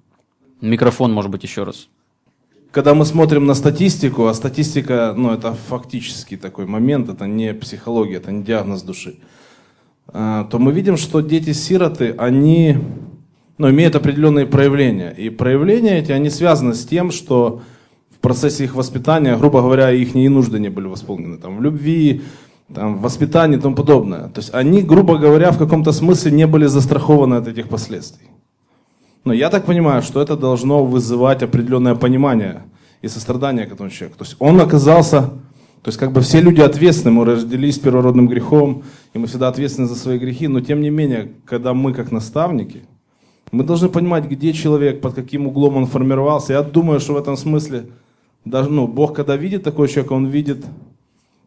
Микрофон, 0.61 1.13
может 1.13 1.31
быть, 1.31 1.43
еще 1.43 1.65
раз. 1.65 1.89
Когда 2.71 2.95
мы 2.95 3.05
смотрим 3.05 3.47
на 3.47 3.55
статистику, 3.55 4.27
а 4.27 4.35
статистика, 4.35 5.15
ну, 5.17 5.33
это 5.33 5.55
фактический 5.69 6.37
такой 6.37 6.67
момент, 6.67 7.09
это 7.09 7.27
не 7.27 7.53
психология, 7.53 8.17
это 8.17 8.31
не 8.31 8.45
диагноз 8.45 8.83
души, 8.83 9.17
а, 10.07 10.45
то 10.45 10.59
мы 10.59 10.73
видим, 10.73 10.97
что 10.97 11.21
дети-сироты, 11.21 12.15
они 12.17 12.79
но 13.61 13.69
имеют 13.69 13.95
определенные 13.95 14.47
проявления. 14.47 15.11
И 15.11 15.29
проявления 15.29 15.99
эти, 15.99 16.13
они 16.13 16.31
связаны 16.31 16.73
с 16.73 16.87
тем, 16.87 17.11
что 17.11 17.61
в 18.09 18.19
процессе 18.19 18.65
их 18.65 18.75
воспитания, 18.75 19.37
грубо 19.37 19.61
говоря, 19.61 19.91
их 19.91 20.15
нужды 20.15 20.59
не 20.59 20.71
были 20.71 20.87
восполнены. 20.87 21.37
Там, 21.37 21.59
в 21.59 21.61
любви, 21.61 22.23
там, 22.75 22.97
в 22.97 23.03
воспитании 23.03 23.59
и 23.59 23.61
тому 23.61 23.77
подобное. 23.77 24.29
То 24.29 24.41
есть 24.41 24.55
они, 24.55 24.81
грубо 24.81 25.19
говоря, 25.19 25.51
в 25.51 25.59
каком-то 25.59 25.93
смысле 25.93 26.33
не 26.33 26.47
были 26.47 26.65
застрахованы 26.65 27.35
от 27.35 27.49
этих 27.49 27.69
последствий. 27.69 28.30
Но 29.25 29.33
я 29.33 29.51
так 29.51 29.67
понимаю, 29.67 30.03
что 30.03 30.23
это 30.23 30.37
должно 30.37 30.85
вызывать 30.85 31.43
определенное 31.43 31.95
понимание 31.95 32.63
и 33.03 33.09
сострадание 33.09 33.67
к 33.67 33.73
этому 33.73 33.91
человеку. 33.91 34.19
То 34.19 34.25
есть 34.25 34.37
он 34.39 34.61
оказался, 34.61 35.23
то 35.83 35.89
есть 35.89 35.99
как 35.99 36.13
бы 36.13 36.21
все 36.23 36.41
люди 36.41 36.61
ответственны, 36.61 37.13
мы 37.13 37.25
родились 37.25 37.79
первородным 37.79 38.29
грехом, 38.29 38.83
и 39.13 39.19
мы 39.19 39.27
всегда 39.27 39.49
ответственны 39.49 39.89
за 39.89 39.95
свои 39.95 40.19
грехи, 40.19 40.49
но 40.49 40.61
тем 40.61 40.81
не 40.81 40.91
менее, 40.91 41.33
когда 41.45 41.75
мы 41.75 41.93
как 41.93 42.13
наставники, 42.13 42.83
мы 43.53 43.65
должны 43.65 43.89
понимать, 43.89 44.27
где 44.27 44.53
человек, 44.53 45.01
под 45.01 45.15
каким 45.15 45.49
углом 45.49 45.77
он 45.77 45.87
формировался. 45.87 46.53
Я 46.53 46.63
думаю, 46.63 47.01
что 47.01 47.15
в 47.15 47.17
этом 47.17 47.37
смысле 47.37 47.87
даже, 48.45 48.71
ну, 48.71 48.87
Бог, 48.87 49.15
когда 49.15 49.37
видит 49.37 49.65
такого 49.65 49.89
человека, 49.89 50.13
он 50.13 50.27
видит, 50.27 50.63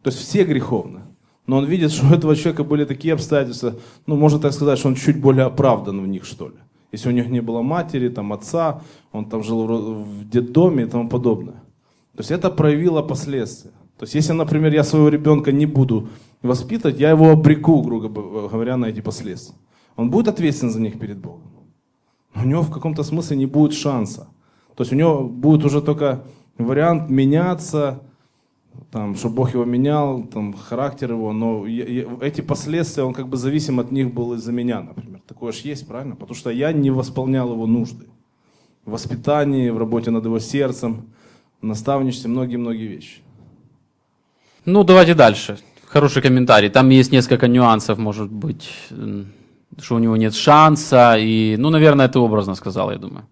то 0.02 0.10
есть 0.10 0.18
все 0.18 0.44
греховны. 0.44 1.00
Но 1.46 1.58
он 1.58 1.66
видит, 1.66 1.92
что 1.92 2.06
у 2.06 2.10
этого 2.10 2.36
человека 2.36 2.64
были 2.64 2.84
такие 2.84 3.14
обстоятельства, 3.14 3.76
ну, 4.06 4.16
можно 4.16 4.38
так 4.38 4.52
сказать, 4.52 4.78
что 4.78 4.88
он 4.88 4.94
чуть 4.94 5.20
более 5.20 5.46
оправдан 5.46 6.00
в 6.00 6.06
них, 6.06 6.24
что 6.24 6.48
ли. 6.48 6.54
Если 6.94 7.08
у 7.08 7.12
них 7.12 7.28
не 7.28 7.40
было 7.40 7.62
матери, 7.62 8.08
там, 8.08 8.32
отца, 8.32 8.80
он 9.12 9.26
там 9.26 9.42
жил 9.42 9.66
в 9.66 10.28
детдоме 10.28 10.84
и 10.84 10.86
тому 10.86 11.08
подобное. 11.08 11.62
То 12.16 12.20
есть 12.20 12.30
это 12.30 12.50
проявило 12.50 13.02
последствия. 13.02 13.72
То 13.98 14.04
есть 14.04 14.14
если, 14.14 14.32
например, 14.32 14.72
я 14.72 14.84
своего 14.84 15.08
ребенка 15.08 15.52
не 15.52 15.66
буду 15.66 16.08
воспитывать, 16.42 17.00
я 17.00 17.10
его 17.10 17.30
обреку, 17.30 17.82
грубо 17.82 18.48
говоря, 18.48 18.76
на 18.76 18.86
эти 18.86 19.00
последствия. 19.00 19.56
Он 19.96 20.10
будет 20.10 20.28
ответственен 20.28 20.72
за 20.72 20.80
них 20.80 20.98
перед 20.98 21.18
Богом 21.18 21.54
у 22.34 22.46
него 22.46 22.62
в 22.62 22.70
каком-то 22.70 23.02
смысле 23.02 23.36
не 23.36 23.46
будет 23.46 23.74
шанса. 23.74 24.28
То 24.74 24.82
есть 24.82 24.92
у 24.92 24.96
него 24.96 25.24
будет 25.24 25.64
уже 25.64 25.80
только 25.80 26.24
вариант 26.58 27.08
меняться, 27.08 28.02
там, 28.90 29.16
чтобы 29.16 29.34
Бог 29.34 29.54
его 29.54 29.64
менял, 29.64 30.22
там, 30.22 30.54
характер 30.54 31.12
его, 31.12 31.32
но 31.32 31.66
я, 31.66 31.84
я, 31.84 32.04
эти 32.20 32.40
последствия, 32.42 33.02
он 33.02 33.12
как 33.12 33.28
бы 33.28 33.36
зависим 33.36 33.80
от 33.80 33.90
них 33.90 34.14
был 34.14 34.34
из-за 34.34 34.52
меня, 34.52 34.82
например. 34.82 35.20
Такое 35.26 35.52
же 35.52 35.60
есть, 35.64 35.88
правильно? 35.88 36.14
Потому 36.14 36.34
что 36.34 36.50
я 36.50 36.72
не 36.72 36.90
восполнял 36.90 37.52
его 37.52 37.66
нужды. 37.66 38.06
В 38.84 38.92
воспитании, 38.92 39.70
в 39.70 39.78
работе 39.78 40.10
над 40.10 40.24
его 40.24 40.38
сердцем, 40.38 41.06
в 41.60 41.66
наставничестве, 41.66 42.30
многие-многие 42.30 42.86
вещи. 42.86 43.20
Ну, 44.64 44.84
давайте 44.84 45.14
дальше. 45.14 45.58
Хороший 45.86 46.22
комментарий. 46.22 46.70
Там 46.70 46.90
есть 46.90 47.12
несколько 47.12 47.48
нюансов, 47.48 47.98
может 47.98 48.30
быть, 48.30 48.70
что 49.78 49.96
у 49.96 49.98
него 49.98 50.16
нет 50.16 50.34
шанса, 50.34 51.16
и, 51.18 51.56
ну, 51.58 51.70
наверное, 51.70 52.06
это 52.06 52.20
образно 52.20 52.54
сказал, 52.54 52.90
я 52.90 52.98
думаю. 52.98 53.26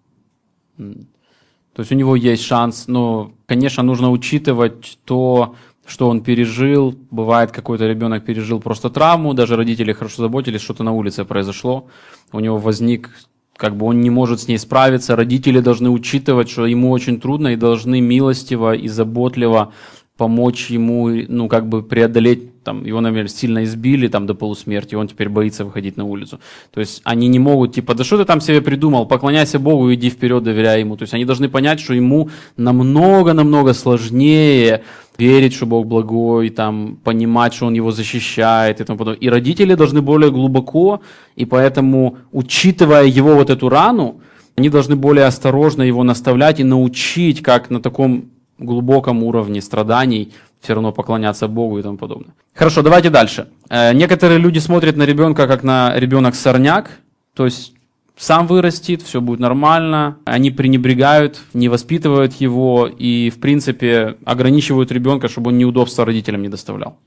То 0.77 1.79
есть 1.79 1.91
у 1.91 1.95
него 1.95 2.15
есть 2.15 2.43
шанс, 2.43 2.87
но, 2.87 3.31
конечно, 3.53 3.83
нужно 3.83 4.09
учитывать 4.09 4.97
то, 5.05 5.55
что 5.85 6.09
он 6.09 6.21
пережил. 6.21 6.95
Бывает, 7.11 7.51
какой-то 7.51 7.85
ребенок 7.87 8.25
пережил 8.25 8.59
просто 8.59 8.89
травму, 8.89 9.35
даже 9.35 9.55
родители 9.55 9.93
хорошо 9.93 10.23
заботились, 10.23 10.61
что-то 10.61 10.83
на 10.83 10.91
улице 10.91 11.23
произошло. 11.23 11.85
У 12.31 12.39
него 12.39 12.57
возник, 12.57 13.11
как 13.55 13.75
бы 13.75 13.85
он 13.85 14.01
не 14.01 14.09
может 14.09 14.41
с 14.41 14.47
ней 14.47 14.57
справиться. 14.57 15.15
Родители 15.15 15.59
должны 15.59 15.91
учитывать, 15.91 16.49
что 16.49 16.65
ему 16.65 16.89
очень 16.89 17.19
трудно 17.19 17.49
и 17.49 17.55
должны 17.55 18.01
милостиво 18.01 18.73
и 18.73 18.87
заботливо 18.87 19.71
помочь 20.17 20.69
ему, 20.69 21.09
ну, 21.27 21.47
как 21.47 21.67
бы 21.67 21.81
преодолеть, 21.81 22.63
там, 22.63 22.85
его, 22.85 23.01
например, 23.01 23.29
сильно 23.29 23.63
избили 23.63 24.07
там 24.07 24.27
до 24.27 24.35
полусмерти, 24.35 24.95
он 24.95 25.07
теперь 25.07 25.27
боится 25.27 25.65
выходить 25.65 25.97
на 25.97 26.05
улицу. 26.05 26.39
То 26.71 26.79
есть 26.79 27.01
они 27.03 27.27
не 27.27 27.39
могут, 27.39 27.73
типа, 27.73 27.95
да 27.95 28.03
что 28.03 28.17
ты 28.17 28.25
там 28.25 28.39
себе 28.39 28.61
придумал, 28.61 29.07
поклоняйся 29.07 29.59
Богу, 29.59 29.91
иди 29.93 30.09
вперед, 30.09 30.43
доверяй 30.43 30.81
ему. 30.81 30.95
То 30.97 31.03
есть 31.03 31.13
они 31.13 31.25
должны 31.25 31.49
понять, 31.49 31.79
что 31.79 31.93
ему 31.93 32.29
намного-намного 32.57 33.73
сложнее 33.73 34.83
верить, 35.17 35.53
что 35.53 35.65
Бог 35.65 35.87
благой, 35.87 36.49
там, 36.49 36.97
понимать, 37.03 37.53
что 37.53 37.65
Он 37.65 37.73
его 37.73 37.91
защищает 37.91 38.81
и 38.81 38.83
тому 38.83 38.99
подобное. 38.99 39.19
И 39.19 39.29
родители 39.29 39.73
должны 39.75 40.01
более 40.01 40.31
глубоко, 40.31 41.01
и 41.35 41.45
поэтому, 41.45 42.17
учитывая 42.31 43.05
его 43.05 43.35
вот 43.35 43.49
эту 43.49 43.67
рану, 43.67 44.21
они 44.55 44.69
должны 44.69 44.95
более 44.95 45.25
осторожно 45.25 45.81
его 45.81 46.03
наставлять 46.03 46.59
и 46.59 46.63
научить, 46.63 47.41
как 47.41 47.71
на 47.71 47.81
таком 47.81 48.29
глубоком 48.57 49.23
уровне 49.23 49.61
страданий 49.61 50.33
все 50.61 50.73
равно 50.73 50.91
поклоняться 50.91 51.47
Богу 51.47 51.79
и 51.79 51.81
тому 51.81 51.97
подобное. 51.97 52.33
Хорошо, 52.53 52.81
давайте 52.81 53.09
дальше. 53.09 53.47
Э, 53.69 53.93
некоторые 53.93 54.39
люди 54.39 54.59
смотрят 54.59 54.95
на 54.95 55.03
ребенка 55.03 55.47
как 55.47 55.63
на 55.63 55.93
ребенок 55.97 56.35
сорняк, 56.35 56.91
то 57.33 57.45
есть 57.45 57.73
сам 58.15 58.47
вырастет, 58.47 59.01
все 59.01 59.21
будет 59.21 59.39
нормально. 59.39 60.17
Они 60.25 60.51
пренебрегают, 60.51 61.39
не 61.53 61.67
воспитывают 61.67 62.33
его 62.33 62.87
и, 62.87 63.29
в 63.29 63.39
принципе, 63.39 64.17
ограничивают 64.23 64.91
ребенка, 64.91 65.27
чтобы 65.27 65.49
он 65.49 65.57
неудобства 65.57 66.05
родителям 66.05 66.41
не 66.41 66.49
доставлял. 66.49 66.97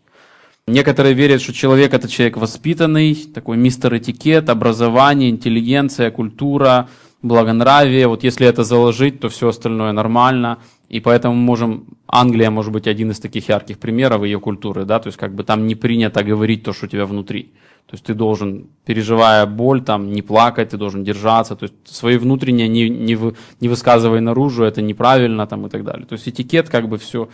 Некоторые 0.66 1.14
верят, 1.14 1.40
что 1.40 1.52
человек 1.52 1.94
это 1.94 2.08
человек 2.08 2.36
воспитанный, 2.38 3.14
такой 3.14 3.56
мистер 3.56 3.96
этикет, 3.96 4.50
образование, 4.50 5.30
интеллигенция, 5.30 6.10
культура, 6.10 6.88
благонравие. 7.22 8.08
Вот 8.08 8.24
если 8.24 8.48
это 8.48 8.64
заложить, 8.64 9.20
то 9.20 9.28
все 9.28 9.48
остальное 9.48 9.92
нормально. 9.92 10.58
И 10.88 11.00
поэтому 11.00 11.34
можем, 11.34 11.84
Англия 12.06 12.50
может 12.50 12.72
быть 12.72 12.86
один 12.86 13.10
из 13.10 13.18
таких 13.18 13.48
ярких 13.48 13.78
примеров 13.78 14.22
ее 14.22 14.38
культуры, 14.38 14.84
да, 14.84 15.00
то 15.00 15.08
есть 15.08 15.18
как 15.18 15.34
бы 15.34 15.42
там 15.42 15.66
не 15.66 15.74
принято 15.74 16.22
говорить 16.22 16.62
то, 16.62 16.72
что 16.72 16.86
у 16.86 16.88
тебя 16.88 17.06
внутри. 17.06 17.52
То 17.86 17.94
есть 17.94 18.04
ты 18.04 18.14
должен, 18.14 18.66
переживая 18.84 19.46
боль, 19.46 19.82
там, 19.82 20.12
не 20.12 20.22
плакать, 20.22 20.70
ты 20.70 20.76
должен 20.76 21.04
держаться, 21.04 21.56
то 21.56 21.64
есть 21.64 21.74
свои 21.84 22.18
внутренние 22.18 22.68
не, 22.68 22.88
не, 22.88 23.14
вы, 23.16 23.34
не 23.60 23.68
высказывай 23.68 24.20
наружу, 24.20 24.64
это 24.64 24.82
неправильно 24.82 25.46
там, 25.46 25.66
и 25.66 25.70
так 25.70 25.84
далее. 25.84 26.06
То 26.06 26.14
есть 26.14 26.28
этикет 26.28 26.68
как 26.68 26.88
бы 26.88 26.98
все. 26.98 27.28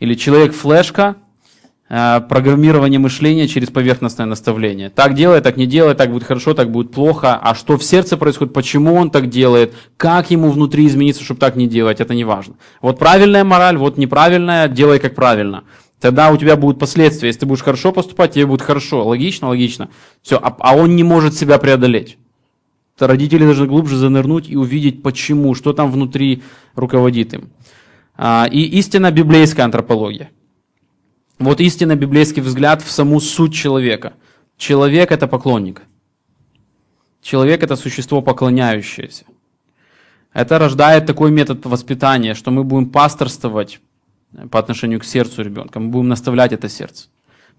Или 0.00 0.14
человек-флешка, 0.14 1.14
Э, 1.14 1.23
программирование 1.88 2.98
мышления 2.98 3.46
через 3.46 3.68
поверхностное 3.70 4.26
наставление. 4.26 4.88
Так 4.88 5.14
делай, 5.14 5.40
так 5.40 5.56
не 5.56 5.66
делай, 5.66 5.94
так 5.94 6.10
будет 6.10 6.24
хорошо, 6.24 6.54
так 6.54 6.70
будет 6.70 6.92
плохо. 6.92 7.36
А 7.36 7.54
что 7.54 7.76
в 7.76 7.84
сердце 7.84 8.16
происходит, 8.16 8.54
почему 8.54 8.94
он 8.94 9.10
так 9.10 9.28
делает, 9.28 9.74
как 9.96 10.30
ему 10.30 10.50
внутри 10.50 10.86
измениться, 10.86 11.22
чтобы 11.22 11.40
так 11.40 11.56
не 11.56 11.66
делать, 11.66 12.00
это 12.00 12.14
не 12.14 12.24
важно. 12.24 12.54
Вот 12.80 12.98
правильная 12.98 13.44
мораль, 13.44 13.76
вот 13.76 13.98
неправильная, 13.98 14.68
делай 14.68 14.98
как 14.98 15.14
правильно. 15.14 15.64
Тогда 16.00 16.30
у 16.30 16.36
тебя 16.36 16.56
будут 16.56 16.78
последствия. 16.78 17.28
Если 17.28 17.40
ты 17.40 17.46
будешь 17.46 17.62
хорошо 17.62 17.90
поступать, 17.90 18.32
тебе 18.32 18.44
будет 18.44 18.60
хорошо. 18.60 19.06
Логично, 19.06 19.48
логично. 19.48 19.88
Все, 20.20 20.36
а, 20.36 20.54
а 20.58 20.76
он 20.76 20.96
не 20.96 21.02
может 21.02 21.34
себя 21.34 21.58
преодолеть. 21.58 22.18
То 22.98 23.06
родители 23.06 23.44
должны 23.44 23.66
глубже 23.66 23.96
занырнуть 23.96 24.48
и 24.48 24.54
увидеть, 24.54 25.02
почему, 25.02 25.54
что 25.54 25.72
там 25.72 25.90
внутри 25.90 26.42
руководит 26.74 27.32
им. 27.34 27.50
А, 28.16 28.46
и 28.50 28.60
истинно 28.78 29.10
библейская 29.10 29.62
антропология. 29.62 30.30
Вот 31.38 31.60
истинно 31.60 31.96
библейский 31.96 32.42
взгляд 32.42 32.82
в 32.82 32.90
саму 32.90 33.20
суть 33.20 33.54
человека. 33.54 34.14
Человек– 34.56 35.10
это 35.12 35.26
поклонник. 35.26 35.82
Человек– 37.22 37.62
это 37.64 37.76
существо 37.76 38.22
поклоняющееся. 38.22 39.24
Это 40.32 40.58
рождает 40.58 41.06
такой 41.06 41.30
метод 41.30 41.64
воспитания, 41.66 42.34
что 42.34 42.50
мы 42.50 42.64
будем 42.64 42.90
пасторствовать 42.90 43.80
по 44.50 44.58
отношению 44.58 45.00
к 45.00 45.04
сердцу 45.04 45.42
ребенка. 45.42 45.80
Мы 45.80 45.88
будем 45.88 46.08
наставлять 46.08 46.52
это 46.52 46.68
сердце. 46.68 47.08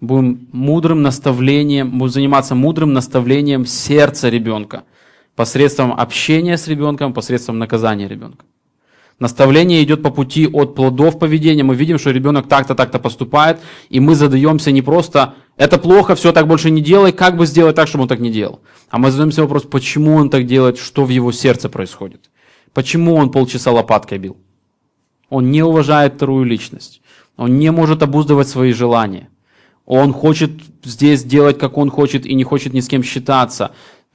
Будем 0.00 0.48
мудрым 0.52 1.02
наставлением, 1.02 1.98
будем 1.98 2.12
заниматься 2.12 2.54
мудрым 2.54 2.92
наставлением 2.92 3.66
сердца 3.66 4.28
ребенка 4.28 4.84
посредством 5.34 5.92
общения 5.92 6.56
с 6.56 6.68
ребенком, 6.68 7.12
посредством 7.12 7.58
наказания 7.58 8.08
ребенка. 8.08 8.44
Наставление 9.18 9.82
идет 9.82 10.02
по 10.02 10.10
пути 10.10 10.46
от 10.46 10.74
плодов 10.74 11.18
поведения. 11.18 11.62
Мы 11.62 11.74
видим, 11.74 11.98
что 11.98 12.10
ребенок 12.10 12.48
так-то, 12.48 12.74
так-то 12.74 12.98
поступает, 12.98 13.58
и 13.88 13.98
мы 13.98 14.14
задаемся 14.14 14.70
не 14.72 14.82
просто 14.82 15.34
«это 15.56 15.78
плохо, 15.78 16.14
все, 16.14 16.32
так 16.32 16.46
больше 16.46 16.70
не 16.70 16.82
делай», 16.82 17.12
как 17.12 17.36
бы 17.36 17.46
сделать 17.46 17.76
так, 17.76 17.88
чтобы 17.88 18.02
он 18.02 18.08
так 18.08 18.20
не 18.20 18.30
делал. 18.30 18.60
А 18.90 18.98
мы 18.98 19.10
задаемся 19.10 19.40
вопрос, 19.40 19.62
почему 19.62 20.16
он 20.16 20.28
так 20.28 20.44
делает, 20.44 20.78
что 20.78 21.06
в 21.06 21.08
его 21.08 21.32
сердце 21.32 21.70
происходит. 21.70 22.30
Почему 22.74 23.14
он 23.14 23.30
полчаса 23.30 23.72
лопаткой 23.72 24.18
бил? 24.18 24.36
Он 25.30 25.50
не 25.50 25.62
уважает 25.62 26.14
вторую 26.14 26.44
личность. 26.44 27.00
Он 27.38 27.58
не 27.58 27.72
может 27.72 28.02
обуздывать 28.02 28.48
свои 28.48 28.72
желания. 28.72 29.30
Он 29.86 30.12
хочет 30.12 30.50
здесь 30.84 31.24
делать, 31.24 31.58
как 31.58 31.78
он 31.78 31.90
хочет, 31.90 32.26
и 32.26 32.34
не 32.34 32.44
хочет 32.44 32.74
ни 32.74 32.80
с 32.80 32.88
кем 32.88 33.02
считаться. 33.02 33.70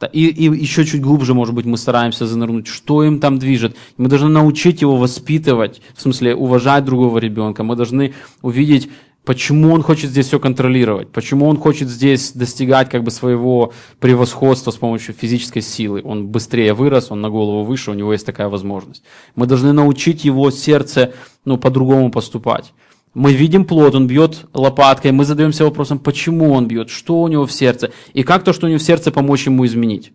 И, 0.07 0.27
и 0.27 0.43
еще 0.45 0.85
чуть 0.85 1.01
глубже, 1.01 1.33
может 1.33 1.53
быть, 1.53 1.65
мы 1.65 1.77
стараемся 1.77 2.25
занырнуть, 2.25 2.67
что 2.67 3.03
им 3.03 3.19
там 3.19 3.39
движет. 3.39 3.75
Мы 3.97 4.09
должны 4.09 4.29
научить 4.29 4.81
его 4.81 4.97
воспитывать, 4.97 5.81
в 5.95 6.01
смысле 6.01 6.35
уважать 6.35 6.85
другого 6.85 7.17
ребенка. 7.17 7.63
Мы 7.63 7.75
должны 7.75 8.13
увидеть, 8.41 8.89
почему 9.25 9.73
он 9.73 9.83
хочет 9.83 10.09
здесь 10.09 10.27
все 10.27 10.39
контролировать, 10.39 11.11
почему 11.11 11.47
он 11.47 11.57
хочет 11.57 11.89
здесь 11.89 12.31
достигать 12.31 12.89
как 12.89 13.03
бы 13.03 13.11
своего 13.11 13.73
превосходства 13.99 14.71
с 14.71 14.77
помощью 14.77 15.13
физической 15.13 15.61
силы. 15.61 16.01
Он 16.03 16.27
быстрее 16.27 16.73
вырос, 16.73 17.11
он 17.11 17.21
на 17.21 17.29
голову 17.29 17.63
выше, 17.63 17.91
у 17.91 17.93
него 17.93 18.13
есть 18.13 18.25
такая 18.25 18.49
возможность. 18.49 19.03
Мы 19.35 19.45
должны 19.45 19.73
научить 19.73 20.25
его 20.25 20.49
сердце 20.51 21.13
ну, 21.45 21.57
по-другому 21.57 22.11
поступать. 22.11 22.73
Мы 23.13 23.33
видим 23.33 23.65
плод, 23.65 23.95
он 23.95 24.07
бьет 24.07 24.45
лопаткой, 24.53 25.11
мы 25.11 25.25
задаемся 25.25 25.65
вопросом, 25.65 25.99
почему 25.99 26.53
он 26.53 26.67
бьет, 26.67 26.89
что 26.89 27.21
у 27.21 27.27
него 27.27 27.45
в 27.45 27.51
сердце, 27.51 27.91
и 28.13 28.23
как 28.23 28.43
то, 28.43 28.53
что 28.53 28.67
у 28.67 28.69
него 28.69 28.79
в 28.79 28.83
сердце, 28.83 29.11
помочь 29.11 29.47
ему 29.47 29.65
изменить. 29.65 30.13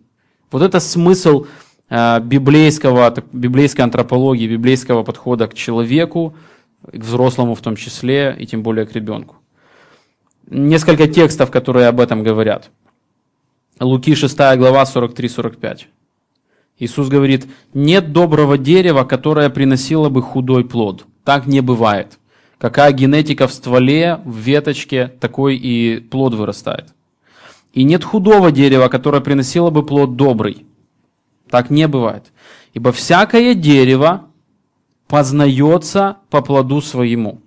Вот 0.51 0.63
это 0.63 0.79
смысл 0.79 1.45
э, 1.89 2.19
библейского, 2.21 3.13
библейской 3.31 3.81
антропологии, 3.81 4.47
библейского 4.47 5.03
подхода 5.03 5.47
к 5.47 5.53
человеку, 5.53 6.35
к 6.91 6.95
взрослому 6.95 7.53
в 7.53 7.61
том 7.61 7.75
числе, 7.75 8.35
и 8.39 8.47
тем 8.47 8.63
более 8.63 8.87
к 8.87 8.93
ребенку. 8.93 9.35
Несколько 10.49 11.07
текстов, 11.07 11.51
которые 11.51 11.87
об 11.87 11.99
этом 11.99 12.23
говорят. 12.23 12.71
Луки 13.79 14.15
6 14.15 14.37
глава 14.37 14.83
43-45. 14.83 15.81
Иисус 16.79 17.09
говорит, 17.09 17.47
нет 17.73 18.11
доброго 18.11 18.57
дерева, 18.57 19.03
которое 19.03 19.49
приносило 19.49 20.09
бы 20.09 20.23
худой 20.23 20.63
плод. 20.63 21.05
Так 21.23 21.45
не 21.45 21.61
бывает. 21.61 22.17
Какая 22.57 22.91
генетика 22.91 23.47
в 23.47 23.53
стволе, 23.53 24.19
в 24.25 24.35
веточке, 24.35 25.07
такой 25.19 25.55
и 25.55 25.99
плод 25.99 26.33
вырастает. 26.33 26.93
И 27.73 27.83
нет 27.83 28.03
худого 28.03 28.51
дерева, 28.51 28.87
которое 28.87 29.21
приносило 29.21 29.69
бы 29.69 29.85
плод 29.85 30.15
добрый. 30.15 30.65
Так 31.49 31.69
не 31.69 31.87
бывает. 31.87 32.31
Ибо 32.73 32.91
всякое 32.91 33.53
дерево 33.53 34.25
познается 35.07 36.17
по 36.29 36.41
плоду 36.41 36.81
своему. 36.81 37.41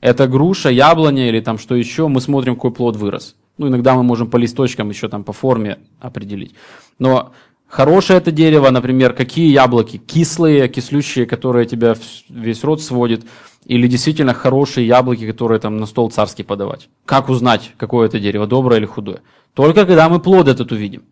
Это 0.00 0.26
груша, 0.26 0.70
яблоня 0.70 1.28
или 1.28 1.40
там 1.40 1.58
что 1.58 1.74
еще, 1.74 2.08
мы 2.08 2.20
смотрим, 2.20 2.54
какой 2.54 2.72
плод 2.72 2.96
вырос. 2.96 3.36
Ну, 3.56 3.68
иногда 3.68 3.94
мы 3.94 4.02
можем 4.02 4.28
по 4.28 4.36
листочкам 4.36 4.88
еще 4.88 5.08
там 5.08 5.24
по 5.24 5.32
форме 5.32 5.78
определить. 6.00 6.54
Но 6.98 7.32
хорошее 7.68 8.18
это 8.18 8.30
дерево, 8.30 8.70
например, 8.70 9.12
какие 9.12 9.52
яблоки? 9.52 9.98
Кислые, 9.98 10.68
кислющие, 10.68 11.26
которые 11.26 11.66
тебя 11.66 11.94
весь 12.28 12.64
рот 12.64 12.82
сводит– 12.82 13.24
или 13.66 13.86
действительно 13.86 14.34
хорошие 14.34 14.86
яблоки, 14.86 15.26
которые 15.26 15.58
там 15.58 15.78
на 15.78 15.86
стол 15.86 16.10
царский 16.10 16.42
подавать. 16.42 16.88
Как 17.06 17.28
узнать, 17.28 17.72
какое 17.76 18.08
это 18.08 18.20
дерево, 18.20 18.46
доброе 18.46 18.78
или 18.78 18.86
худое? 18.86 19.22
Только 19.54 19.86
когда 19.86 20.08
мы 20.08 20.20
плод 20.20 20.48
этот 20.48 20.72
увидим. 20.72 21.04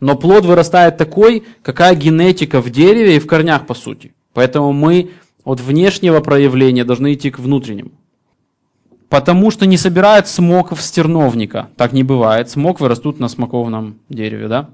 Но 0.00 0.16
плод 0.16 0.44
вырастает 0.44 0.98
такой, 0.98 1.44
какая 1.62 1.94
генетика 1.94 2.60
в 2.60 2.70
дереве 2.70 3.16
и 3.16 3.18
в 3.18 3.26
корнях 3.26 3.66
по 3.66 3.74
сути. 3.74 4.12
Поэтому 4.34 4.72
мы 4.72 5.12
от 5.44 5.60
внешнего 5.60 6.20
проявления 6.20 6.84
должны 6.84 7.14
идти 7.14 7.30
к 7.30 7.38
внутреннему. 7.38 7.92
Потому 9.08 9.50
что 9.52 9.66
не 9.66 9.78
собирают 9.78 10.26
смоков 10.26 10.82
с 10.82 10.90
терновника. 10.90 11.68
Так 11.76 11.92
не 11.92 12.02
бывает. 12.02 12.50
Смоквы 12.50 12.88
растут 12.88 13.20
на 13.20 13.28
смоковном 13.28 14.00
дереве, 14.08 14.48
да? 14.48 14.70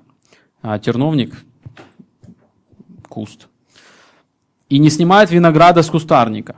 А 0.63 0.79
терновник– 0.79 1.45
куст. 3.09 3.49
И 4.71 4.79
не 4.79 4.91
снимают 4.91 5.31
винограда 5.31 5.83
с 5.83 5.91
кустарника. 5.91 6.57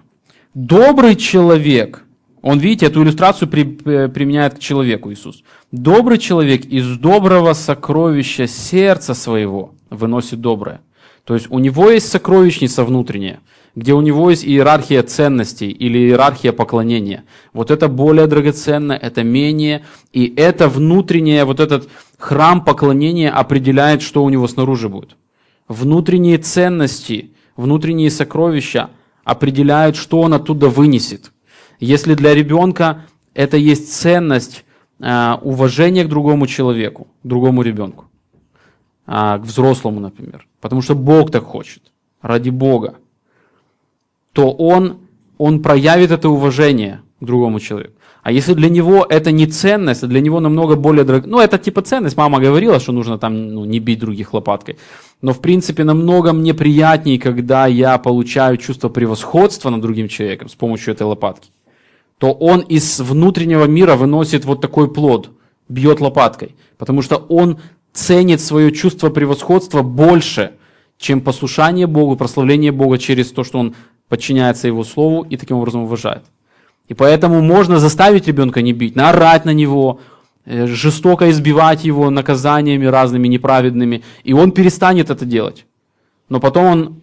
Добрый 0.54 1.16
человек, 1.16 2.04
он, 2.42 2.60
видите, 2.60 2.86
эту 2.86 3.02
иллюстрацию 3.02 3.48
при, 3.48 3.62
э, 3.86 4.08
применяет 4.08 4.54
к 4.54 4.58
человеку 4.60 5.10
Иисус. 5.10 5.42
Добрый 5.72 6.18
человек 6.18 6.64
из 6.66 6.96
доброго 6.98 7.54
сокровища 7.54 8.46
сердца 8.46 9.14
своего 9.14 9.74
выносит 9.90 10.40
доброе. 10.40 10.80
То 11.24 11.34
есть 11.34 11.50
у 11.50 11.58
него 11.58 11.90
есть 11.90 12.08
сокровищница 12.08 12.84
внутренняя, 12.84 13.40
где 13.76 13.92
у 13.92 14.00
него 14.00 14.30
есть 14.30 14.44
иерархия 14.44 15.02
ценностей 15.02 15.70
или 15.70 15.98
иерархия 15.98 16.52
поклонения. 16.52 17.24
Вот 17.52 17.70
это 17.70 17.88
более 17.88 18.26
драгоценно, 18.26 18.92
это 18.92 19.22
менее. 19.24 19.84
И 20.12 20.32
это 20.36 20.68
внутреннее, 20.68 21.44
вот 21.44 21.60
этот 21.60 21.88
храм 22.18 22.64
поклонения 22.64 23.30
определяет, 23.30 24.02
что 24.02 24.24
у 24.24 24.30
него 24.30 24.46
снаружи 24.48 24.88
будет. 24.88 25.16
Внутренние 25.68 26.38
ценности, 26.38 27.32
внутренние 27.56 28.10
сокровища– 28.10 28.90
определяют, 29.24 29.96
что 29.96 30.20
он 30.20 30.34
оттуда 30.34 30.68
вынесет. 30.68 31.32
Если 31.80 32.14
для 32.14 32.34
ребенка 32.34 33.06
это 33.32 33.56
есть 33.56 33.92
ценность 33.92 34.64
э, 35.00 35.34
уважения 35.42 36.04
к 36.04 36.08
другому 36.08 36.46
человеку, 36.46 37.08
другому 37.24 37.62
ребенку, 37.62 38.06
э, 39.06 39.10
к 39.10 39.40
взрослому, 39.40 40.00
например, 40.00 40.46
потому 40.60 40.82
что 40.82 40.94
Бог 40.94 41.30
так 41.30 41.44
хочет, 41.44 41.92
ради 42.20 42.50
Бога, 42.50 42.96
то 44.34 44.52
он, 44.52 44.98
он 45.38 45.62
проявит 45.62 46.10
это 46.10 46.28
уважение 46.28 47.00
к 47.20 47.24
другому 47.24 47.60
человеку. 47.60 47.94
А 48.22 48.32
если 48.32 48.54
для 48.54 48.68
него 48.68 49.06
это 49.08 49.32
не 49.32 49.46
ценность, 49.46 50.02
а 50.02 50.06
для 50.06 50.20
него 50.20 50.40
намного 50.40 50.76
более 50.76 51.04
дорого, 51.04 51.28
ну 51.28 51.40
это 51.40 51.58
типа 51.58 51.82
ценность, 51.82 52.16
мама 52.16 52.40
говорила, 52.40 52.80
что 52.80 52.92
нужно 52.92 53.18
там 53.18 53.54
ну, 53.54 53.64
не 53.64 53.80
бить 53.80 53.98
других 53.98 54.34
лопаткой, 54.34 54.76
но 55.22 55.32
в 55.32 55.40
принципе 55.40 55.84
намного 55.84 56.32
мне 56.32 56.52
приятнее, 56.54 57.18
когда 57.18 57.66
я 57.66 57.98
получаю 57.98 58.56
чувство 58.56 58.88
превосходства 58.88 59.70
над 59.70 59.82
другим 59.82 60.08
человеком 60.08 60.48
с 60.48 60.54
помощью 60.54 60.94
этой 60.94 61.02
лопатки, 61.02 61.50
то 62.18 62.32
он 62.32 62.60
из 62.60 63.00
внутреннего 63.00 63.66
мира 63.66 63.94
выносит 63.94 64.44
вот 64.46 64.60
такой 64.60 64.92
плод, 64.92 65.30
бьет 65.68 66.00
лопаткой, 66.00 66.54
потому 66.78 67.02
что 67.02 67.16
он 67.28 67.58
ценит 67.92 68.40
свое 68.40 68.72
чувство 68.72 69.10
превосходства 69.10 69.82
больше, 69.82 70.52
чем 70.98 71.20
послушание 71.20 71.86
Богу, 71.86 72.16
прославление 72.16 72.72
Бога 72.72 72.98
через 72.98 73.30
то, 73.32 73.44
что 73.44 73.58
он 73.58 73.74
подчиняется 74.14 74.68
Его 74.68 74.84
Слову 74.84 75.26
и 75.32 75.36
таким 75.36 75.56
образом 75.56 75.82
уважает. 75.82 76.22
И 76.90 76.94
поэтому 76.94 77.42
можно 77.42 77.78
заставить 77.78 78.28
ребенка 78.28 78.62
не 78.62 78.72
бить, 78.72 78.94
наорать 78.94 79.44
на 79.44 79.52
него, 79.52 79.98
э, 80.46 80.66
жестоко 80.66 81.24
избивать 81.30 81.84
его 81.84 82.10
наказаниями 82.10 82.86
разными 82.86 83.28
неправедными, 83.28 84.02
и 84.22 84.32
он 84.32 84.52
перестанет 84.52 85.10
это 85.10 85.24
делать. 85.24 85.66
Но 86.28 86.38
потом 86.38 86.64
он, 86.64 87.02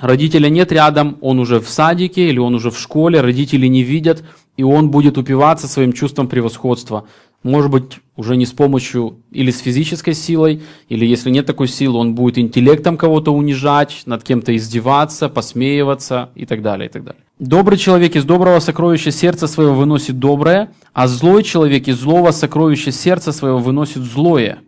родителя 0.00 0.48
нет 0.48 0.72
рядом, 0.72 1.16
он 1.20 1.38
уже 1.38 1.60
в 1.60 1.68
садике 1.68 2.28
или 2.28 2.40
он 2.40 2.54
уже 2.54 2.70
в 2.70 2.78
школе, 2.78 3.20
родители 3.20 3.68
не 3.68 3.84
видят, 3.84 4.24
и 4.56 4.64
он 4.64 4.90
будет 4.90 5.16
упиваться 5.16 5.68
своим 5.68 5.92
чувством 5.92 6.26
превосходства. 6.26 7.04
Может 7.42 7.70
быть, 7.70 7.84
уже 8.16 8.36
не 8.36 8.44
с 8.44 8.52
помощью 8.52 9.16
или 9.30 9.50
с 9.50 9.60
физической 9.60 10.12
силой, 10.12 10.62
или 10.90 11.06
если 11.06 11.30
нет 11.30 11.46
такой 11.46 11.68
силы, 11.68 11.98
он 11.98 12.14
будет 12.14 12.36
интеллектом 12.36 12.98
кого-то 12.98 13.32
унижать, 13.32 14.02
над 14.04 14.22
кем-то 14.22 14.54
издеваться, 14.54 15.30
посмеиваться 15.30 16.30
и 16.34 16.44
так 16.44 16.60
далее, 16.60 16.88
и 16.88 16.92
так 16.92 17.02
далее. 17.02 17.22
Добрый 17.38 17.78
человек 17.78 18.14
из 18.14 18.24
доброго 18.24 18.60
сокровища 18.60 19.10
сердца 19.10 19.46
своего 19.46 19.74
выносит 19.74 20.18
доброе, 20.18 20.72
а 20.92 21.08
злой 21.08 21.42
человек 21.42 21.88
из 21.88 21.98
злого 22.00 22.32
сокровища 22.32 22.92
сердца 22.92 23.32
своего 23.32 23.58
выносит 23.58 24.02
злое. 24.02 24.58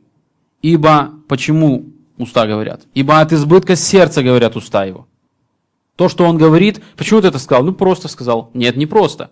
Ибо, 0.63 1.11
почему 1.29 1.85
уста 2.17 2.47
говорят? 2.47 2.83
Ибо 2.95 3.21
от 3.21 3.35
избытка 3.35 3.77
сердца 3.77 4.23
говорят 4.23 4.57
уста 4.57 4.85
его. 4.85 5.07
То, 5.97 6.09
что 6.09 6.25
он 6.25 6.39
говорит, 6.39 6.81
почему 6.97 7.21
ты 7.21 7.29
это 7.29 7.39
сказал? 7.39 7.65
Ну, 7.65 7.75
просто 7.75 8.09
сказал. 8.09 8.51
Нет, 8.55 8.77
не 8.77 8.87
просто. 8.87 9.31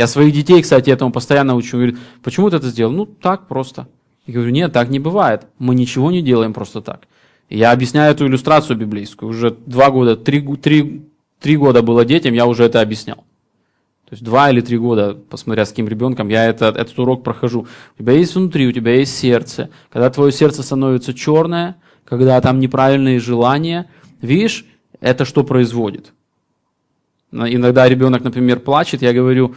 Я 0.00 0.06
своих 0.06 0.32
детей, 0.32 0.62
кстати, 0.62 0.88
этому 0.88 1.12
постоянно 1.12 1.54
учу. 1.54 1.76
Говорит, 1.76 1.98
почему 2.22 2.48
ты 2.48 2.56
это 2.56 2.68
сделал? 2.68 2.90
Ну, 2.90 3.04
так 3.04 3.48
просто. 3.48 3.86
Я 4.26 4.32
говорю, 4.32 4.50
нет, 4.50 4.72
так 4.72 4.88
не 4.88 4.98
бывает. 4.98 5.46
Мы 5.58 5.74
ничего 5.74 6.10
не 6.10 6.22
делаем 6.22 6.54
просто 6.54 6.80
так. 6.80 7.06
Я 7.50 7.70
объясняю 7.70 8.10
эту 8.10 8.26
иллюстрацию 8.26 8.78
библейскую. 8.78 9.28
Уже 9.28 9.50
два 9.50 9.90
года, 9.90 10.16
три, 10.16 10.40
три, 10.56 11.02
три 11.38 11.58
года 11.58 11.82
было 11.82 12.06
детям, 12.06 12.32
я 12.32 12.46
уже 12.46 12.64
это 12.64 12.80
объяснял. 12.80 13.18
То 14.08 14.12
есть 14.12 14.24
два 14.24 14.48
или 14.50 14.62
три 14.62 14.78
года, 14.78 15.18
посмотря 15.28 15.66
с 15.66 15.68
каким 15.68 15.86
ребенком, 15.86 16.30
я 16.30 16.46
это, 16.46 16.68
этот 16.68 16.98
урок 16.98 17.22
прохожу. 17.22 17.66
У 17.98 18.02
тебя 18.02 18.14
есть 18.14 18.34
внутри, 18.34 18.68
у 18.68 18.72
тебя 18.72 18.94
есть 18.94 19.14
сердце. 19.14 19.68
Когда 19.90 20.08
твое 20.08 20.32
сердце 20.32 20.62
становится 20.62 21.12
черное, 21.12 21.76
когда 22.06 22.40
там 22.40 22.58
неправильные 22.58 23.20
желания, 23.20 23.84
видишь, 24.22 24.64
это 24.98 25.26
что 25.26 25.44
производит? 25.44 26.14
Иногда 27.32 27.86
ребенок, 27.86 28.24
например, 28.24 28.60
плачет, 28.60 29.02
я 29.02 29.12
говорю, 29.12 29.54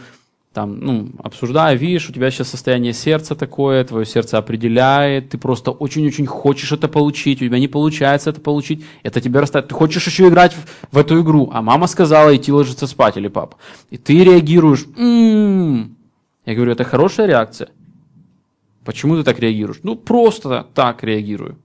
там, 0.54 0.78
ну, 0.78 1.10
обсуждая, 1.18 1.74
видишь, 1.74 2.08
у 2.08 2.12
тебя 2.12 2.30
сейчас 2.30 2.48
состояние 2.48 2.92
сердца 2.92 3.34
такое, 3.34 3.84
твое 3.84 4.06
сердце 4.06 4.38
определяет, 4.38 5.30
ты 5.30 5.36
просто 5.36 5.72
очень-очень 5.72 6.26
хочешь 6.26 6.70
это 6.70 6.86
получить, 6.86 7.42
у 7.42 7.46
тебя 7.46 7.58
не 7.58 7.66
получается 7.66 8.30
это 8.30 8.40
получить, 8.40 8.84
это 9.02 9.20
тебя 9.20 9.40
растает, 9.40 9.66
ты 9.66 9.74
хочешь 9.74 10.06
еще 10.06 10.28
играть 10.28 10.54
в, 10.54 10.94
в 10.94 10.98
эту 10.98 11.20
игру, 11.22 11.50
а 11.52 11.60
мама 11.60 11.88
сказала 11.88 12.34
идти 12.34 12.52
ложиться 12.52 12.86
спать 12.86 13.16
или 13.16 13.26
папа, 13.26 13.56
и 13.90 13.96
ты 13.96 14.22
реагируешь, 14.22 14.86
м-м-м. 14.96 15.96
я 16.46 16.54
говорю, 16.54 16.70
это 16.70 16.84
хорошая 16.84 17.26
реакция, 17.26 17.70
почему 18.84 19.16
ты 19.16 19.24
так 19.24 19.40
реагируешь? 19.40 19.80
Ну, 19.82 19.96
просто 19.96 20.66
так 20.72 21.02
реагирую. 21.02 21.58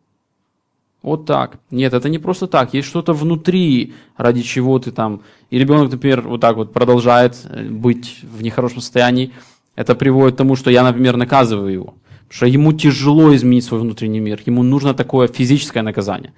Вот 1.01 1.25
так. 1.25 1.59
Нет, 1.71 1.93
это 1.93 2.09
не 2.09 2.19
просто 2.19 2.47
так. 2.47 2.73
Есть 2.73 2.87
что-то 2.87 3.13
внутри, 3.13 3.93
ради 4.17 4.41
чего 4.41 4.79
ты 4.79 4.91
там... 4.91 5.21
И 5.49 5.57
ребенок, 5.57 5.91
например, 5.91 6.21
вот 6.21 6.41
так 6.41 6.57
вот 6.57 6.73
продолжает 6.73 7.37
э, 7.45 7.63
быть 7.69 8.19
в 8.23 8.41
нехорошем 8.41 8.81
состоянии. 8.81 9.31
Это 9.75 9.95
приводит 9.95 10.35
к 10.35 10.37
тому, 10.37 10.57
что 10.57 10.69
я, 10.69 10.83
например, 10.83 11.15
наказываю 11.15 11.71
его. 11.71 11.93
Потому 12.27 12.37
что 12.37 12.45
ему 12.47 12.73
тяжело 12.73 13.33
изменить 13.33 13.63
свой 13.63 13.79
внутренний 13.79 14.19
мир. 14.19 14.41
Ему 14.45 14.61
нужно 14.61 14.93
такое 14.93 15.27
физическое 15.27 15.83
наказание. 15.83 16.33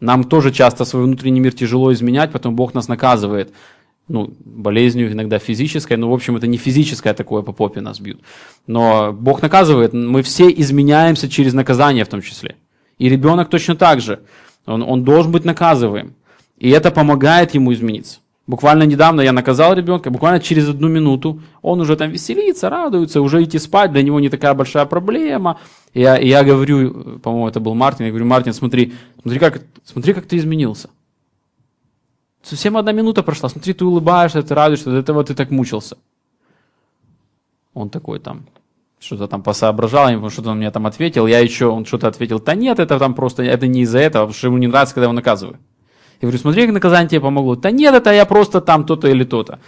Нам 0.00 0.24
тоже 0.24 0.50
часто 0.50 0.84
свой 0.84 1.04
внутренний 1.04 1.40
мир 1.40 1.52
тяжело 1.52 1.92
изменять, 1.92 2.32
потом 2.32 2.56
Бог 2.56 2.74
нас 2.74 2.88
наказывает. 2.88 3.52
Ну, 4.08 4.34
болезнью 4.44 5.12
иногда 5.12 5.38
физической, 5.38 5.96
но, 5.96 6.10
в 6.10 6.12
общем, 6.12 6.36
это 6.36 6.48
не 6.48 6.58
физическое 6.58 7.14
такое 7.14 7.42
по 7.42 7.52
попе 7.52 7.80
нас 7.80 8.00
бьют. 8.00 8.20
Но 8.66 9.12
Бог 9.12 9.40
наказывает. 9.40 9.92
Мы 9.92 10.22
все 10.22 10.50
изменяемся 10.50 11.28
через 11.28 11.54
наказание 11.54 12.04
в 12.04 12.08
том 12.08 12.22
числе. 12.22 12.56
И 13.00 13.08
ребенок 13.08 13.48
точно 13.48 13.76
так 13.76 14.00
же. 14.00 14.20
Он, 14.66 14.82
он 14.82 15.04
должен 15.04 15.32
быть 15.32 15.46
наказываем. 15.46 16.12
И 16.58 16.68
это 16.68 16.90
помогает 16.90 17.54
ему 17.54 17.72
измениться. 17.72 18.20
Буквально 18.46 18.82
недавно 18.82 19.22
я 19.22 19.32
наказал 19.32 19.72
ребенка, 19.72 20.10
буквально 20.10 20.38
через 20.38 20.68
одну 20.68 20.88
минуту 20.88 21.40
он 21.62 21.80
уже 21.80 21.96
там 21.96 22.10
веселится, 22.10 22.68
радуется, 22.68 23.22
уже 23.22 23.42
идти 23.42 23.58
спать, 23.58 23.92
для 23.92 24.02
него 24.02 24.20
не 24.20 24.28
такая 24.28 24.52
большая 24.52 24.84
проблема. 24.84 25.58
Я, 25.94 26.18
я 26.18 26.44
говорю, 26.44 27.18
по-моему, 27.20 27.48
это 27.48 27.58
был 27.58 27.74
Мартин, 27.74 28.04
я 28.04 28.10
говорю, 28.10 28.26
Мартин, 28.26 28.52
смотри, 28.52 28.92
смотри 29.22 29.38
как, 29.40 29.62
смотри, 29.84 30.12
как 30.12 30.26
ты 30.26 30.36
изменился. 30.36 30.90
Совсем 32.42 32.76
одна 32.76 32.92
минута 32.92 33.22
прошла, 33.22 33.48
смотри, 33.48 33.72
ты 33.72 33.84
улыбаешься, 33.86 34.42
ты 34.42 34.54
радуешься, 34.54 34.90
до 34.90 34.98
этого 34.98 35.24
ты 35.24 35.34
так 35.34 35.50
мучился. 35.50 35.96
Он 37.72 37.88
такой 37.88 38.18
там, 38.18 38.44
что-то 39.00 39.26
там 39.26 39.42
посоображал, 39.42 40.30
что-то 40.30 40.50
он 40.50 40.58
мне 40.58 40.70
там 40.70 40.86
ответил, 40.86 41.26
я 41.26 41.40
еще, 41.40 41.66
он 41.66 41.86
что-то 41.86 42.08
ответил, 42.08 42.38
да 42.38 42.54
нет, 42.54 42.78
это 42.78 42.98
там 42.98 43.14
просто, 43.14 43.42
это 43.42 43.66
не 43.66 43.82
из-за 43.82 43.98
этого, 43.98 44.24
потому 44.24 44.38
что 44.38 44.46
ему 44.48 44.58
не 44.58 44.66
нравится, 44.66 44.94
когда 44.94 45.06
его 45.06 45.14
наказываю. 45.14 45.58
Я 46.20 46.26
говорю, 46.26 46.38
смотри, 46.38 46.66
как 46.66 46.74
наказание 46.74 47.08
тебе 47.08 47.20
помогло. 47.22 47.56
Да 47.56 47.70
нет, 47.70 47.94
это 47.94 48.12
я 48.12 48.26
просто 48.26 48.60
там 48.60 48.84
то-то 48.84 49.08
или 49.08 49.24
то-то. 49.24 49.58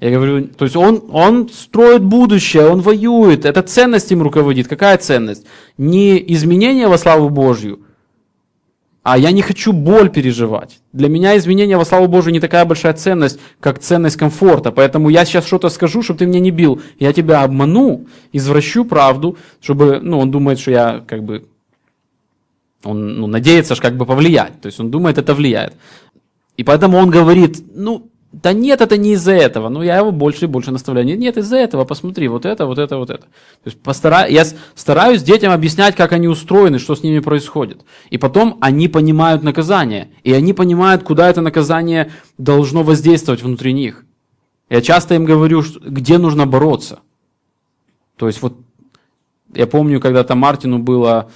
Я 0.00 0.10
говорю, 0.10 0.48
то 0.48 0.64
есть 0.66 0.76
он, 0.76 1.02
он 1.10 1.48
строит 1.48 2.04
будущее, 2.04 2.68
он 2.68 2.82
воюет, 2.82 3.46
это 3.46 3.62
ценность 3.62 4.12
им 4.12 4.20
руководит. 4.20 4.68
Какая 4.68 4.98
ценность? 4.98 5.46
Не 5.78 6.22
изменение 6.34 6.88
во 6.88 6.98
славу 6.98 7.30
Божью, 7.30 7.83
а 9.04 9.18
я 9.18 9.32
не 9.32 9.42
хочу 9.42 9.74
боль 9.74 10.08
переживать. 10.08 10.80
Для 10.94 11.10
меня 11.10 11.36
изменение 11.36 11.76
во 11.76 11.84
славу 11.84 12.08
Божию 12.08 12.32
не 12.32 12.40
такая 12.40 12.64
большая 12.64 12.94
ценность, 12.94 13.38
как 13.60 13.78
ценность 13.78 14.16
комфорта. 14.16 14.72
Поэтому 14.72 15.10
я 15.10 15.26
сейчас 15.26 15.46
что-то 15.46 15.68
скажу, 15.68 16.02
чтобы 16.02 16.20
ты 16.20 16.26
меня 16.26 16.40
не 16.40 16.50
бил. 16.50 16.80
Я 16.98 17.12
тебя 17.12 17.42
обману, 17.42 18.06
извращу 18.32 18.86
правду, 18.86 19.36
чтобы, 19.60 20.00
ну, 20.00 20.18
он 20.18 20.30
думает, 20.30 20.58
что 20.58 20.70
я 20.70 21.04
как 21.06 21.22
бы, 21.22 21.46
он 22.82 23.20
ну, 23.20 23.26
надеется, 23.26 23.74
что 23.74 23.82
как 23.82 23.98
бы 23.98 24.06
повлиять. 24.06 24.58
То 24.62 24.66
есть 24.68 24.80
он 24.80 24.90
думает, 24.90 25.18
это 25.18 25.34
влияет. 25.34 25.74
И 26.56 26.64
поэтому 26.64 26.96
он 26.96 27.10
говорит, 27.10 27.62
ну, 27.74 28.10
да 28.42 28.52
нет, 28.52 28.80
это 28.80 28.96
не 28.96 29.12
из-за 29.12 29.32
этого. 29.32 29.68
Ну, 29.68 29.82
я 29.82 29.98
его 29.98 30.10
больше 30.10 30.46
и 30.46 30.48
больше 30.48 30.72
наставляю. 30.72 31.06
Нет, 31.06 31.18
нет, 31.20 31.36
из-за 31.36 31.56
этого, 31.56 31.84
посмотри, 31.84 32.26
вот 32.26 32.44
это, 32.44 32.66
вот 32.66 32.80
это, 32.80 32.98
вот 32.98 33.08
это. 33.08 33.22
То 33.22 33.66
есть 33.66 33.80
постара... 33.80 34.26
я 34.26 34.44
стараюсь 34.74 35.22
детям 35.22 35.52
объяснять, 35.52 35.94
как 35.94 36.10
они 36.10 36.26
устроены, 36.26 36.80
что 36.80 36.96
с 36.96 37.04
ними 37.04 37.20
происходит. 37.20 37.84
И 38.10 38.18
потом 38.18 38.58
они 38.60 38.88
понимают 38.88 39.44
наказание. 39.44 40.08
И 40.24 40.32
они 40.32 40.52
понимают, 40.52 41.04
куда 41.04 41.30
это 41.30 41.42
наказание 41.42 42.10
должно 42.36 42.82
воздействовать 42.82 43.40
внутри 43.40 43.72
них. 43.72 44.04
Я 44.68 44.82
часто 44.82 45.14
им 45.14 45.24
говорю, 45.24 45.62
где 45.86 46.18
нужно 46.18 46.44
бороться. 46.44 47.00
То 48.16 48.26
есть 48.26 48.42
вот 48.42 48.54
я 49.54 49.68
помню, 49.68 50.00
когда-то 50.00 50.34
Мартину 50.34 50.80
было 50.80 51.30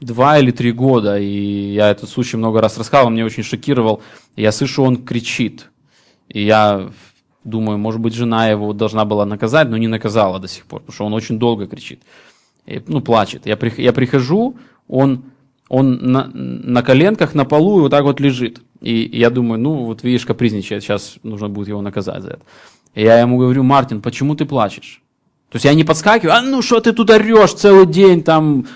два 0.00 0.38
или 0.38 0.52
три 0.52 0.70
года, 0.70 1.18
и 1.18 1.72
я 1.74 1.90
этот 1.90 2.08
случай 2.08 2.36
много 2.36 2.60
раз 2.60 2.78
рассказывал, 2.78 3.08
он 3.08 3.14
меня 3.14 3.24
очень 3.24 3.42
шокировал. 3.42 4.02
Я 4.36 4.52
слышу, 4.52 4.84
он 4.84 5.04
кричит– 5.04 5.70
и 6.28 6.44
я 6.44 6.90
думаю, 7.44 7.78
может 7.78 8.00
быть, 8.00 8.14
жена 8.14 8.48
его 8.48 8.72
должна 8.72 9.04
была 9.04 9.26
наказать, 9.26 9.68
но 9.68 9.76
не 9.76 9.88
наказала 9.88 10.38
до 10.38 10.48
сих 10.48 10.64
пор, 10.64 10.80
потому 10.80 10.94
что 10.94 11.04
он 11.06 11.14
очень 11.14 11.38
долго 11.38 11.66
кричит. 11.66 12.00
И, 12.66 12.82
ну, 12.86 13.00
плачет. 13.00 13.46
Я, 13.46 13.58
я 13.76 13.92
прихожу, 13.92 14.56
он, 14.88 15.24
он 15.68 16.12
на, 16.12 16.30
на 16.34 16.82
коленках 16.82 17.34
на 17.34 17.44
полу 17.44 17.78
и 17.78 17.82
вот 17.82 17.90
так 17.90 18.04
вот 18.04 18.20
лежит. 18.20 18.62
И, 18.80 19.10
я 19.12 19.30
думаю, 19.30 19.60
ну, 19.60 19.84
вот 19.84 20.02
видишь, 20.02 20.24
капризничает, 20.24 20.82
сейчас 20.82 21.16
нужно 21.22 21.48
будет 21.48 21.68
его 21.68 21.82
наказать 21.82 22.22
за 22.22 22.30
это. 22.30 22.42
И 22.94 23.02
я 23.02 23.20
ему 23.20 23.38
говорю, 23.38 23.62
Мартин, 23.62 24.00
почему 24.00 24.34
ты 24.34 24.46
плачешь? 24.46 25.02
То 25.50 25.56
есть 25.56 25.66
я 25.66 25.74
не 25.74 25.84
подскакиваю, 25.84 26.36
а 26.36 26.42
ну 26.42 26.62
что 26.62 26.80
ты 26.80 26.92
тут 26.92 27.10
орешь 27.10 27.52
целый 27.52 27.86
день, 27.86 28.22
там, 28.22 28.66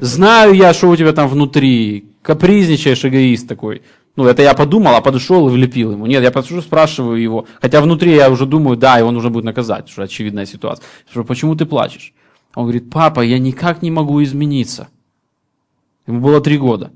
знаю 0.00 0.52
я, 0.54 0.74
что 0.74 0.90
у 0.90 0.96
тебя 0.96 1.12
там 1.12 1.28
внутри, 1.28 2.10
капризничаешь, 2.22 3.04
эгоист 3.04 3.48
такой. 3.48 3.82
Ну, 4.16 4.24
это 4.26 4.42
я 4.42 4.54
подумал, 4.54 4.94
а 4.94 5.02
подошел 5.02 5.46
и 5.48 5.52
влепил 5.52 5.92
ему. 5.92 6.06
Нет, 6.06 6.22
я 6.22 6.30
подхожу, 6.30 6.62
спрашиваю 6.62 7.20
его. 7.20 7.46
Хотя 7.60 7.82
внутри 7.82 8.14
я 8.14 8.30
уже 8.30 8.46
думаю, 8.46 8.78
да, 8.78 8.96
его 8.96 9.10
нужно 9.10 9.30
будет 9.30 9.44
наказать, 9.44 9.90
что 9.90 10.02
очевидная 10.02 10.46
ситуация. 10.46 10.84
Что, 11.10 11.22
почему 11.22 11.54
ты 11.54 11.66
плачешь? 11.66 12.14
Он 12.54 12.64
говорит, 12.64 12.90
папа, 12.90 13.20
я 13.20 13.38
никак 13.38 13.82
не 13.82 13.90
могу 13.90 14.22
измениться. 14.22 14.88
Ему 16.06 16.20
было 16.20 16.40
три 16.40 16.56
года. 16.56 16.92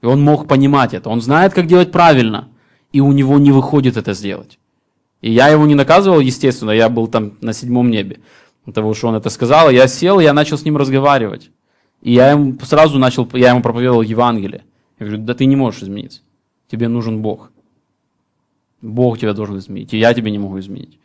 И 0.00 0.06
он 0.06 0.22
мог 0.22 0.48
понимать 0.48 0.94
это. 0.94 1.10
Он 1.10 1.20
знает, 1.20 1.52
как 1.52 1.66
делать 1.66 1.92
правильно. 1.92 2.48
И 2.92 3.00
у 3.00 3.12
него 3.12 3.38
не 3.38 3.52
выходит 3.52 3.98
это 3.98 4.14
сделать. 4.14 4.58
И 5.20 5.30
я 5.30 5.48
его 5.48 5.66
не 5.66 5.74
наказывал, 5.74 6.20
естественно, 6.20 6.70
я 6.70 6.88
был 6.88 7.08
там 7.08 7.34
на 7.42 7.52
седьмом 7.52 7.90
небе. 7.90 8.20
От 8.66 8.74
того, 8.74 8.94
что 8.94 9.08
он 9.08 9.16
это 9.16 9.28
сказал, 9.28 9.70
я 9.70 9.86
сел, 9.86 10.18
я 10.18 10.32
начал 10.32 10.56
с 10.56 10.64
ним 10.64 10.78
разговаривать. 10.78 11.50
И 12.00 12.12
я 12.12 12.30
ему 12.30 12.58
сразу 12.62 12.98
начал, 12.98 13.28
я 13.34 13.50
ему 13.50 13.60
проповедовал 13.60 14.02
Евангелие. 14.02 14.62
Я 14.98 15.06
говорю, 15.06 15.22
да 15.22 15.34
ты 15.34 15.46
не 15.46 15.56
можешь 15.56 15.82
измениться. 15.82 16.20
Тебе 16.68 16.88
нужен 16.88 17.22
Бог. 17.22 17.52
Бог 18.80 19.18
тебя 19.18 19.32
должен 19.32 19.58
изменить, 19.58 19.94
и 19.94 19.98
я 19.98 20.12
тебя 20.14 20.30
не 20.30 20.38
могу 20.38 20.58
изменить 20.58 20.98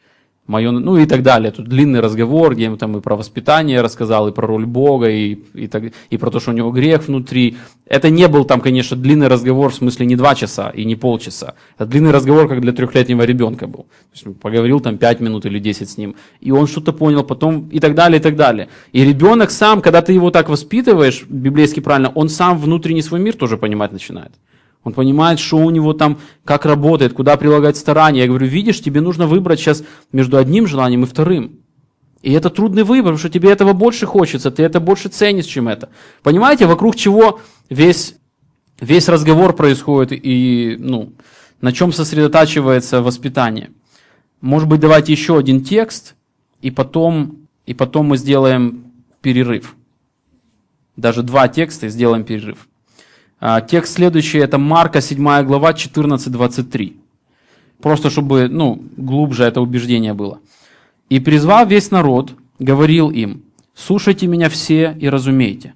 мое, 0.48 0.72
ну 0.72 0.98
и 0.98 1.06
так 1.06 1.24
далее. 1.24 1.52
Тут 1.52 1.68
длинный 1.68 2.00
разговор, 2.00 2.56
где 2.56 2.64
я 2.64 2.76
там 2.76 2.98
и 2.98 3.02
про 3.02 3.16
воспитание 3.16 3.82
рассказал, 3.82 4.28
и 4.30 4.32
про 4.32 4.48
роль 4.48 4.66
Бога, 4.66 5.10
и, 5.10 5.38
и, 5.54 5.68
так, 5.68 5.84
и 6.10 6.18
про 6.18 6.32
то, 6.32 6.40
что 6.40 6.52
у 6.52 6.54
него 6.54 6.72
грех 6.72 7.08
внутри. 7.08 7.58
Это 7.86 8.10
не 8.10 8.28
был 8.28 8.46
там, 8.46 8.62
конечно, 8.62 8.98
длинный 8.98 9.28
разговор, 9.28 9.72
в 9.72 9.76
смысле 9.76 10.06
не 10.06 10.16
два 10.16 10.36
часа 10.36 10.70
и 10.70 10.86
не 10.86 10.96
полчаса. 10.96 11.54
Это 11.78 11.86
длинный 11.86 12.12
разговор, 12.12 12.48
как 12.48 12.62
для 12.62 12.72
трехлетнего 12.72 13.24
ребенка 13.24 13.68
был. 13.68 13.84
То 13.84 14.26
есть 14.26 14.40
поговорил 14.40 14.80
там 14.80 14.98
пять 14.98 15.20
минут 15.20 15.46
или 15.46 15.60
десять 15.60 15.90
с 15.90 15.98
ним, 15.98 16.16
и 16.40 16.52
он 16.52 16.68
что-то 16.68 16.94
понял 16.94 17.24
потом, 17.24 17.70
и 17.70 17.80
так 17.80 17.96
далее, 17.96 18.20
и 18.20 18.24
так 18.24 18.36
далее. 18.36 18.70
И 18.94 19.04
ребенок 19.04 19.52
сам, 19.52 19.82
когда 19.82 20.02
ты 20.02 20.14
его 20.14 20.32
так 20.32 20.50
воспитываешь, 20.50 21.26
библейски 21.28 21.80
правильно, 21.80 22.12
он 22.16 22.30
сам 22.30 22.58
внутренний 22.58 23.02
свой 23.02 23.20
мир 23.20 23.36
тоже 23.36 23.58
понимать 23.58 23.92
начинает. 23.92 24.32
Он 24.88 24.94
понимает, 24.94 25.38
что 25.38 25.58
у 25.58 25.70
него 25.70 25.92
там, 25.92 26.18
как 26.46 26.66
работает, 26.66 27.12
куда 27.12 27.36
прилагать 27.36 27.76
старания. 27.76 28.22
Я 28.22 28.28
говорю, 28.28 28.48
видишь, 28.48 28.82
тебе 28.82 29.02
нужно 29.02 29.28
выбрать 29.28 29.60
сейчас 29.60 29.84
между 30.14 30.38
одним 30.38 30.66
желанием 30.66 31.04
и 31.04 31.06
вторым. 31.06 31.60
И 32.22 32.32
это 32.32 32.50
трудный 32.50 32.84
выбор, 32.84 33.12
потому 33.12 33.18
что 33.18 33.30
тебе 33.30 33.52
этого 33.52 33.74
больше 33.74 34.06
хочется, 34.06 34.50
ты 34.50 34.64
это 34.64 34.80
больше 34.80 35.10
ценишь, 35.10 35.46
чем 35.46 35.68
это. 35.68 35.90
Понимаете, 36.24 36.68
вокруг 36.68 36.96
чего 36.96 37.42
весь, 37.70 38.16
весь 38.80 39.10
разговор 39.10 39.54
происходит 39.54 40.18
и 40.24 40.78
ну, 40.80 41.12
на 41.60 41.74
чем 41.74 41.92
сосредотачивается 41.92 43.02
воспитание. 43.02 43.72
Может 44.40 44.70
быть, 44.70 44.80
давайте 44.80 45.12
еще 45.12 45.38
один 45.38 45.66
текст, 45.66 46.16
и 46.62 46.72
потом, 46.72 47.50
и 47.66 47.74
потом 47.74 48.06
мы 48.06 48.18
сделаем 48.18 48.86
перерыв. 49.20 49.76
Даже 50.96 51.24
два 51.24 51.50
текста 51.50 51.88
и 51.88 51.90
сделаем 51.90 52.24
перерыв. 52.24 52.70
А, 53.40 53.62
текст 53.62 53.94
следующий, 53.96 54.40
это 54.40 54.58
Марка, 54.58 55.02
7 55.02 55.44
глава, 55.44 55.72
14-23. 55.72 56.96
Просто 57.82 58.10
чтобы 58.10 58.48
ну, 58.50 58.82
глубже 58.98 59.44
это 59.44 59.62
убеждение 59.62 60.14
было. 60.14 60.40
«И 61.10 61.20
призвав 61.20 61.70
весь 61.70 61.92
народ, 61.92 62.34
говорил 62.60 63.12
им, 63.12 63.44
слушайте 63.76 64.28
меня 64.28 64.50
все 64.50 64.96
и 65.00 65.10
разумейте». 65.10 65.74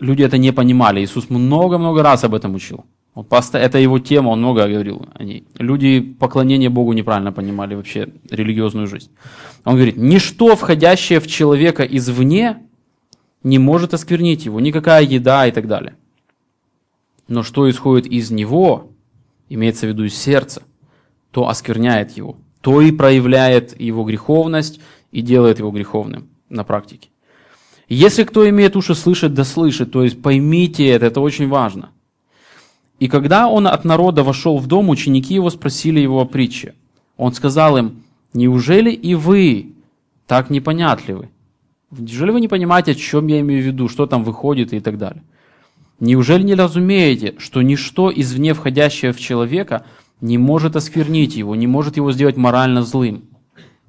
Люди 0.00 0.22
это 0.22 0.38
не 0.38 0.52
понимали. 0.52 1.00
Иисус 1.00 1.30
много-много 1.30 2.02
раз 2.02 2.24
об 2.24 2.34
этом 2.34 2.54
учил. 2.54 2.84
Он 3.14 3.26
это 3.52 3.78
его 3.78 4.00
тема, 4.00 4.30
он 4.30 4.40
много 4.40 4.66
говорил 4.66 5.06
о 5.14 5.22
ней. 5.22 5.44
Люди 5.58 6.00
поклонение 6.00 6.68
Богу 6.68 6.92
неправильно 6.92 7.30
понимали 7.30 7.76
вообще 7.76 8.08
религиозную 8.28 8.88
жизнь. 8.88 9.10
Он 9.64 9.76
говорит, 9.76 9.96
ничто, 9.96 10.56
входящее 10.56 11.20
в 11.20 11.28
человека 11.28 11.84
извне, 11.84 12.56
не 13.44 13.58
может 13.58 13.94
осквернить 13.94 14.46
его, 14.46 14.58
никакая 14.58 15.04
еда 15.04 15.46
и 15.46 15.52
так 15.52 15.68
далее. 15.68 15.96
Но 17.28 17.42
что 17.42 17.70
исходит 17.70 18.06
из 18.06 18.30
него, 18.30 18.90
имеется 19.48 19.86
в 19.86 19.90
виду 19.90 20.04
из 20.04 20.16
сердца, 20.16 20.62
то 21.30 21.48
оскверняет 21.48 22.12
его, 22.12 22.36
то 22.60 22.80
и 22.80 22.90
проявляет 22.90 23.78
его 23.80 24.04
греховность 24.04 24.80
и 25.12 25.20
делает 25.20 25.58
его 25.58 25.70
греховным 25.70 26.28
на 26.48 26.64
практике. 26.64 27.10
Если 27.88 28.24
кто 28.24 28.48
имеет 28.48 28.76
уши 28.76 28.94
слышать, 28.94 29.34
да 29.34 29.44
слышит, 29.44 29.92
то 29.92 30.02
есть 30.02 30.20
поймите 30.22 30.86
это, 30.88 31.06
это 31.06 31.20
очень 31.20 31.48
важно. 31.48 31.90
И 32.98 33.08
когда 33.08 33.48
он 33.48 33.66
от 33.66 33.84
народа 33.84 34.22
вошел 34.22 34.58
в 34.58 34.66
дом, 34.66 34.88
ученики 34.88 35.34
его 35.34 35.50
спросили 35.50 36.00
его 36.00 36.20
о 36.20 36.24
притче. 36.24 36.74
Он 37.16 37.34
сказал 37.34 37.76
им, 37.76 38.04
неужели 38.32 38.90
и 38.90 39.14
вы 39.14 39.74
так 40.26 40.48
непонятливы? 40.48 41.28
Неужели 41.98 42.30
вы 42.30 42.40
не 42.40 42.48
понимаете, 42.48 42.92
о 42.92 42.94
чем 42.94 43.26
я 43.26 43.40
имею 43.40 43.62
в 43.62 43.66
виду, 43.66 43.88
что 43.88 44.06
там 44.06 44.24
выходит 44.24 44.72
и 44.72 44.80
так 44.80 44.98
далее? 44.98 45.22
Неужели 46.00 46.42
не 46.42 46.54
разумеете, 46.54 47.34
что 47.38 47.62
ничто 47.62 48.12
извне 48.14 48.52
входящее 48.54 49.12
в 49.12 49.20
человека 49.20 49.84
не 50.20 50.38
может 50.38 50.76
осквернить 50.76 51.36
его, 51.36 51.54
не 51.54 51.66
может 51.66 51.96
его 51.96 52.12
сделать 52.12 52.36
морально 52.36 52.82
злым? 52.82 53.24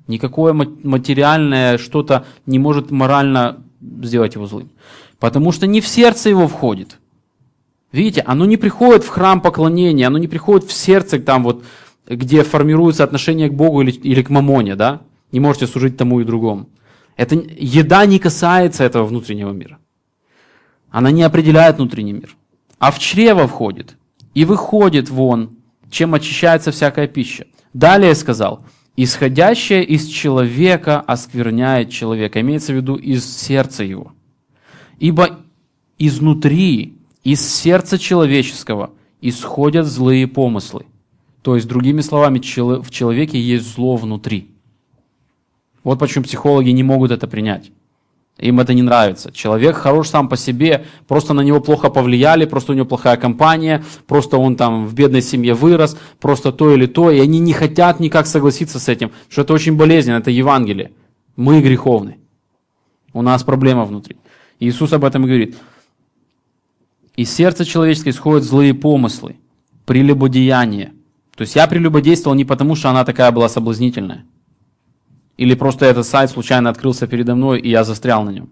Никакое 0.07 0.53
материальное 0.53 1.77
что-то 1.77 2.25
не 2.45 2.59
может 2.59 2.91
морально 2.91 3.63
сделать 4.03 4.35
его 4.35 4.45
злым. 4.45 4.69
Потому 5.19 5.51
что 5.51 5.65
не 5.65 5.81
в 5.81 5.87
сердце 5.87 6.29
его 6.29 6.47
входит. 6.47 6.99
Видите, 7.91 8.21
оно 8.21 8.45
не 8.45 8.57
приходит 8.57 9.03
в 9.03 9.07
храм 9.07 9.41
поклонения, 9.41 10.05
оно 10.05 10.17
не 10.17 10.27
приходит 10.27 10.69
в 10.69 10.73
сердце, 10.73 11.17
там 11.17 11.43
вот, 11.43 11.63
где 12.07 12.43
формируется 12.43 13.03
отношение 13.03 13.49
к 13.49 13.53
Богу 13.53 13.81
или, 13.81 13.91
или 13.91 14.21
к 14.21 14.29
мамоне, 14.29 14.75
да? 14.75 15.01
Не 15.31 15.39
можете 15.39 15.65
служить 15.65 15.97
тому 15.97 16.19
и 16.19 16.23
другому. 16.23 16.69
Это, 17.15 17.35
еда 17.35 18.05
не 18.05 18.19
касается 18.19 18.83
этого 18.83 19.05
внутреннего 19.05 19.51
мира. 19.51 19.79
Она 20.89 21.11
не 21.11 21.23
определяет 21.23 21.77
внутренний 21.77 22.13
мир. 22.13 22.35
А 22.77 22.91
в 22.91 22.99
чрево 22.99 23.47
входит 23.47 23.97
и 24.33 24.45
выходит 24.45 25.09
вон, 25.09 25.57
чем 25.89 26.13
очищается 26.13 26.71
всякая 26.71 27.07
пища. 27.07 27.47
Далее 27.73 28.15
сказал, 28.15 28.65
исходящее 28.95 29.83
из 29.83 30.07
человека 30.07 30.99
оскверняет 31.01 31.89
человека. 31.89 32.41
Имеется 32.41 32.73
в 32.73 32.75
виду 32.75 32.95
из 32.95 33.25
сердца 33.25 33.83
его. 33.83 34.13
Ибо 34.99 35.39
изнутри, 35.97 36.97
из 37.23 37.41
сердца 37.45 37.97
человеческого 37.97 38.91
исходят 39.21 39.85
злые 39.85 40.27
помыслы. 40.27 40.85
То 41.41 41.55
есть, 41.55 41.67
другими 41.67 42.01
словами, 42.01 42.39
в 42.39 42.91
человеке 42.91 43.39
есть 43.39 43.75
зло 43.75 43.95
внутри. 43.95 44.54
Вот 45.85 45.99
почему 45.99 46.25
психологи 46.25 46.71
не 46.71 46.83
могут 46.83 47.11
это 47.11 47.27
принять. 47.27 47.71
Им 48.39 48.59
это 48.59 48.73
не 48.73 48.81
нравится. 48.81 49.31
Человек 49.31 49.77
хорош 49.77 50.09
сам 50.09 50.27
по 50.27 50.35
себе, 50.35 50.85
просто 51.07 51.33
на 51.33 51.41
него 51.41 51.61
плохо 51.61 51.89
повлияли, 51.89 52.45
просто 52.45 52.73
у 52.73 52.75
него 52.75 52.85
плохая 52.85 53.15
компания, 53.15 53.85
просто 54.07 54.37
он 54.37 54.57
там 54.57 54.87
в 54.87 54.93
бедной 54.93 55.21
семье 55.21 55.53
вырос, 55.53 55.95
просто 56.19 56.51
то 56.51 56.73
или 56.73 56.87
то, 56.87 57.11
и 57.11 57.19
они 57.19 57.39
не 57.39 57.53
хотят 57.53 57.99
никак 58.01 58.27
согласиться 58.27 58.79
с 58.79 58.89
этим, 58.89 59.11
что 59.29 59.43
это 59.43 59.53
очень 59.53 59.77
болезненно, 59.77 60.17
это 60.17 60.31
Евангелие. 60.31 60.91
Мы 61.37 61.61
греховны. 61.61 62.17
У 63.13 63.21
нас 63.21 63.43
проблема 63.43 63.85
внутри. 63.85 64.17
Иисус 64.59 64.91
об 64.91 65.05
этом 65.05 65.23
говорит. 65.23 65.55
Из 67.15 67.31
сердца 67.31 67.63
человеческого 67.63 68.11
исходят 68.11 68.43
злые 68.43 68.73
помыслы, 68.73 69.37
прелюбодеяние. 69.85 70.93
То 71.37 71.43
есть 71.43 71.55
я 71.55 71.67
прелюбодействовал 71.67 72.35
не 72.35 72.43
потому, 72.43 72.75
что 72.75 72.89
она 72.89 73.05
такая 73.05 73.31
была 73.31 73.47
соблазнительная. 73.47 74.25
Или 75.37 75.55
просто 75.55 75.85
этот 75.85 76.05
сайт 76.05 76.29
случайно 76.29 76.69
открылся 76.69 77.07
передо 77.07 77.35
мной, 77.35 77.59
и 77.59 77.69
я 77.69 77.83
застрял 77.83 78.23
на 78.23 78.29
нем. 78.29 78.49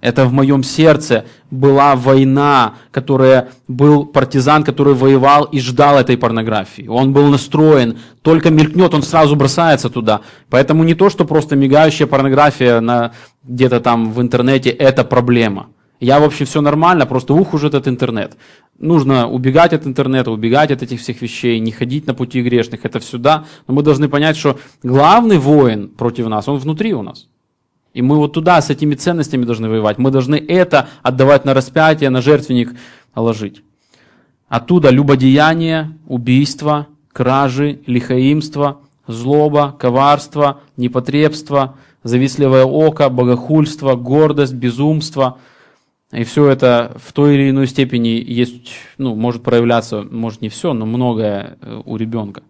Это 0.00 0.24
в 0.24 0.32
моем 0.32 0.62
сердце 0.62 1.26
была 1.50 1.94
война, 1.94 2.74
которая 2.90 3.50
был 3.68 4.06
партизан, 4.06 4.64
который 4.64 4.94
воевал 4.94 5.44
и 5.44 5.60
ждал 5.60 5.98
этой 5.98 6.16
порнографии. 6.16 6.86
Он 6.88 7.12
был 7.12 7.26
настроен, 7.26 7.98
только 8.22 8.50
мелькнет, 8.50 8.94
он 8.94 9.02
сразу 9.02 9.36
бросается 9.36 9.90
туда. 9.90 10.22
Поэтому 10.48 10.84
не 10.84 10.94
то, 10.94 11.10
что 11.10 11.26
просто 11.26 11.54
мигающая 11.54 12.06
порнография 12.06 12.80
на, 12.80 13.12
где-то 13.44 13.80
там 13.80 14.12
в 14.12 14.22
интернете, 14.22 14.70
это 14.70 15.04
проблема. 15.04 15.68
Я, 16.00 16.18
в 16.18 16.24
общем, 16.24 16.46
все 16.46 16.62
нормально, 16.62 17.04
просто 17.04 17.34
ух 17.34 17.52
уже 17.52 17.66
этот 17.66 17.86
интернет. 17.86 18.38
Нужно 18.78 19.28
убегать 19.28 19.74
от 19.74 19.86
интернета, 19.86 20.30
убегать 20.30 20.70
от 20.70 20.82
этих 20.82 21.00
всех 21.00 21.20
вещей, 21.20 21.60
не 21.60 21.72
ходить 21.72 22.06
на 22.06 22.14
пути 22.14 22.42
грешных, 22.42 22.86
это 22.86 23.00
всегда. 23.00 23.44
Но 23.66 23.74
мы 23.74 23.82
должны 23.82 24.08
понять, 24.08 24.38
что 24.38 24.58
главный 24.82 25.36
воин 25.36 25.88
против 25.88 26.26
нас, 26.28 26.48
он 26.48 26.58
внутри 26.58 26.94
у 26.94 27.02
нас. 27.02 27.28
И 27.92 28.00
мы 28.00 28.16
вот 28.16 28.32
туда 28.32 28.62
с 28.62 28.70
этими 28.70 28.94
ценностями 28.94 29.44
должны 29.44 29.68
воевать. 29.68 29.98
Мы 29.98 30.10
должны 30.10 30.36
это 30.36 30.88
отдавать 31.02 31.44
на 31.44 31.52
распятие, 31.52 32.08
на 32.08 32.22
жертвенник 32.22 32.74
ложить. 33.14 33.62
Оттуда 34.48 34.88
любодеяние, 34.88 35.98
убийство, 36.06 36.86
кражи, 37.12 37.80
лихаимство, 37.86 38.80
злоба, 39.06 39.76
коварство, 39.78 40.60
непотребство, 40.78 41.76
завистливое 42.04 42.64
око, 42.64 43.10
богохульство, 43.10 43.96
гордость, 43.96 44.54
безумство– 44.54 45.36
и 46.12 46.24
все 46.24 46.48
это 46.48 46.96
в 46.96 47.12
той 47.12 47.36
или 47.36 47.50
иной 47.50 47.66
степени 47.68 48.08
есть, 48.08 48.72
ну, 48.98 49.14
может 49.14 49.42
проявляться, 49.42 50.02
может 50.02 50.40
не 50.40 50.48
все, 50.48 50.72
но 50.72 50.84
многое 50.84 51.56
э, 51.60 51.82
у 51.84 51.96
ребенка. 51.96 52.42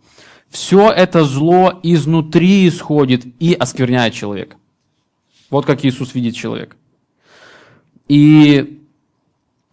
Все 0.49 0.91
это 0.91 1.25
зло 1.25 1.79
изнутри 1.83 2.67
исходит 2.67 3.25
и 3.39 3.53
оскверняет 3.53 4.15
человека. 4.15 4.57
Вот 5.51 5.67
как 5.67 5.85
Иисус 5.85 6.15
видит 6.15 6.35
человека. 6.35 6.77
И 8.09 8.81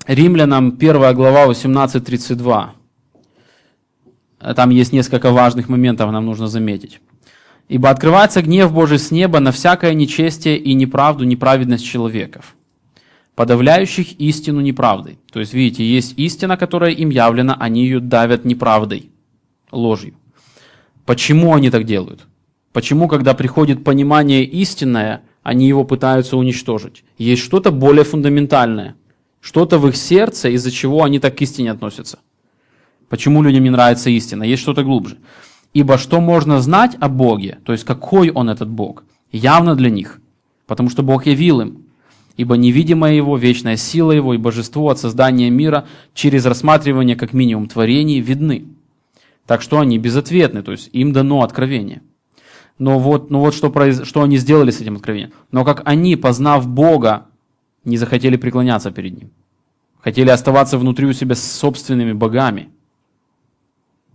Римлянам 0.05 0.75
1 0.77 1.15
глава 1.15 1.47
18.32. 1.47 2.69
Там 4.55 4.69
есть 4.69 4.93
несколько 4.93 5.31
важных 5.31 5.69
моментов, 5.69 6.11
нам 6.11 6.25
нужно 6.25 6.47
заметить. 6.47 6.99
«Ибо 7.69 7.89
открывается 7.89 8.41
гнев 8.41 8.71
Божий 8.71 8.99
с 8.99 9.11
неба 9.11 9.39
на 9.39 9.51
всякое 9.51 9.93
нечестие 9.93 10.57
и 10.57 10.73
неправду, 10.73 11.25
неправедность 11.25 11.85
человеков, 11.85 12.55
подавляющих 13.37 14.19
истину 14.19 14.61
неправдой». 14.61 15.19
То 15.31 15.39
есть, 15.39 15.53
видите, 15.53 15.85
есть 15.85 16.15
истина, 16.17 16.57
которая 16.57 16.91
им 16.91 17.09
явлена, 17.09 17.55
они 17.59 17.83
ее 17.83 17.99
давят 17.99 18.45
неправдой, 18.45 19.11
ложью. 19.71 20.15
Почему 21.05 21.53
они 21.53 21.69
так 21.69 21.85
делают? 21.85 22.27
Почему, 22.73 23.07
когда 23.07 23.33
приходит 23.33 23.83
понимание 23.83 24.43
истинное, 24.43 25.21
они 25.43 25.67
его 25.67 25.85
пытаются 25.85 26.35
уничтожить? 26.35 27.03
Есть 27.17 27.43
что-то 27.43 27.71
более 27.71 28.03
фундаментальное, 28.03 28.95
что-то 29.39 29.77
в 29.77 29.87
их 29.87 29.95
сердце, 29.95 30.49
из-за 30.49 30.71
чего 30.71 31.03
они 31.03 31.19
так 31.19 31.37
к 31.37 31.41
истине 31.41 31.71
относятся. 31.71 32.19
Почему 33.07 33.43
людям 33.43 33.63
не 33.63 33.69
нравится 33.69 34.09
истина? 34.09 34.43
Есть 34.43 34.63
что-то 34.63 34.83
глубже. 34.83 35.17
Ибо 35.73 35.97
что 35.97 36.19
можно 36.19 36.59
знать 36.59 36.97
о 36.99 37.07
Боге, 37.07 37.59
то 37.63 37.71
есть 37.71 37.85
какой 37.85 38.31
Он 38.31 38.49
этот 38.49 38.67
Бог, 38.67 39.03
явно 39.31 39.75
для 39.75 39.89
них, 39.89 40.19
потому 40.65 40.89
что 40.89 41.03
Бог 41.03 41.27
явил 41.27 41.61
им. 41.61 41.86
Ибо 42.37 42.55
невидимая 42.55 43.13
Его, 43.13 43.35
вечная 43.37 43.77
сила 43.77 44.11
Его 44.11 44.33
и 44.33 44.37
божество 44.37 44.89
от 44.89 44.99
создания 44.99 45.49
мира 45.49 45.85
через 46.13 46.45
рассматривание 46.45 47.15
как 47.15 47.33
минимум 47.33 47.67
творений 47.67 48.19
видны. 48.19 48.65
Так 49.45 49.61
что 49.61 49.79
они 49.79 49.97
безответны, 49.97 50.61
то 50.61 50.71
есть 50.71 50.89
им 50.93 51.13
дано 51.13 51.43
откровение. 51.43 52.01
Но 52.79 52.99
вот, 52.99 53.31
ну 53.31 53.39
вот 53.39 53.55
что, 53.55 53.69
произ... 53.69 54.03
что 54.03 54.21
они 54.21 54.37
сделали 54.37 54.71
с 54.71 54.79
этим 54.79 54.95
откровением. 54.95 55.31
Но 55.51 55.65
как 55.65 55.81
они, 55.85 56.15
познав 56.15 56.67
Бога, 56.67 57.25
не 57.83 57.97
захотели 57.97 58.37
преклоняться 58.37 58.91
перед 58.91 59.17
Ним. 59.17 59.31
Хотели 59.99 60.29
оставаться 60.29 60.77
внутри 60.77 61.07
у 61.07 61.13
себя 61.13 61.35
с 61.35 61.43
собственными 61.43 62.13
богами– 62.13 62.69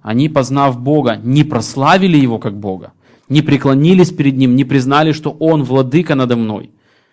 они, 0.02 0.28
познав 0.28 0.80
Бога, 0.80 1.16
не 1.22 1.44
прославили 1.44 2.18
Его 2.18 2.38
как 2.38 2.58
Бога, 2.58 2.92
не 3.28 3.40
преклонились 3.40 4.10
перед 4.10 4.36
Ним, 4.36 4.56
не 4.56 4.64
признали, 4.64 5.12
что 5.12 5.30
Он 5.30 5.62
владыка 5.62 6.14
надо 6.16 6.36
мной. 6.36 6.70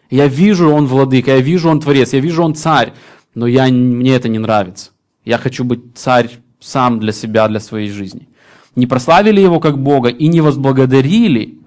Я 0.10 0.28
вижу, 0.28 0.70
Он 0.70 0.88
владыка, 0.88 1.32
я 1.32 1.42
вижу, 1.42 1.70
Он 1.70 1.80
творец, 1.80 2.14
я 2.14 2.20
вижу, 2.20 2.44
Он 2.44 2.56
царь, 2.56 2.94
но 3.36 3.48
я, 3.48 3.68
мне 3.68 4.16
это 4.16 4.28
не 4.28 4.40
нравится. 4.40 4.92
Я 5.26 5.38
хочу 5.38 5.64
быть 5.64 5.82
царь 5.96 6.30
сам 6.60 7.00
для 7.00 7.12
себя, 7.12 7.48
для 7.48 7.60
своей 7.60 7.90
жизни. 7.90 8.28
Не 8.76 8.88
прославили 8.88 9.42
Его 9.42 9.60
как 9.60 9.78
Бога 9.78 10.10
и 10.10 10.28
не 10.28 10.42
возблагодарили, 10.42 11.60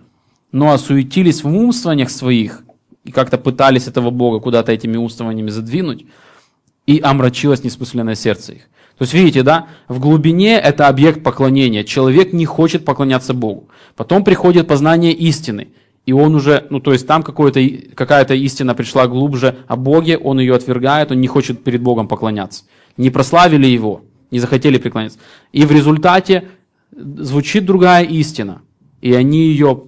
но 0.50 0.72
осуетились 0.72 1.44
в 1.44 1.48
умствованиях 1.48 2.10
своих 2.10 2.62
и 3.04 3.10
как-то 3.10 3.38
пытались 3.38 3.86
этого 3.88 4.10
Бога 4.10 4.38
куда-то 4.38 4.72
этими 4.72 4.96
умствованиями 4.96 5.50
задвинуть, 5.50 6.06
и 6.86 7.00
омрачилось 7.00 7.64
несмысленное 7.64 8.14
сердце 8.14 8.52
их. 8.52 8.62
То 8.98 9.04
есть, 9.04 9.14
видите, 9.14 9.42
да, 9.42 9.66
в 9.88 9.98
глубине 9.98 10.58
это 10.58 10.88
объект 10.88 11.22
поклонения. 11.22 11.82
Человек 11.84 12.32
не 12.32 12.44
хочет 12.44 12.84
поклоняться 12.84 13.34
Богу. 13.34 13.68
Потом 13.96 14.22
приходит 14.22 14.68
познание 14.68 15.12
истины. 15.12 15.68
И 16.04 16.12
он 16.12 16.34
уже, 16.34 16.66
ну 16.70 16.80
то 16.80 16.92
есть 16.92 17.06
там 17.06 17.22
какая-то 17.22 18.34
истина 18.34 18.74
пришла 18.74 19.06
глубже 19.06 19.58
о 19.68 19.76
Боге, 19.76 20.18
он 20.18 20.40
ее 20.40 20.54
отвергает, 20.54 21.12
он 21.12 21.20
не 21.20 21.28
хочет 21.28 21.62
перед 21.62 21.80
Богом 21.80 22.08
поклоняться. 22.08 22.64
Не 22.96 23.10
прославили 23.10 23.66
его, 23.66 24.02
не 24.30 24.40
захотели 24.40 24.78
преклоняться. 24.78 25.18
И 25.52 25.64
в 25.64 25.70
результате 25.70 26.48
звучит 26.90 27.64
другая 27.64 28.04
истина. 28.04 28.62
И 29.00 29.12
они 29.14 29.46
ее 29.46 29.84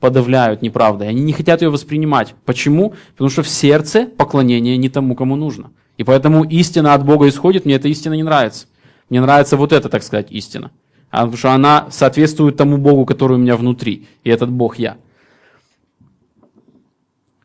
подавляют 0.00 0.60
неправдой. 0.60 1.08
Они 1.08 1.22
не 1.22 1.32
хотят 1.32 1.62
ее 1.62 1.70
воспринимать. 1.70 2.34
Почему? 2.44 2.94
Потому 3.12 3.30
что 3.30 3.42
в 3.42 3.48
сердце 3.48 4.06
поклонение 4.06 4.76
не 4.76 4.90
тому, 4.90 5.14
кому 5.14 5.34
нужно. 5.34 5.70
И 5.96 6.04
поэтому 6.04 6.44
истина 6.44 6.92
от 6.92 7.06
Бога 7.06 7.26
исходит, 7.28 7.64
мне 7.64 7.76
эта 7.76 7.88
истина 7.88 8.14
не 8.14 8.22
нравится. 8.22 8.66
Мне 9.08 9.20
нравится 9.20 9.56
вот 9.56 9.72
эта, 9.72 9.88
так 9.88 10.02
сказать, 10.02 10.26
истина. 10.30 10.70
А 11.10 11.20
потому 11.20 11.36
что 11.36 11.52
она 11.52 11.86
соответствует 11.90 12.56
тому 12.56 12.76
Богу, 12.76 13.06
который 13.06 13.36
у 13.36 13.40
меня 13.40 13.56
внутри. 13.56 14.06
И 14.24 14.30
этот 14.30 14.50
Бог 14.50 14.78
я. 14.78 14.96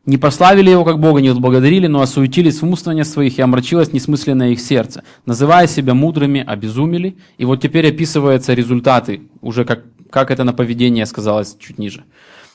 Не 0.09 0.17
прославили 0.17 0.71
его 0.71 0.83
как 0.85 0.99
Бога, 0.99 1.21
не 1.21 1.29
возблагодарили, 1.29 1.85
но 1.85 2.01
осуетились 2.01 2.63
в 2.63 2.65
умствованиях 2.65 3.05
своих 3.05 3.37
и 3.37 3.43
омрачилось 3.43 3.93
несмысленное 3.93 4.49
их 4.49 4.59
сердце. 4.59 5.03
Называя 5.27 5.67
себя 5.67 5.93
мудрыми, 5.93 6.43
обезумели. 6.43 7.15
И 7.37 7.45
вот 7.45 7.61
теперь 7.61 7.87
описываются 7.89 8.55
результаты, 8.55 9.21
уже 9.41 9.65
как, 9.65 9.83
как 10.09 10.31
это 10.31 10.43
на 10.43 10.51
поведение 10.51 11.05
сказалось 11.05 11.55
чуть 11.59 11.77
ниже. 11.77 12.05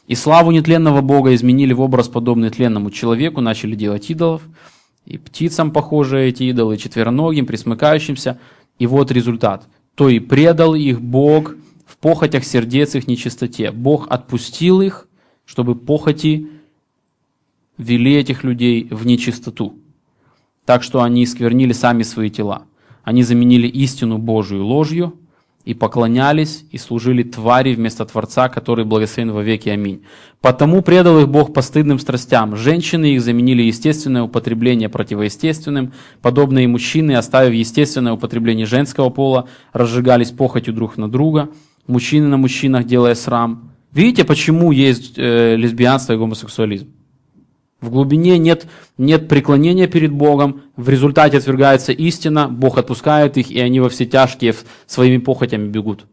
И 0.09 0.17
славу 0.17 0.51
нетленного 0.51 1.01
Бога 1.01 1.33
изменили 1.33 1.73
в 1.73 1.81
образ 1.81 2.09
подобный 2.09 2.51
тленному 2.51 2.91
человеку, 2.91 3.41
начали 3.41 3.77
делать 3.77 4.11
идолов, 4.11 4.43
и 5.07 5.17
птицам 5.17 5.71
похожи 5.71 6.21
эти 6.25 6.43
идолы, 6.43 6.77
четвероногим, 6.77 7.47
присмыкающимся. 7.47 8.41
И 8.81 8.89
вот 8.89 9.13
результат. 9.13 9.69
То 9.95 10.09
и 10.09 10.19
предал 10.19 10.75
их 10.75 11.01
Бог 11.01 11.55
в 11.87 11.99
похотях 11.99 12.45
сердец 12.45 12.97
их 12.97 13.07
нечистоте. 13.07 13.71
Бог 13.71 14.09
отпустил 14.11 14.81
их, 14.81 15.07
чтобы 15.45 15.77
похоти 15.77 16.49
вели 17.79 18.15
этих 18.15 18.45
людей 18.45 18.89
в 18.91 19.07
нечистоту. 19.07 19.75
Так 20.65 20.83
что 20.83 21.03
они 21.03 21.27
сквернили 21.27 21.73
сами 21.73 22.03
свои 22.03 22.31
тела. 22.31 22.65
Они 23.03 23.23
заменили 23.23 23.69
истину 23.69 24.19
Божию 24.19 24.65
ложью, 24.65 25.19
и 25.65 25.73
поклонялись 25.73 26.65
и 26.71 26.79
служили 26.79 27.23
твари 27.23 27.75
вместо 27.75 28.05
Творца, 28.05 28.49
который 28.49 28.85
благословен 28.85 29.33
во 29.33 29.43
веки. 29.43 29.71
Аминь. 29.71 30.03
Потому 30.43 30.83
предал 30.83 31.21
их 31.21 31.29
Бог 31.29 31.55
постыдным 31.55 31.99
страстям. 31.99 32.55
Женщины 32.55 33.15
их 33.15 33.23
заменили 33.23 33.63
естественное 33.63 34.23
употребление 34.23 34.91
противоестественным. 34.91 35.93
Подобные 36.21 36.69
мужчины, 36.69 37.13
оставив 37.13 37.55
естественное 37.55 38.13
употребление 38.13 38.67
женского 38.67 39.09
пола, 39.09 39.49
разжигались 39.73 40.33
похотью 40.33 40.75
друг 40.75 40.99
на 40.99 41.11
друга. 41.11 41.49
Мужчины 41.87 42.29
на 42.29 42.37
мужчинах, 42.37 42.85
делая 42.85 43.15
срам. 43.15 43.71
Видите, 43.91 44.25
почему 44.25 44.71
есть 44.71 45.15
э, 45.17 45.57
лесбиянство 45.57 46.13
и 46.13 46.17
гомосексуализм? 46.17 46.89
В 47.85 47.91
глубине 47.91 48.39
нет, 48.39 48.67
нет 48.97 49.29
преклонения 49.29 49.87
перед 49.87 50.11
Богом, 50.11 50.63
в 50.75 50.89
результате 50.89 51.37
отвергается 51.37 51.93
истина, 51.93 52.49
Бог 52.49 52.79
отпускает 52.79 53.37
их, 53.37 53.51
и 53.51 53.61
они 53.61 53.79
во 53.79 53.91
все 53.91 54.07
тяжкие 54.07 54.55
своими 54.87 55.19
похотями 55.19 55.69
бегут. 55.69 56.07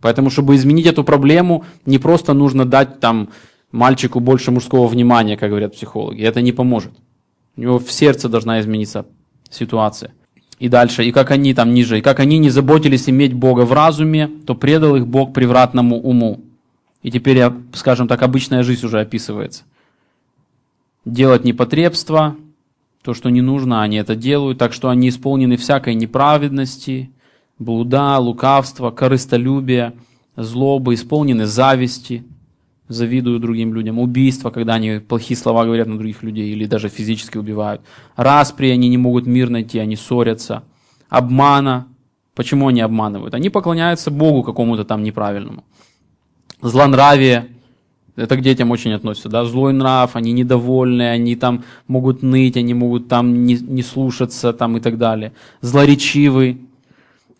Поэтому, 0.00 0.28
чтобы 0.28 0.56
изменить 0.56 0.86
эту 0.86 1.04
проблему, 1.04 1.64
не 1.86 1.98
просто 1.98 2.34
нужно 2.34 2.64
дать 2.64 2.98
там 2.98 3.28
мальчику 3.70 4.18
больше 4.18 4.50
мужского 4.50 4.88
внимания, 4.88 5.36
как 5.36 5.50
говорят 5.50 5.74
психологи. 5.74 6.22
Это 6.22 6.42
не 6.42 6.50
поможет. 6.50 6.92
У 7.56 7.60
него 7.60 7.78
в 7.78 7.92
сердце 7.92 8.28
должна 8.28 8.60
измениться 8.60 9.06
ситуация. 9.50 10.10
И 10.58 10.68
дальше, 10.68 11.04
и 11.04 11.12
как 11.12 11.30
они 11.30 11.54
там 11.54 11.72
ниже, 11.74 11.98
и 11.98 12.02
как 12.02 12.18
они 12.18 12.38
не 12.38 12.50
заботились 12.50 13.08
иметь 13.08 13.34
Бога 13.34 13.60
в 13.60 13.72
разуме, 13.72 14.28
то 14.46 14.56
предал 14.56 14.96
их 14.96 15.06
Бог 15.06 15.32
превратному 15.32 16.00
уму. 16.00 16.40
И 17.02 17.10
теперь, 17.12 17.40
скажем 17.72 18.08
так, 18.08 18.22
обычная 18.22 18.64
жизнь 18.64 18.84
уже 18.84 19.00
описывается 19.00 19.62
делать 21.04 21.44
непотребство, 21.44 22.36
то, 23.02 23.14
что 23.14 23.30
не 23.30 23.40
нужно, 23.40 23.82
они 23.82 23.96
это 23.96 24.14
делают, 24.14 24.58
так 24.58 24.72
что 24.72 24.90
они 24.90 25.08
исполнены 25.08 25.56
всякой 25.56 25.94
неправедности, 25.94 27.10
блуда, 27.58 28.18
лукавства, 28.18 28.90
корыстолюбия, 28.90 29.94
злобы, 30.36 30.94
исполнены 30.94 31.46
зависти, 31.46 32.24
завидуют 32.88 33.42
другим 33.42 33.72
людям, 33.72 33.98
убийства, 33.98 34.50
когда 34.50 34.74
они 34.74 34.98
плохие 34.98 35.38
слова 35.38 35.64
говорят 35.64 35.86
на 35.86 35.96
других 35.96 36.22
людей 36.22 36.50
или 36.50 36.66
даже 36.66 36.88
физически 36.88 37.38
убивают, 37.38 37.80
распри, 38.16 38.68
они 38.68 38.88
не 38.88 38.98
могут 38.98 39.26
мир 39.26 39.48
найти, 39.48 39.78
они 39.78 39.96
ссорятся, 39.96 40.64
обмана, 41.08 41.86
почему 42.34 42.68
они 42.68 42.80
обманывают? 42.80 43.34
Они 43.34 43.48
поклоняются 43.48 44.10
Богу 44.10 44.42
какому-то 44.42 44.84
там 44.84 45.02
неправильному, 45.02 45.64
злонравие, 46.60 47.48
это 48.16 48.36
к 48.36 48.42
детям 48.42 48.70
очень 48.70 48.92
относится, 48.92 49.28
да, 49.28 49.44
злой 49.44 49.72
нрав, 49.72 50.16
они 50.16 50.32
недовольны, 50.32 51.10
они 51.10 51.36
там 51.36 51.64
могут 51.86 52.22
ныть, 52.22 52.56
они 52.56 52.74
могут 52.74 53.08
там 53.08 53.44
не, 53.44 53.54
не 53.54 53.82
слушаться 53.82 54.52
там 54.52 54.76
и 54.76 54.80
так 54.80 54.98
далее. 54.98 55.32
Злоречивы, 55.60 56.58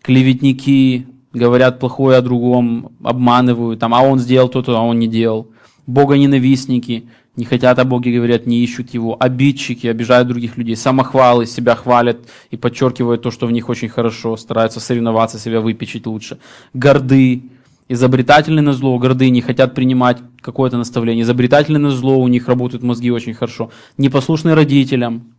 клеветники, 0.01 1.07
говорят 1.33 1.79
плохое 1.79 2.17
о 2.17 2.21
другом, 2.21 2.91
обманывают, 3.03 3.79
там, 3.79 3.93
а 3.93 4.01
он 4.01 4.19
сделал 4.19 4.49
то-то, 4.49 4.77
а 4.77 4.81
он 4.81 4.99
не 4.99 5.07
делал. 5.07 5.47
Богоненавистники, 5.87 7.05
не 7.35 7.45
хотят 7.45 7.79
о 7.79 7.85
Боге, 7.85 8.15
говорят, 8.15 8.45
не 8.45 8.63
ищут 8.63 8.93
Его. 8.93 9.15
Обидчики, 9.19 9.87
обижают 9.87 10.27
других 10.27 10.57
людей. 10.57 10.75
Самохвалы, 10.75 11.45
себя 11.45 11.75
хвалят 11.75 12.19
и 12.49 12.57
подчеркивают 12.57 13.21
то, 13.21 13.31
что 13.31 13.47
в 13.47 13.51
них 13.51 13.69
очень 13.69 13.89
хорошо, 13.89 14.35
стараются 14.35 14.79
соревноваться, 14.79 15.39
себя 15.39 15.61
выпечить 15.61 16.05
лучше. 16.05 16.39
Горды, 16.73 17.43
изобретательны 17.91 18.61
на 18.61 18.73
зло, 18.73 18.97
гордыни, 18.97 19.41
хотят 19.41 19.75
принимать 19.75 20.17
какое-то 20.39 20.77
наставление, 20.77 21.23
изобретательны 21.23 21.77
на 21.77 21.91
зло, 21.91 22.17
у 22.17 22.27
них 22.29 22.47
работают 22.47 22.83
мозги 22.83 23.11
очень 23.11 23.33
хорошо, 23.33 23.69
непослушны 23.97 24.55
родителям, 24.55 25.33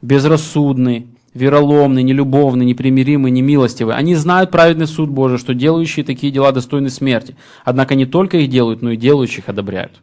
безрассудны, 0.00 1.08
вероломны, 1.34 2.02
нелюбовны, 2.02 2.62
непримиримы, 2.62 3.30
немилостивы. 3.30 3.94
Они 3.94 4.14
знают 4.14 4.52
праведный 4.52 4.86
суд 4.86 5.10
Божий, 5.10 5.38
что 5.38 5.54
делающие 5.54 6.04
такие 6.04 6.32
дела 6.32 6.52
достойны 6.52 6.88
смерти. 6.88 7.36
Однако 7.64 7.94
не 7.94 8.06
только 8.06 8.38
их 8.38 8.48
делают, 8.48 8.80
но 8.80 8.92
и 8.92 8.96
делающих 8.96 9.48
одобряют. 9.48 10.02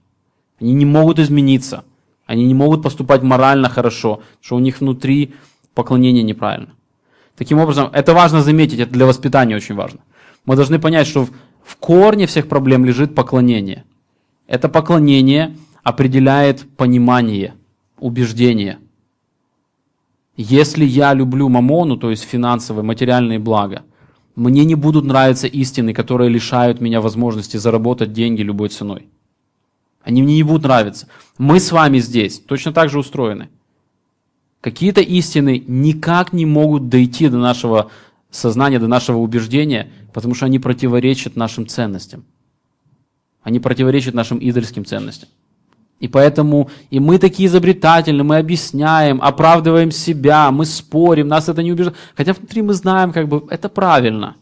Они 0.60 0.74
не 0.74 0.86
могут 0.86 1.18
измениться. 1.18 1.86
Они 2.26 2.46
не 2.46 2.54
могут 2.54 2.84
поступать 2.84 3.24
морально 3.24 3.70
хорошо, 3.70 4.22
что 4.42 4.58
у 4.58 4.60
них 4.60 4.82
внутри 4.82 5.34
поклонение 5.74 6.24
неправильно. 6.24 6.70
Таким 7.38 7.60
образом, 7.60 7.90
это 7.94 8.14
важно 8.14 8.42
заметить, 8.42 8.80
это 8.80 8.92
для 8.92 9.06
воспитания 9.06 9.56
очень 9.56 9.76
важно. 9.76 10.02
Мы 10.46 10.56
должны 10.56 10.78
понять, 10.78 11.08
что 11.08 11.28
в, 11.64 11.78
корне 11.78 12.28
всех 12.28 12.48
проблем 12.48 12.86
лежит 12.86 13.16
поклонение. 13.16 13.84
Это 14.48 14.70
поклонение 14.70 15.56
определяет 15.84 16.66
понимание, 16.78 17.54
убеждение. 18.00 18.80
Если 20.36 20.86
я 20.86 21.14
люблю 21.14 21.50
мамону, 21.50 21.98
то 21.98 22.10
есть 22.10 22.24
финансовые, 22.24 22.84
материальные 22.84 23.40
блага, 23.40 23.84
мне 24.36 24.66
не 24.66 24.76
будут 24.76 25.06
нравиться 25.06 25.48
истины, 25.48 25.94
которые 25.94 26.30
лишают 26.30 26.82
меня 26.82 27.02
возможности 27.02 27.58
заработать 27.58 28.14
деньги 28.14 28.42
любой 28.42 28.70
ценой. 28.70 29.08
Они 30.04 30.22
мне 30.24 30.36
не 30.36 30.44
будут 30.44 30.64
нравиться. 30.64 31.08
Мы 31.38 31.60
с 31.60 31.72
вами 31.72 32.00
здесь 32.00 32.40
точно 32.40 32.74
так 32.74 32.90
же 32.90 33.00
устроены. 33.00 33.50
Какие-то 34.60 35.02
истины 35.02 35.64
никак 35.68 36.34
не 36.34 36.46
могут 36.46 36.90
дойти 36.90 37.30
до 37.30 37.38
нашего 37.38 37.92
сознания, 38.32 38.80
до 38.80 38.88
нашего 38.88 39.18
убеждения, 39.18 39.92
потому 40.14 40.36
что 40.36 40.46
они 40.46 40.60
противоречат 40.60 41.36
нашим 41.36 41.68
ценностям. 41.68 42.24
Они 43.42 43.60
противоречат 43.60 44.14
нашим 44.14 44.40
идольским 44.40 44.86
ценностям. 44.86 45.30
И 46.00 46.08
поэтому 46.08 46.70
и 46.90 47.00
мы 47.00 47.18
такие 47.18 47.48
изобретательны, 47.48 48.24
мы 48.24 48.38
объясняем, 48.38 49.22
оправдываем 49.22 49.92
себя, 49.92 50.52
мы 50.52 50.66
спорим, 50.66 51.28
нас 51.28 51.50
это 51.50 51.64
не 51.64 51.72
убеждает. 51.72 51.98
Хотя 52.16 52.34
внутри 52.34 52.62
мы 52.62 52.74
знаем, 52.74 53.14
как 53.14 53.28
бы 53.28 53.44
это 53.50 53.70
правильно. 53.70 54.36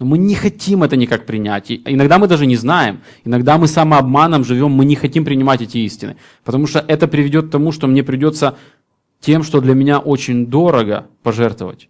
Но 0.00 0.06
мы 0.06 0.18
не 0.18 0.34
хотим 0.34 0.82
это 0.82 0.96
никак 0.96 1.24
принять. 1.24 1.70
И 1.70 1.82
иногда 1.86 2.18
мы 2.18 2.26
даже 2.26 2.46
не 2.46 2.56
знаем. 2.56 3.00
Иногда 3.24 3.58
мы 3.58 3.68
самообманом 3.68 4.44
живем, 4.44 4.72
мы 4.72 4.84
не 4.84 4.96
хотим 4.96 5.24
принимать 5.24 5.62
эти 5.62 5.78
истины. 5.78 6.16
Потому 6.42 6.66
что 6.66 6.84
это 6.88 7.06
приведет 7.06 7.46
к 7.46 7.50
тому, 7.50 7.70
что 7.70 7.86
мне 7.86 8.02
придется 8.02 8.56
тем, 9.20 9.44
что 9.44 9.60
для 9.60 9.74
меня 9.74 10.00
очень 10.00 10.46
дорого, 10.46 11.06
пожертвовать. 11.22 11.88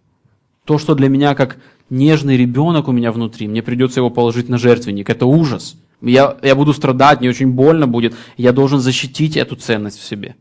То, 0.65 0.77
что 0.77 0.95
для 0.95 1.09
меня 1.09 1.35
как 1.35 1.57
нежный 1.89 2.37
ребенок 2.37 2.87
у 2.87 2.91
меня 2.91 3.11
внутри, 3.11 3.47
мне 3.47 3.61
придется 3.61 3.99
его 3.99 4.09
положить 4.09 4.49
на 4.49 4.57
жертвенник. 4.57 5.09
Это 5.09 5.25
ужас. 5.25 5.77
Я, 6.01 6.37
я 6.41 6.55
буду 6.55 6.73
страдать, 6.73 7.19
мне 7.19 7.29
очень 7.29 7.51
больно 7.51 7.87
будет. 7.87 8.15
Я 8.37 8.51
должен 8.51 8.79
защитить 8.79 9.37
эту 9.37 9.55
ценность 9.55 9.99
в 9.99 10.03
себе. 10.03 10.35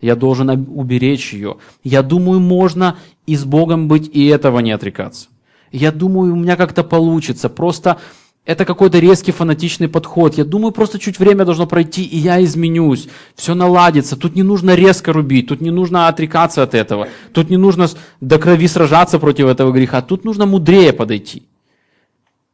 Я 0.00 0.16
должен 0.16 0.50
уберечь 0.50 1.32
ее. 1.32 1.56
Я 1.84 2.02
думаю, 2.02 2.40
можно 2.40 2.96
и 3.26 3.36
с 3.36 3.44
Богом 3.44 3.88
быть, 3.88 4.10
и 4.12 4.26
этого 4.26 4.58
не 4.60 4.72
отрекаться. 4.72 5.28
Я 5.72 5.92
думаю, 5.92 6.32
у 6.32 6.36
меня 6.36 6.56
как-то 6.56 6.84
получится. 6.84 7.48
Просто 7.48 7.98
это 8.46 8.64
какой-то 8.64 9.00
резкий 9.00 9.32
фанатичный 9.32 9.88
подход. 9.88 10.38
Я 10.38 10.44
думаю, 10.44 10.70
просто 10.70 11.00
чуть 11.00 11.18
время 11.18 11.44
должно 11.44 11.66
пройти, 11.66 12.04
и 12.04 12.16
я 12.16 12.42
изменюсь. 12.44 13.08
Все 13.34 13.54
наладится. 13.54 14.16
Тут 14.16 14.36
не 14.36 14.44
нужно 14.44 14.76
резко 14.76 15.12
рубить, 15.12 15.48
тут 15.48 15.60
не 15.60 15.72
нужно 15.72 16.06
отрекаться 16.06 16.62
от 16.62 16.72
этого. 16.72 17.08
Тут 17.32 17.50
не 17.50 17.56
нужно 17.56 17.88
до 18.20 18.38
крови 18.38 18.68
сражаться 18.68 19.18
против 19.18 19.46
этого 19.46 19.72
греха. 19.72 20.00
Тут 20.00 20.24
нужно 20.24 20.46
мудрее 20.46 20.92
подойти. 20.92 21.42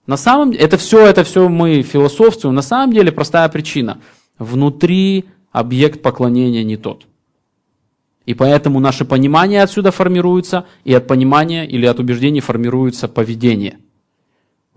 На 0.07 0.17
самом 0.17 0.53
деле, 0.53 0.65
это 0.65 0.79
все, 0.79 1.07
это 1.07 1.25
все 1.25 1.47
мы 1.51 1.83
философствуем. 1.83 2.55
На 2.55 2.63
самом 2.63 2.95
деле 2.95 3.13
простая 3.13 3.49
причина. 3.51 4.01
Внутри 4.39 5.27
объект 5.53 6.01
поклонения 6.01 6.65
не 6.65 6.79
тот. 6.79 7.07
И 8.25 8.33
поэтому 8.33 8.81
наше 8.81 9.05
понимание 9.05 9.63
отсюда 9.63 9.91
формируется, 9.91 10.65
и 10.85 10.95
от 10.95 11.07
понимания 11.07 11.67
или 11.67 11.85
от 11.85 12.01
убеждений 12.01 12.41
формируется 12.41 13.09
поведение. 13.09 13.77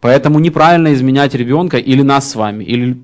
Поэтому 0.06 0.38
неправильно 0.38 0.94
изменять 0.94 1.34
ребенка 1.34 1.78
или 1.78 2.04
нас 2.04 2.30
с 2.30 2.36
вами, 2.36 2.64
или 2.64 3.02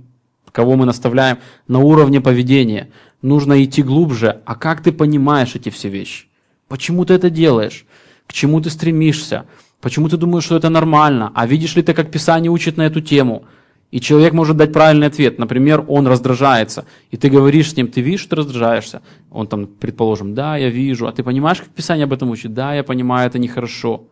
кого 0.51 0.75
мы 0.75 0.85
наставляем 0.85 1.39
на 1.67 1.79
уровне 1.79 2.21
поведения. 2.21 2.91
Нужно 3.23 3.63
идти 3.63 3.81
глубже. 3.81 4.41
А 4.45 4.53
как 4.53 4.83
ты 4.83 4.91
понимаешь 4.91 5.55
эти 5.55 5.69
все 5.69 5.89
вещи? 5.89 6.27
Почему 6.67 7.03
ты 7.03 7.15
это 7.15 7.31
делаешь? 7.31 7.85
К 8.27 8.33
чему 8.33 8.61
ты 8.61 8.69
стремишься? 8.69 9.45
Почему 9.81 10.09
ты 10.09 10.17
думаешь, 10.17 10.43
что 10.43 10.57
это 10.57 10.69
нормально? 10.69 11.31
А 11.33 11.47
видишь 11.47 11.75
ли 11.75 11.81
ты, 11.81 11.95
как 11.95 12.11
Писание 12.11 12.51
учит 12.51 12.77
на 12.77 12.83
эту 12.83 13.01
тему? 13.01 13.45
И 13.89 13.99
человек 13.99 14.33
может 14.33 14.57
дать 14.57 14.71
правильный 14.71 15.07
ответ. 15.07 15.39
Например, 15.39 15.83
он 15.87 16.05
раздражается. 16.05 16.85
И 17.09 17.17
ты 17.17 17.31
говоришь 17.31 17.71
с 17.71 17.75
ним, 17.75 17.87
ты 17.87 18.01
видишь, 18.01 18.27
ты 18.27 18.35
раздражаешься? 18.35 19.01
Он 19.31 19.47
там, 19.47 19.65
предположим, 19.65 20.35
да, 20.35 20.55
я 20.55 20.69
вижу. 20.69 21.07
А 21.07 21.11
ты 21.11 21.23
понимаешь, 21.23 21.61
как 21.61 21.69
Писание 21.69 22.03
об 22.03 22.13
этом 22.13 22.29
учит? 22.29 22.53
Да, 22.53 22.75
я 22.75 22.83
понимаю, 22.83 23.27
это 23.27 23.39
нехорошо. 23.39 24.03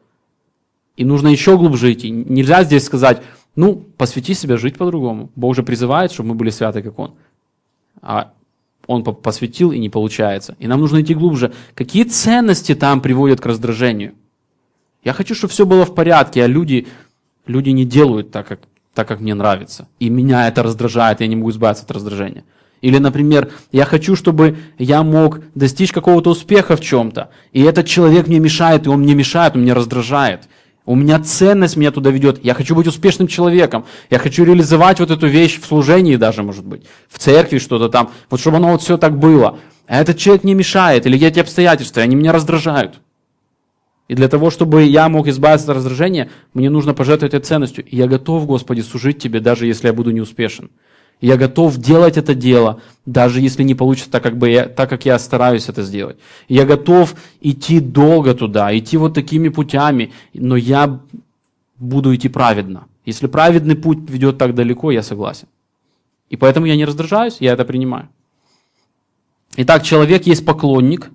И 1.00 1.06
нужно 1.06 1.30
еще 1.30 1.58
глубже 1.58 1.94
идти. 1.94 2.10
Нельзя 2.10 2.66
здесь 2.66 2.84
сказать, 2.84 3.22
ну, 3.56 3.86
посвяти 3.96 4.34
себя 4.34 4.58
жить 4.58 4.78
по-другому. 4.78 5.30
Бог 5.38 5.56
же 5.56 5.64
призывает, 5.64 6.12
чтобы 6.12 6.30
мы 6.30 6.36
были 6.36 6.50
святы, 6.50 6.82
как 6.82 7.00
Он. 7.00 7.14
А 8.02 8.34
он 8.86 9.06
посвятил, 9.06 9.72
и 9.72 9.80
не 9.80 9.90
получается. 9.90 10.58
И 10.60 10.68
нам 10.68 10.82
нужно 10.82 11.02
идти 11.02 11.14
глубже. 11.14 11.54
Какие 11.74 12.04
ценности 12.04 12.76
там 12.76 13.00
приводят 13.00 13.40
к 13.40 13.46
раздражению? 13.46 14.12
Я 15.02 15.14
хочу, 15.14 15.36
чтобы 15.36 15.54
все 15.54 15.66
было 15.66 15.86
в 15.86 15.96
порядке, 15.96 16.44
а 16.44 16.48
люди, 16.48 16.86
люди 17.48 17.70
не 17.70 17.86
делают 17.86 18.32
так 18.32 18.48
как, 18.50 18.60
так, 18.94 19.08
как 19.08 19.22
мне 19.22 19.34
нравится. 19.34 19.88
И 20.00 20.10
меня 20.10 20.50
это 20.50 20.64
раздражает, 20.64 21.22
я 21.22 21.28
не 21.28 21.38
могу 21.38 21.52
избавиться 21.52 21.86
от 21.86 21.92
раздражения. 21.92 22.44
Или, 22.82 22.98
например, 22.98 23.54
я 23.72 23.86
хочу, 23.86 24.18
чтобы 24.18 24.58
я 24.78 25.04
мог 25.04 25.40
достичь 25.56 25.94
какого-то 25.94 26.32
успеха 26.32 26.76
в 26.76 26.82
чем-то, 26.82 27.30
и 27.54 27.62
этот 27.62 27.88
человек 27.88 28.28
мне 28.28 28.40
мешает, 28.40 28.86
и 28.86 28.90
он 28.90 29.00
мне 29.00 29.16
мешает, 29.16 29.56
он 29.56 29.62
меня 29.62 29.76
раздражает. 29.76 30.49
У 30.90 30.96
меня 30.96 31.20
ценность 31.20 31.78
меня 31.78 31.92
туда 31.92 32.10
ведет. 32.10 32.44
Я 32.44 32.56
хочу 32.56 32.74
быть 32.74 32.88
успешным 32.88 33.28
человеком. 33.28 33.86
Я 34.10 34.18
хочу 34.18 34.44
реализовать 34.44 35.00
вот 35.00 35.12
эту 35.12 35.28
вещь 35.28 35.62
в 35.62 35.66
служении 35.68 36.16
даже, 36.16 36.42
может 36.42 36.66
быть, 36.66 36.82
в 37.08 37.20
церкви 37.20 37.60
что-то 37.60 37.90
там. 37.90 38.10
Вот 38.32 38.40
чтобы 38.40 38.58
оно 38.58 38.72
вот 38.72 38.82
все 38.82 38.98
так 38.98 39.16
было. 39.16 39.60
А 39.86 40.02
этот 40.02 40.18
человек 40.18 40.44
не 40.44 40.56
мешает, 40.56 41.06
или 41.06 41.24
эти 41.24 41.40
обстоятельства, 41.40 42.02
они 42.02 42.16
меня 42.16 42.32
раздражают. 42.32 43.02
И 44.08 44.16
для 44.16 44.28
того, 44.28 44.50
чтобы 44.50 44.82
я 44.82 45.08
мог 45.10 45.28
избавиться 45.28 45.70
от 45.70 45.78
раздражения, 45.78 46.32
мне 46.56 46.72
нужно 46.72 46.96
пожертвовать 46.96 47.36
этой 47.36 47.46
ценностью. 47.46 47.86
И 47.86 47.96
я 47.96 48.08
готов, 48.08 48.48
Господи, 48.48 48.82
служить 48.82 49.20
Тебе, 49.20 49.42
даже 49.42 49.68
если 49.68 49.86
я 49.86 49.94
буду 49.94 50.10
неуспешен. 50.10 50.72
Я 51.22 51.36
готов 51.36 51.78
делать 51.78 52.18
это 52.18 52.34
дело, 52.34 52.82
даже 53.06 53.42
если 53.42 53.64
не 53.64 53.76
получится 53.76 54.10
так, 54.10 54.24
как, 54.24 54.38
бы 54.38 54.50
я, 54.50 54.68
так, 54.68 54.90
как 54.90 55.06
я 55.06 55.20
стараюсь 55.20 55.68
это 55.68 55.84
сделать. 55.84 56.18
Я 56.48 56.66
готов 56.66 57.16
идти 57.42 57.82
долго 57.82 58.34
туда, 58.34 58.78
идти 58.78 58.96
вот 58.98 59.14
такими 59.14 59.50
путями, 59.50 60.14
но 60.34 60.56
я 60.56 61.02
буду 61.78 62.16
идти 62.16 62.30
праведно. 62.30 62.88
Если 63.06 63.28
праведный 63.28 63.76
путь 63.76 64.10
ведет 64.10 64.38
так 64.38 64.56
далеко, 64.56 64.92
я 64.92 65.04
согласен. 65.04 65.48
И 66.30 66.38
поэтому 66.38 66.68
я 66.68 66.76
не 66.76 66.86
раздражаюсь, 66.86 67.38
я 67.40 67.54
это 67.54 67.66
принимаю. 67.66 68.08
Итак, 69.58 69.84
человек 69.84 70.26
есть 70.28 70.46
поклонник, 70.46 71.10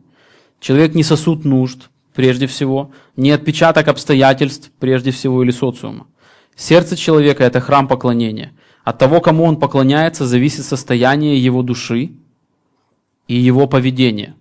человек 0.61 0.95
не 0.95 1.03
сосуд 1.03 1.45
нужд, 1.45 1.89
прежде 2.15 2.47
всего, 2.47 2.91
не 3.17 3.31
отпечаток 3.31 3.89
обстоятельств, 3.89 4.71
прежде 4.81 5.13
всего, 5.13 5.43
или 5.43 5.51
социума. 5.51 6.07
Сердце 6.57 6.97
человека– 6.97 7.45
это 7.45 7.61
храм 7.61 7.89
поклонения. 7.89 8.53
От 8.85 8.99
того, 8.99 9.21
кому 9.21 9.45
он 9.45 9.59
поклоняется, 9.59 10.27
зависит 10.27 10.65
состояние 10.65 11.43
его 11.43 11.63
души 11.63 12.13
и 13.27 13.35
его 13.35 13.67
поведение. 13.67 14.35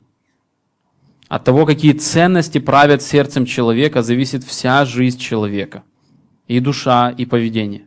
От 1.29 1.45
того, 1.45 1.65
какие 1.65 1.93
ценности 1.93 2.59
правят 2.59 3.01
сердцем 3.01 3.45
человека, 3.45 4.01
зависит 4.03 4.43
вся 4.43 4.83
жизнь 4.85 5.17
человека. 5.17 5.83
И 6.47 6.59
душа, 6.59 7.09
и 7.09 7.25
поведение. 7.25 7.85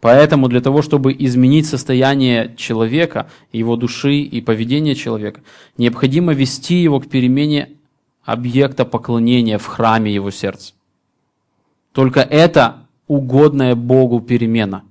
Поэтому 0.00 0.48
для 0.48 0.60
того, 0.60 0.82
чтобы 0.82 1.14
изменить 1.16 1.66
состояние 1.66 2.54
человека, 2.56 3.30
его 3.52 3.76
души 3.76 4.16
и 4.18 4.40
поведение 4.40 4.96
человека, 4.96 5.42
необходимо 5.76 6.34
вести 6.34 6.74
его 6.74 7.00
к 7.00 7.08
перемене 7.08 7.70
объекта 8.24 8.84
поклонения 8.84 9.58
в 9.58 9.66
храме 9.66 10.12
его 10.12 10.30
сердца. 10.30 10.74
Только 11.92 12.20
это 12.20 12.86
угодная 13.06 13.74
Богу 13.74 14.20
перемена. 14.20 14.82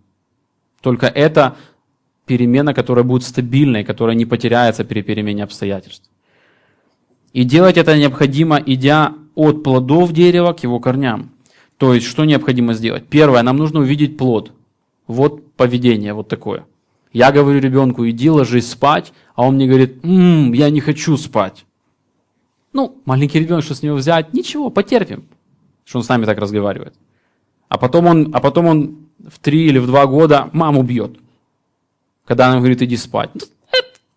Только 0.87 1.07
это 1.07 1.57
перемена, 2.25 2.73
которая 2.73 3.03
будет 3.03 3.23
стабильной, 3.23 3.83
которая 3.83 4.15
не 4.15 4.25
потеряется 4.25 4.85
при 4.85 5.01
перемене 5.01 5.43
обстоятельств. 5.43 6.09
И 7.33 7.43
делать 7.43 7.75
это 7.75 7.97
необходимо, 7.97 8.57
идя 8.65 9.15
от 9.35 9.63
плодов 9.63 10.13
дерева 10.13 10.53
к 10.53 10.63
его 10.63 10.79
корням. 10.79 11.31
То 11.77 11.93
есть, 11.93 12.07
что 12.07 12.23
необходимо 12.23 12.73
сделать? 12.73 13.05
Первое, 13.09 13.43
нам 13.43 13.57
нужно 13.57 13.81
увидеть 13.81 14.15
плод. 14.15 14.53
Вот 15.07 15.51
поведение, 15.57 16.13
вот 16.13 16.29
такое. 16.29 16.63
Я 17.11 17.33
говорю 17.33 17.59
ребенку, 17.59 18.07
иди 18.07 18.29
ложись 18.29 18.71
спать, 18.71 19.11
а 19.35 19.45
он 19.45 19.55
мне 19.55 19.67
говорит, 19.67 20.05
м-м, 20.05 20.53
я 20.53 20.69
не 20.69 20.79
хочу 20.79 21.17
спать. 21.17 21.65
Ну, 22.71 23.01
маленький 23.03 23.41
ребенок, 23.41 23.65
что 23.65 23.75
с 23.75 23.83
него 23.83 23.97
взять? 23.97 24.33
Ничего, 24.33 24.69
потерпим, 24.69 25.25
что 25.83 25.97
он 25.97 26.05
с 26.05 26.07
нами 26.07 26.23
так 26.23 26.37
разговаривает. 26.37 26.93
А 27.67 27.77
потом 27.77 28.05
он, 28.05 28.29
а 28.33 28.39
потом 28.39 28.67
он 28.67 29.06
в 29.25 29.39
три 29.39 29.67
или 29.67 29.79
в 29.79 29.87
два 29.87 30.05
года 30.05 30.49
маму 30.53 30.83
бьет. 30.83 31.17
Когда 32.25 32.47
она 32.47 32.57
говорит, 32.57 32.81
иди 32.81 32.97
спать. 32.97 33.29
«Ну, 33.33 33.41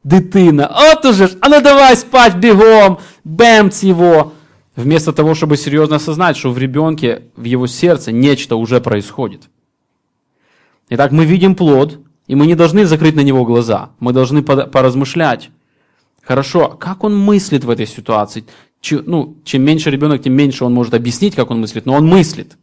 дитина, 0.03 0.67
от 0.67 1.05
уже 1.05 1.29
ж, 1.29 1.37
а 1.41 1.49
ну 1.49 1.61
давай 1.61 1.97
спать 1.97 2.37
бегом, 2.37 2.99
бэмц 3.25 3.83
его. 3.83 4.33
Вместо 4.77 5.13
того, 5.13 5.35
чтобы 5.35 5.57
серьезно 5.57 5.97
осознать, 5.97 6.37
что 6.37 6.51
в 6.51 6.59
ребенке, 6.59 7.25
в 7.37 7.45
его 7.45 7.67
сердце 7.67 8.13
нечто 8.13 8.57
уже 8.57 8.81
происходит. 8.81 9.43
Итак, 10.89 11.13
мы 11.13 11.25
видим 11.25 11.55
плод, 11.55 11.99
и 12.27 12.35
мы 12.35 12.47
не 12.47 12.55
должны 12.55 12.87
закрыть 12.87 13.15
на 13.15 13.21
него 13.21 13.45
глаза. 13.45 13.91
Мы 13.99 14.13
должны 14.13 14.43
поразмышлять. 14.43 15.51
Хорошо, 16.23 16.69
как 16.69 17.05
он 17.05 17.17
мыслит 17.17 17.65
в 17.65 17.71
этой 17.71 17.87
ситуации? 17.87 18.45
Чем, 18.81 19.03
ну, 19.07 19.37
чем 19.45 19.63
меньше 19.63 19.91
ребенок, 19.91 20.23
тем 20.23 20.33
меньше 20.33 20.65
он 20.65 20.73
может 20.73 20.95
объяснить, 20.95 21.35
как 21.35 21.51
он 21.51 21.61
мыслит, 21.61 21.87
но 21.87 21.95
он 21.95 22.07
мыслит. 22.07 22.57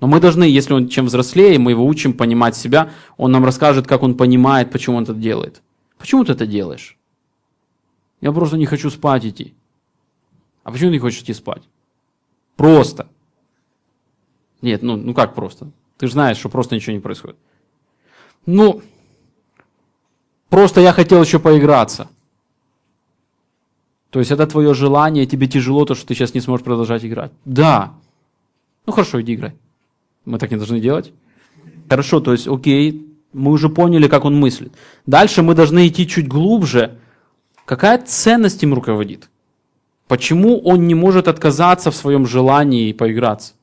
Но 0.00 0.06
мы 0.06 0.20
должны, 0.20 0.44
если 0.44 0.74
он 0.74 0.88
чем 0.88 1.06
взрослее, 1.06 1.58
мы 1.58 1.72
его 1.72 1.84
учим 1.84 2.12
понимать 2.12 2.56
себя, 2.56 2.92
он 3.16 3.32
нам 3.32 3.44
расскажет, 3.44 3.86
как 3.86 4.02
он 4.02 4.16
понимает, 4.16 4.70
почему 4.70 4.96
он 4.96 5.02
это 5.02 5.14
делает. 5.14 5.60
Почему 5.98 6.24
ты 6.24 6.32
это 6.32 6.46
делаешь? 6.46 6.96
Я 8.20 8.32
просто 8.32 8.56
не 8.56 8.66
хочу 8.66 8.90
спать 8.90 9.26
идти. 9.26 9.54
А 10.62 10.70
почему 10.70 10.90
ты 10.90 10.94
не 10.94 10.98
хочешь 11.00 11.20
идти 11.20 11.34
спать? 11.34 11.62
Просто. 12.56 13.08
Нет, 14.62 14.82
ну, 14.82 14.96
ну 14.96 15.14
как 15.14 15.34
просто? 15.34 15.70
Ты 15.96 16.06
же 16.06 16.12
знаешь, 16.12 16.36
что 16.36 16.48
просто 16.48 16.74
ничего 16.74 16.94
не 16.94 17.00
происходит. 17.00 17.36
Ну, 18.46 18.82
просто 20.48 20.80
я 20.80 20.92
хотел 20.92 21.22
еще 21.22 21.38
поиграться. 21.40 22.08
То 24.10 24.20
есть 24.20 24.30
это 24.30 24.46
твое 24.46 24.74
желание, 24.74 25.26
тебе 25.26 25.48
тяжело 25.48 25.84
то, 25.84 25.94
что 25.94 26.06
ты 26.06 26.14
сейчас 26.14 26.34
не 26.34 26.40
сможешь 26.40 26.64
продолжать 26.64 27.04
играть. 27.04 27.32
Да. 27.44 27.94
Ну 28.86 28.92
хорошо, 28.92 29.20
иди 29.20 29.34
играй. 29.34 29.54
Мы 30.28 30.38
так 30.38 30.50
не 30.50 30.58
должны 30.58 30.78
делать. 30.78 31.12
Хорошо, 31.88 32.20
то 32.20 32.32
есть, 32.32 32.46
окей, 32.46 33.16
мы 33.32 33.50
уже 33.50 33.70
поняли, 33.70 34.08
как 34.08 34.26
он 34.26 34.38
мыслит. 34.38 34.72
Дальше 35.06 35.42
мы 35.42 35.54
должны 35.54 35.88
идти 35.88 36.06
чуть 36.06 36.28
глубже. 36.28 36.98
Какая 37.64 37.98
ценность 37.98 38.62
им 38.62 38.74
руководит? 38.74 39.30
Почему 40.06 40.60
он 40.60 40.86
не 40.86 40.94
может 40.94 41.28
отказаться 41.28 41.90
в 41.90 41.96
своем 41.96 42.26
желании 42.26 42.92
поиграться? 42.92 43.54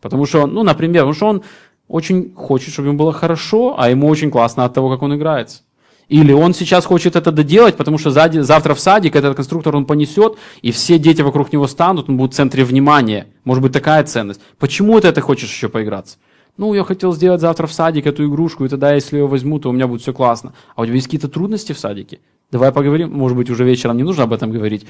Потому 0.00 0.24
что, 0.24 0.46
ну, 0.46 0.62
например, 0.62 1.02
потому 1.02 1.14
что 1.14 1.26
он 1.26 1.42
очень 1.88 2.32
хочет, 2.34 2.72
чтобы 2.72 2.88
ему 2.88 2.98
было 2.98 3.12
хорошо, 3.12 3.74
а 3.78 3.90
ему 3.90 4.08
очень 4.08 4.30
классно 4.30 4.64
от 4.64 4.72
того, 4.72 4.90
как 4.90 5.02
он 5.02 5.14
играется. 5.14 5.62
Или 6.08 6.32
он 6.32 6.54
сейчас 6.54 6.84
хочет 6.84 7.16
это 7.16 7.32
доделать, 7.32 7.76
потому 7.76 7.98
что 7.98 8.10
завтра 8.10 8.74
в 8.74 8.80
садик 8.80 9.16
этот 9.16 9.34
конструктор 9.34 9.74
он 9.74 9.86
понесет, 9.86 10.36
и 10.62 10.70
все 10.70 10.98
дети 10.98 11.22
вокруг 11.22 11.52
него 11.52 11.66
станут, 11.66 12.08
он 12.08 12.16
будет 12.16 12.32
в 12.32 12.36
центре 12.36 12.64
внимания. 12.64 13.26
Может 13.44 13.62
быть 13.62 13.72
такая 13.72 14.04
ценность. 14.04 14.40
Почему 14.58 15.00
ты 15.00 15.08
это 15.08 15.20
хочешь 15.20 15.50
еще 15.50 15.68
поиграться? 15.68 16.18
Ну, 16.56 16.72
я 16.74 16.84
хотел 16.84 17.12
сделать 17.12 17.40
завтра 17.40 17.66
в 17.66 17.72
садик 17.72 18.06
эту 18.06 18.24
игрушку, 18.26 18.64
и 18.64 18.68
тогда, 18.68 18.94
если 18.94 19.16
ее 19.16 19.26
возьму, 19.26 19.58
то 19.58 19.68
у 19.68 19.72
меня 19.72 19.88
будет 19.88 20.00
все 20.02 20.12
классно. 20.12 20.54
А 20.74 20.82
у 20.82 20.84
тебя 20.86 20.94
есть 20.94 21.08
какие-то 21.08 21.28
трудности 21.28 21.72
в 21.72 21.78
садике? 21.78 22.20
Давай 22.52 22.70
поговорим. 22.70 23.12
Может 23.12 23.36
быть, 23.36 23.50
уже 23.50 23.64
вечером 23.64 23.96
не 23.96 24.04
нужно 24.04 24.24
об 24.24 24.32
этом 24.32 24.52
говорить 24.52 24.86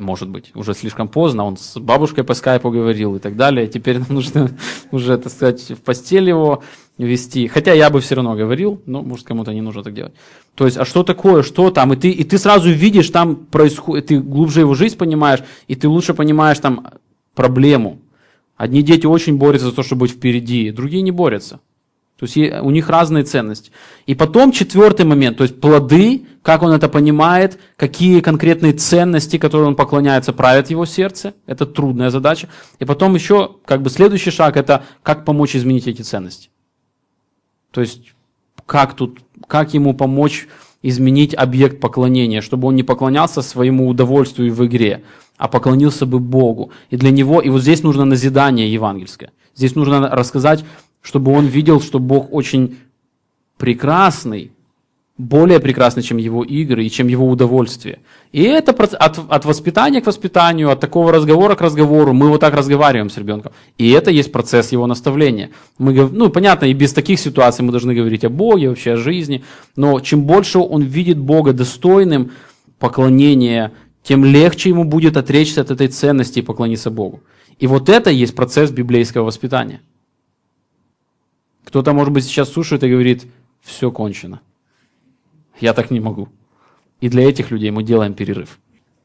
может 0.00 0.28
быть, 0.28 0.52
уже 0.54 0.74
слишком 0.74 1.08
поздно, 1.08 1.44
он 1.44 1.56
с 1.56 1.78
бабушкой 1.78 2.24
по 2.24 2.34
скайпу 2.34 2.70
говорил 2.70 3.16
и 3.16 3.18
так 3.18 3.36
далее. 3.36 3.66
Теперь 3.66 3.98
нам 3.98 4.08
нужно 4.10 4.50
уже, 4.90 5.18
так 5.18 5.32
сказать, 5.32 5.70
в 5.70 5.80
постель 5.80 6.28
его 6.28 6.62
вести. 7.06 7.46
Хотя 7.48 7.72
я 7.72 7.90
бы 7.90 8.00
все 8.00 8.16
равно 8.16 8.34
говорил, 8.34 8.82
но, 8.86 9.02
может, 9.02 9.26
кому-то 9.26 9.52
не 9.52 9.60
нужно 9.60 9.82
так 9.82 9.94
делать. 9.94 10.12
То 10.54 10.66
есть, 10.66 10.76
а 10.76 10.84
что 10.84 11.04
такое, 11.04 11.42
что 11.42 11.70
там? 11.70 11.92
И 11.92 11.96
ты, 11.96 12.10
и 12.10 12.24
ты 12.24 12.38
сразу 12.38 12.70
видишь, 12.70 13.10
там 13.10 13.36
происходит, 13.36 14.06
ты 14.06 14.20
глубже 14.20 14.60
его 14.60 14.74
жизнь 14.74 14.96
понимаешь, 14.96 15.40
и 15.68 15.74
ты 15.74 15.88
лучше 15.88 16.14
понимаешь 16.14 16.58
там 16.58 16.88
проблему. 17.34 18.00
Одни 18.56 18.82
дети 18.82 19.06
очень 19.06 19.38
борются 19.38 19.68
за 19.68 19.76
то, 19.76 19.84
чтобы 19.84 20.00
быть 20.00 20.10
впереди, 20.10 20.72
другие 20.72 21.02
не 21.02 21.12
борются. 21.12 21.60
То 22.18 22.26
есть 22.26 22.36
у 22.36 22.70
них 22.70 22.88
разные 22.88 23.22
ценности. 23.22 23.70
И 24.06 24.16
потом 24.16 24.50
четвертый 24.50 25.06
момент, 25.06 25.36
то 25.36 25.44
есть 25.44 25.60
плоды, 25.60 26.26
как 26.42 26.62
он 26.62 26.72
это 26.72 26.88
понимает, 26.88 27.60
какие 27.76 28.18
конкретные 28.18 28.72
ценности, 28.72 29.38
которые 29.38 29.68
он 29.68 29.76
поклоняется, 29.76 30.32
правят 30.32 30.68
его 30.68 30.84
сердце. 30.84 31.34
Это 31.46 31.64
трудная 31.64 32.10
задача. 32.10 32.48
И 32.80 32.84
потом 32.84 33.14
еще, 33.14 33.58
как 33.64 33.82
бы 33.82 33.90
следующий 33.90 34.32
шаг, 34.32 34.56
это 34.56 34.82
как 35.04 35.24
помочь 35.24 35.54
изменить 35.54 35.86
эти 35.86 36.02
ценности. 36.02 36.50
То 37.70 37.80
есть 37.80 38.14
как 38.66 38.94
тут, 38.94 39.20
как 39.46 39.74
ему 39.74 39.94
помочь 39.94 40.48
изменить 40.82 41.34
объект 41.34 41.80
поклонения, 41.80 42.40
чтобы 42.40 42.68
он 42.68 42.76
не 42.76 42.82
поклонялся 42.82 43.42
своему 43.42 43.88
удовольствию 43.88 44.52
в 44.52 44.64
игре, 44.66 45.02
а 45.36 45.48
поклонился 45.48 46.06
бы 46.06 46.20
Богу. 46.20 46.70
И 46.90 46.96
для 46.96 47.10
него, 47.10 47.40
и 47.40 47.48
вот 47.48 47.62
здесь 47.62 47.82
нужно 47.82 48.04
назидание 48.04 48.72
евангельское. 48.72 49.32
Здесь 49.54 49.74
нужно 49.74 50.08
рассказать 50.08 50.64
чтобы 51.02 51.32
он 51.32 51.46
видел, 51.46 51.80
что 51.80 51.98
Бог 51.98 52.32
очень 52.32 52.78
прекрасный, 53.56 54.52
более 55.18 55.58
прекрасный, 55.58 56.04
чем 56.04 56.16
его 56.16 56.44
игры 56.44 56.84
и 56.84 56.90
чем 56.90 57.08
его 57.08 57.28
удовольствие. 57.28 57.98
И 58.30 58.42
это 58.42 58.70
от, 58.72 59.18
от 59.28 59.44
воспитания 59.44 60.00
к 60.00 60.06
воспитанию, 60.06 60.70
от 60.70 60.78
такого 60.78 61.12
разговора 61.12 61.56
к 61.56 61.60
разговору, 61.60 62.12
мы 62.12 62.28
вот 62.28 62.40
так 62.40 62.54
разговариваем 62.54 63.10
с 63.10 63.18
ребенком. 63.18 63.52
И 63.78 63.90
это 63.90 64.12
есть 64.12 64.30
процесс 64.30 64.70
его 64.70 64.86
наставления. 64.86 65.50
Мы, 65.76 65.92
ну, 65.92 66.30
понятно, 66.30 66.66
и 66.66 66.72
без 66.72 66.92
таких 66.92 67.18
ситуаций 67.18 67.64
мы 67.64 67.72
должны 67.72 67.94
говорить 67.94 68.24
о 68.24 68.28
Боге, 68.28 68.68
вообще 68.68 68.92
о 68.92 68.96
жизни, 68.96 69.44
но 69.74 69.98
чем 69.98 70.22
больше 70.22 70.60
он 70.60 70.82
видит 70.82 71.18
Бога 71.18 71.52
достойным 71.52 72.30
поклонения, 72.78 73.72
тем 74.04 74.24
легче 74.24 74.68
ему 74.68 74.84
будет 74.84 75.16
отречься 75.16 75.62
от 75.62 75.72
этой 75.72 75.88
ценности 75.88 76.38
и 76.38 76.42
поклониться 76.42 76.92
Богу. 76.92 77.20
И 77.58 77.66
вот 77.66 77.88
это 77.88 78.10
есть 78.10 78.36
процесс 78.36 78.70
библейского 78.70 79.24
воспитания. 79.24 79.80
Кто-то, 81.64 81.92
может 81.92 82.12
быть, 82.12 82.24
сейчас 82.24 82.52
слушает 82.52 82.84
и 82.84 82.88
говорит, 82.88 83.26
все 83.62 83.90
кончено. 83.90 84.40
Я 85.60 85.74
так 85.74 85.90
не 85.90 86.00
могу. 86.00 86.28
И 87.00 87.08
для 87.08 87.28
этих 87.28 87.50
людей 87.50 87.70
мы 87.70 87.82
делаем 87.82 88.14
перерыв. 88.14 88.58